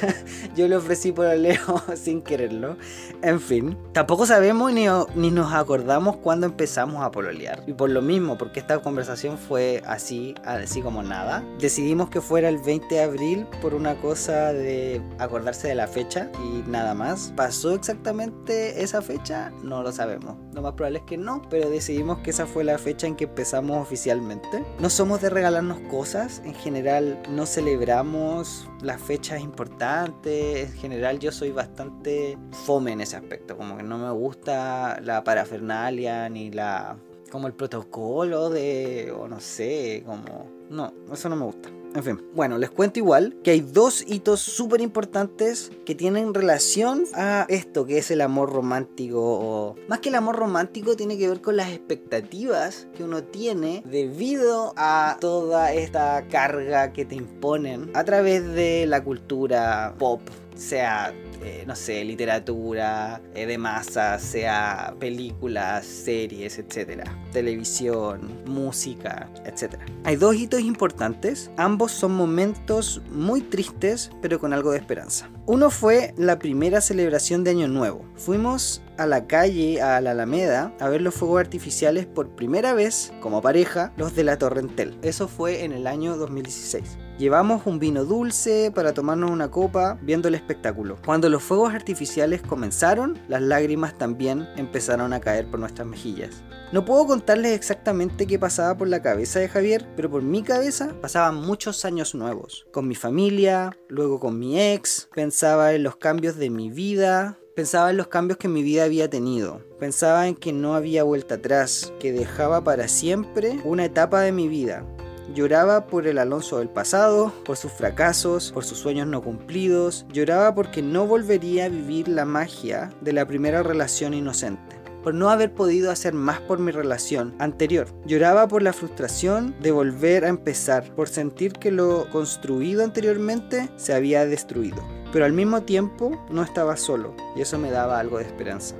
[0.56, 2.76] yo le ofrecí pololeo sin quererlo.
[3.22, 7.62] En fin, tampoco sabemos ni, ni nos acordamos cuándo empezamos a pololear.
[7.66, 12.48] Y por lo mismo, porque esta conversación fue así, así como nada, decidimos que fuera
[12.48, 17.32] el 20 de abril por una cosa de acordarse de la fecha y nada más.
[17.36, 19.52] ¿Pasó exactamente esa fecha?
[19.62, 20.36] No lo sabemos.
[20.52, 23.24] Lo más probable es que no, pero decidimos que esa fue la fecha en que
[23.24, 24.64] empezamos oficialmente.
[24.78, 31.32] No somos de regalarnos cosas, en general no celebramos las fechas importantes, en general yo
[31.32, 32.36] soy bastante
[32.66, 36.96] fome en ese aspecto, como que no me gusta la parafernalia ni la
[37.30, 41.70] como el protocolo de o no sé, como no, eso no me gusta.
[41.94, 47.04] En fin, bueno, les cuento igual que hay dos hitos súper importantes que tienen relación
[47.14, 49.20] a esto que es el amor romántico.
[49.20, 53.82] O más que el amor romántico, tiene que ver con las expectativas que uno tiene
[53.84, 60.22] debido a toda esta carga que te imponen a través de la cultura pop,
[60.54, 61.12] sea
[61.44, 69.84] eh, no sé, literatura eh, de masa, sea películas, series, etcétera, televisión, música, etcétera.
[70.04, 75.30] Hay dos hitos importantes, ambos son momentos muy tristes, pero con algo de esperanza.
[75.46, 78.04] Uno fue la primera celebración de Año Nuevo.
[78.16, 83.12] Fuimos a la calle, a la Alameda, a ver los fuegos artificiales por primera vez,
[83.20, 84.96] como pareja, los de la Torrentel.
[85.02, 86.98] Eso fue en el año 2016.
[87.22, 90.98] Llevamos un vino dulce para tomarnos una copa viendo el espectáculo.
[91.04, 96.42] Cuando los fuegos artificiales comenzaron, las lágrimas también empezaron a caer por nuestras mejillas.
[96.72, 100.96] No puedo contarles exactamente qué pasaba por la cabeza de Javier, pero por mi cabeza
[101.00, 102.66] pasaban muchos años nuevos.
[102.72, 107.90] Con mi familia, luego con mi ex, pensaba en los cambios de mi vida, Pensaba
[107.90, 109.60] en los cambios que mi vida había tenido.
[109.78, 114.48] Pensaba en que no había vuelta atrás, que dejaba para siempre una etapa de mi
[114.48, 114.86] vida.
[115.34, 120.06] Lloraba por el Alonso del pasado, por sus fracasos, por sus sueños no cumplidos.
[120.12, 125.30] Lloraba porque no volvería a vivir la magia de la primera relación inocente por no
[125.30, 127.88] haber podido hacer más por mi relación anterior.
[128.04, 133.94] Lloraba por la frustración de volver a empezar, por sentir que lo construido anteriormente se
[133.94, 134.82] había destruido.
[135.12, 138.76] Pero al mismo tiempo no estaba solo y eso me daba algo de esperanza.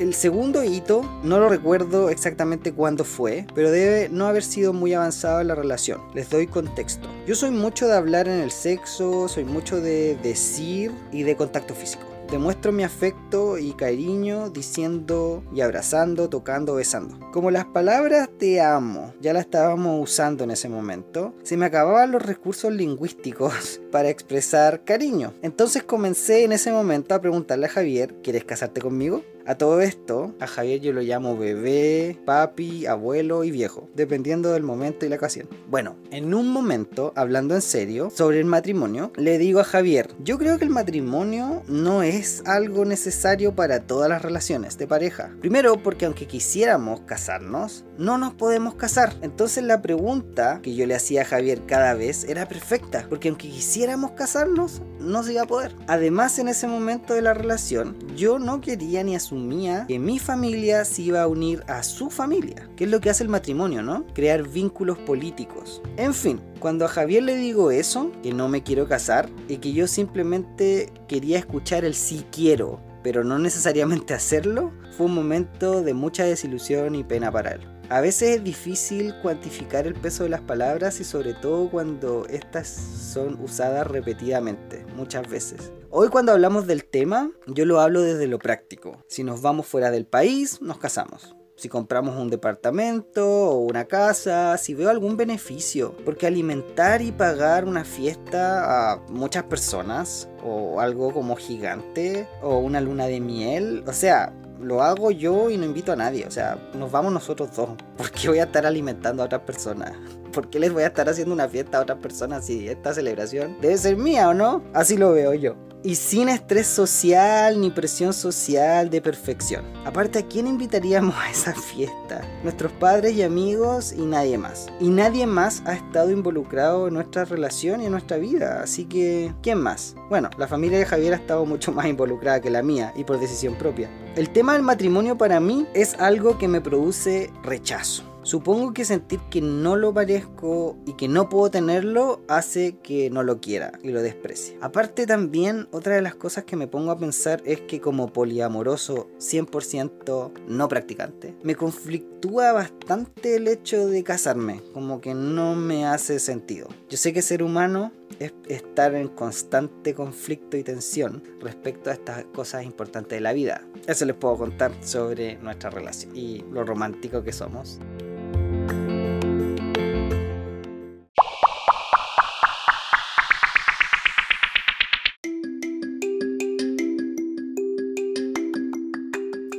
[0.00, 4.94] El segundo hito, no lo recuerdo exactamente cuándo fue, pero debe no haber sido muy
[4.94, 6.00] avanzado en la relación.
[6.14, 7.06] Les doy contexto.
[7.26, 11.74] Yo soy mucho de hablar en el sexo, soy mucho de decir y de contacto
[11.74, 12.06] físico.
[12.30, 17.18] Demuestro mi afecto y cariño diciendo y abrazando, tocando, besando.
[17.32, 22.12] Como las palabras te amo ya la estábamos usando en ese momento, se me acababan
[22.12, 25.34] los recursos lingüísticos para expresar cariño.
[25.42, 29.24] Entonces comencé en ese momento a preguntarle a Javier, ¿quieres casarte conmigo?
[29.50, 34.62] A todo esto, a Javier yo lo llamo bebé, papi, abuelo y viejo, dependiendo del
[34.62, 35.48] momento y la ocasión.
[35.68, 40.38] Bueno, en un momento, hablando en serio sobre el matrimonio, le digo a Javier, yo
[40.38, 45.34] creo que el matrimonio no es algo necesario para todas las relaciones de pareja.
[45.40, 49.16] Primero, porque aunque quisiéramos casarnos, no nos podemos casar.
[49.20, 53.50] Entonces la pregunta que yo le hacía a Javier cada vez era perfecta, porque aunque
[53.50, 55.74] quisiéramos casarnos, no se iba a poder.
[55.88, 60.84] Además, en ese momento de la relación, yo no quería ni asumía que mi familia
[60.84, 64.06] se iba a unir a su familia, que es lo que hace el matrimonio, ¿no?
[64.08, 65.80] Crear vínculos políticos.
[65.96, 69.72] En fin, cuando a Javier le digo eso, que no me quiero casar y que
[69.72, 75.94] yo simplemente quería escuchar el sí quiero, pero no necesariamente hacerlo, fue un momento de
[75.94, 77.66] mucha desilusión y pena para él.
[77.88, 82.68] A veces es difícil cuantificar el peso de las palabras y sobre todo cuando estas
[82.68, 85.72] son usadas repetidamente, muchas veces.
[85.92, 89.04] Hoy cuando hablamos del tema, yo lo hablo desde lo práctico.
[89.08, 94.56] Si nos vamos fuera del país, nos casamos si compramos un departamento o una casa,
[94.56, 95.94] si veo algún beneficio.
[96.06, 102.80] Porque alimentar y pagar una fiesta a muchas personas, o algo como gigante, o una
[102.80, 106.26] luna de miel, o sea, lo hago yo y no invito a nadie.
[106.26, 107.70] O sea, nos vamos nosotros dos.
[107.98, 109.92] ¿Por qué voy a estar alimentando a otras personas?
[110.32, 113.56] ¿Por qué les voy a estar haciendo una fiesta a otras personas si esta celebración
[113.60, 114.62] debe ser mía o no?
[114.72, 119.64] Así lo veo yo y sin estrés social ni presión social de perfección.
[119.84, 122.20] Aparte, ¿a quién invitaríamos a esa fiesta?
[122.42, 124.66] Nuestros padres y amigos y nadie más.
[124.78, 129.32] Y nadie más ha estado involucrado en nuestra relación y en nuestra vida, así que
[129.42, 129.94] ¿quién más?
[130.08, 133.18] Bueno, la familia de Javier ha estado mucho más involucrada que la mía y por
[133.18, 133.90] decisión propia.
[134.16, 138.04] El tema del matrimonio para mí es algo que me produce rechazo.
[138.30, 143.24] Supongo que sentir que no lo parezco y que no puedo tenerlo hace que no
[143.24, 144.56] lo quiera y lo desprecie.
[144.60, 149.08] Aparte también, otra de las cosas que me pongo a pensar es que como poliamoroso
[149.18, 156.20] 100% no practicante, me conflictúa bastante el hecho de casarme, como que no me hace
[156.20, 156.68] sentido.
[156.88, 157.90] Yo sé que ser humano
[158.20, 163.66] es estar en constante conflicto y tensión respecto a estas cosas importantes de la vida.
[163.88, 167.80] Eso les puedo contar sobre nuestra relación y lo romántico que somos.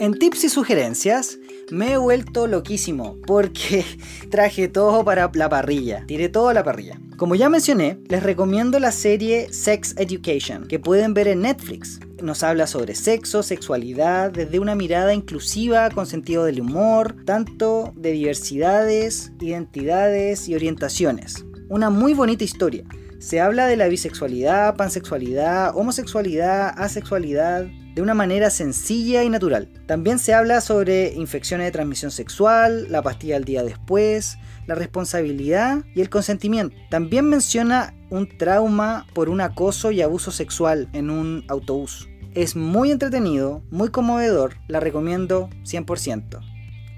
[0.01, 1.37] En tips y sugerencias,
[1.69, 3.85] me he vuelto loquísimo porque
[4.31, 6.03] traje todo para la parrilla.
[6.07, 6.99] Tiré todo a la parrilla.
[7.17, 11.99] Como ya mencioné, les recomiendo la serie Sex Education, que pueden ver en Netflix.
[12.19, 18.11] Nos habla sobre sexo, sexualidad, desde una mirada inclusiva con sentido del humor, tanto de
[18.13, 21.45] diversidades, identidades y orientaciones.
[21.69, 22.85] Una muy bonita historia.
[23.19, 29.69] Se habla de la bisexualidad, pansexualidad, homosexualidad, asexualidad, de una manera sencilla y natural.
[29.85, 34.37] También se habla sobre infecciones de transmisión sexual, la pastilla al día después,
[34.67, 36.75] la responsabilidad y el consentimiento.
[36.89, 42.07] También menciona un trauma por un acoso y abuso sexual en un autobús.
[42.33, 46.39] Es muy entretenido, muy conmovedor, la recomiendo 100%.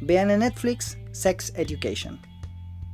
[0.02, 2.20] Vean en Netflix Sex Education.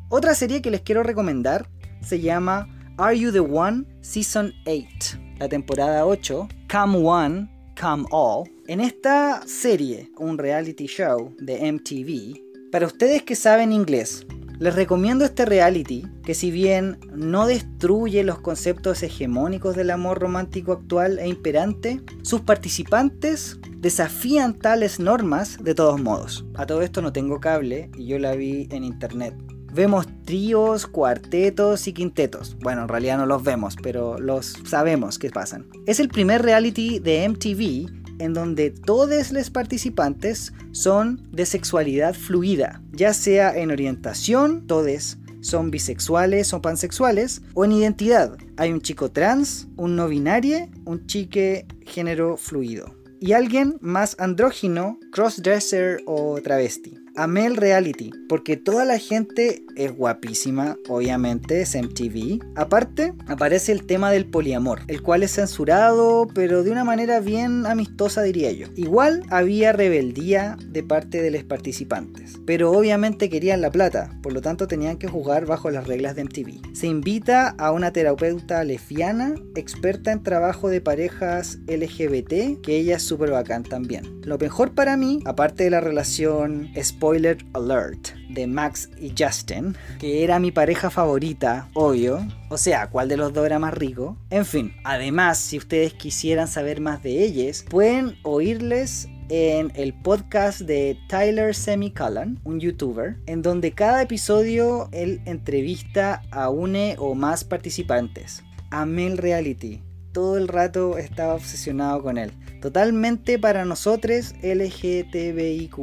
[0.10, 1.68] Otra serie que les quiero recomendar
[2.02, 2.68] se llama
[2.98, 8.44] Are You the One Season 8, la temporada 8, Come One Come All.
[8.68, 14.28] En esta serie, un reality show de MTV, para ustedes que saben inglés,
[14.60, 20.74] les recomiendo este reality que si bien no destruye los conceptos hegemónicos del amor romántico
[20.74, 26.46] actual e imperante, sus participantes desafían tales normas de todos modos.
[26.56, 29.36] A todo esto no tengo cable y yo la vi en internet.
[29.80, 32.58] Vemos tríos, cuartetos y quintetos.
[32.60, 35.70] Bueno, en realidad no los vemos, pero los sabemos que pasan.
[35.86, 37.90] Es el primer reality de MTV
[38.20, 45.72] en donde todos los participantes son de sexualidad fluida, ya sea en orientación, todos son
[45.72, 48.38] bisexuales o pansexuales, o en identidad.
[48.58, 52.94] Hay un chico trans, un no binario, un chique género fluido.
[53.22, 59.96] Y alguien más andrógino, crossdresser o travesti amé el reality porque toda la gente es
[59.96, 62.40] guapísima, obviamente, es MTV.
[62.56, 67.66] Aparte, aparece el tema del poliamor, el cual es censurado, pero de una manera bien
[67.66, 68.68] amistosa, diría yo.
[68.76, 74.42] Igual había rebeldía de parte de los participantes, pero obviamente querían la plata, por lo
[74.42, 76.76] tanto tenían que jugar bajo las reglas de MTV.
[76.76, 83.04] Se invita a una terapeuta lesbiana, experta en trabajo de parejas LGBT, que ella es
[83.04, 84.22] súper bacán también.
[84.24, 86.70] Lo mejor para mí, aparte de la relación
[87.00, 92.28] spoiler alert de Max y Justin, que era mi pareja favorita, obvio.
[92.50, 94.18] O sea, ¿cuál de los dos era más rico?
[94.30, 100.60] En fin, además, si ustedes quisieran saber más de ellas, pueden oírles en el podcast
[100.60, 107.46] de Tyler Semicolon, un youtuber, en donde cada episodio él entrevista a une o más
[107.46, 108.44] participantes.
[108.72, 109.82] Amé el reality.
[110.12, 112.34] Todo el rato estaba obsesionado con él.
[112.62, 115.78] Totalmente para nosotros LGTBIQ.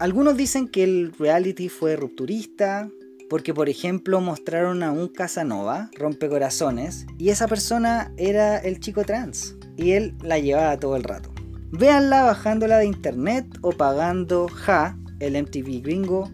[0.00, 2.88] Algunos dicen que el reality fue rupturista,
[3.28, 9.56] porque por ejemplo mostraron a un Casanova, rompecorazones, y esa persona era el chico trans,
[9.76, 11.30] y él la llevaba todo el rato.
[11.72, 16.30] Véanla bajándola de internet o pagando Ja, el MTV gringo,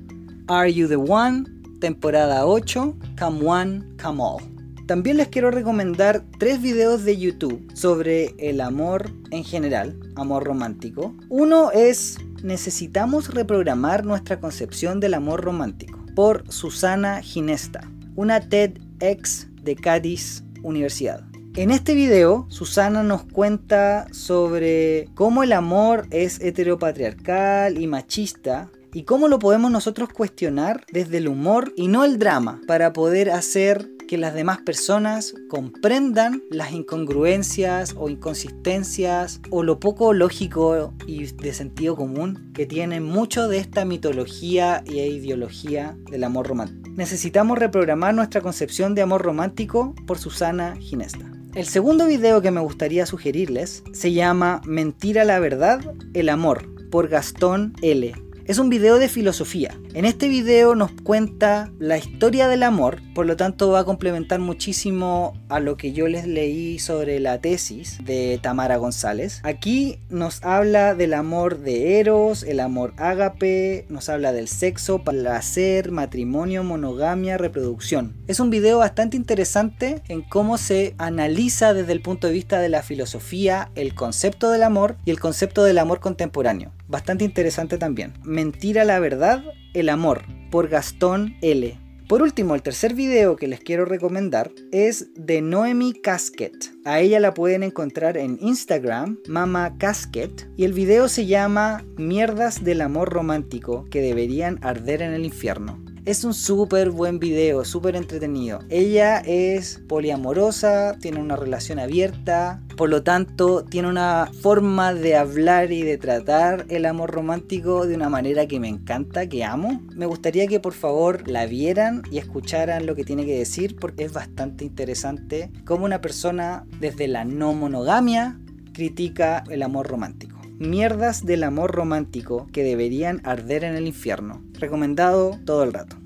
[0.47, 1.47] Are You the One,
[1.81, 4.45] temporada 8, Come One, Come All.
[4.87, 11.17] También les quiero recomendar tres videos de YouTube sobre el amor en general, amor romántico.
[11.29, 19.75] Uno es Necesitamos reprogramar nuestra concepción del amor romántico por Susana Ginesta, una TEDx de
[19.75, 21.25] Cádiz Universidad.
[21.57, 29.03] En este video, Susana nos cuenta sobre cómo el amor es heteropatriarcal y machista y
[29.03, 33.91] cómo lo podemos nosotros cuestionar desde el humor y no el drama para poder hacer
[34.07, 41.53] que las demás personas comprendan las incongruencias o inconsistencias o lo poco lógico y de
[41.53, 46.91] sentido común que tiene mucho de esta mitología e ideología del amor romántico.
[46.97, 51.31] Necesitamos reprogramar nuestra concepción de amor romántico por Susana Ginesta.
[51.55, 55.81] El segundo video que me gustaría sugerirles se llama Mentira la verdad,
[56.13, 58.15] el amor, por Gastón L.
[58.45, 59.75] Es un video de filosofía.
[59.97, 64.41] En este video nos cuenta la historia del amor, por lo tanto va a complementar
[64.41, 69.41] muchísimo a lo que yo les leí sobre la tesis de Tamara González.
[69.43, 75.91] Aquí nos habla del amor de Eros, el amor ágape, nos habla del sexo, placer,
[75.91, 78.15] matrimonio, monogamia, reproducción.
[78.27, 82.69] Es un video bastante interesante en cómo se analiza desde el punto de vista de
[82.69, 88.15] la filosofía el concepto del amor y el concepto del amor contemporáneo bastante interesante también.
[88.23, 89.45] Mentira la verdad,
[89.77, 91.79] el amor, por Gastón L.
[92.09, 96.55] Por último, el tercer video que les quiero recomendar es de Noemi Casket.
[96.87, 102.65] A ella la pueden encontrar en Instagram, Mama Casket, y el video se llama Mierdas
[102.65, 105.85] del amor romántico que deberían arder en el infierno.
[106.07, 108.61] Es un súper buen video, súper entretenido.
[108.69, 115.73] Ella es poliamorosa, tiene una relación abierta, por lo tanto tiene una forma de hablar
[115.73, 119.83] y de tratar el amor romántico de una manera que me encanta, que amo.
[119.97, 124.05] Me gustaría que por favor la vieran y escucharan lo que tiene que decir porque
[124.05, 128.39] es bastante interesante cómo una persona desde la no monogamia
[128.73, 130.36] critica el amor romántico.
[130.59, 134.43] Mierdas del amor romántico que deberían arder en el infierno.
[134.55, 135.97] Recomendado todo el rato.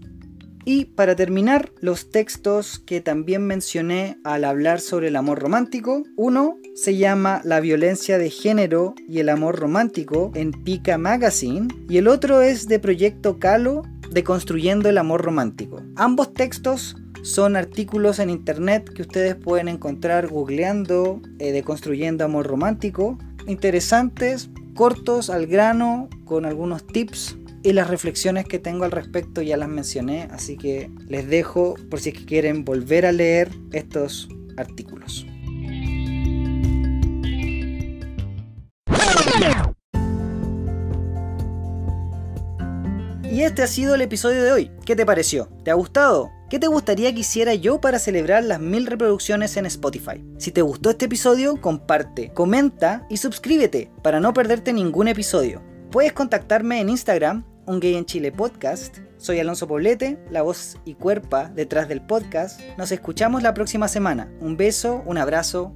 [0.64, 6.02] Y para terminar, los textos que también mencioné al hablar sobre el amor romántico.
[6.16, 11.68] Uno se llama La violencia de género y el amor romántico en Pica Magazine.
[11.88, 15.80] Y el otro es de Proyecto Calo de Construyendo el Amor Romántico.
[15.96, 22.46] Ambos textos son artículos en internet que ustedes pueden encontrar googleando eh, de Construyendo Amor
[22.46, 27.36] Romántico interesantes, cortos, al grano, con algunos tips.
[27.62, 32.00] Y las reflexiones que tengo al respecto ya las mencioné, así que les dejo por
[32.00, 35.26] si es que quieren volver a leer estos artículos.
[43.30, 44.70] Y este ha sido el episodio de hoy.
[44.84, 45.48] ¿Qué te pareció?
[45.62, 46.32] ¿Te ha gustado?
[46.50, 50.24] ¿Qué te gustaría que hiciera yo para celebrar las mil reproducciones en Spotify?
[50.38, 55.62] Si te gustó este episodio, comparte, comenta y suscríbete para no perderte ningún episodio.
[55.92, 58.98] Puedes contactarme en Instagram, un gay en Chile podcast.
[59.16, 62.60] Soy Alonso Poblete, la voz y cuerpa detrás del podcast.
[62.78, 64.28] Nos escuchamos la próxima semana.
[64.40, 65.72] Un beso, un abrazo.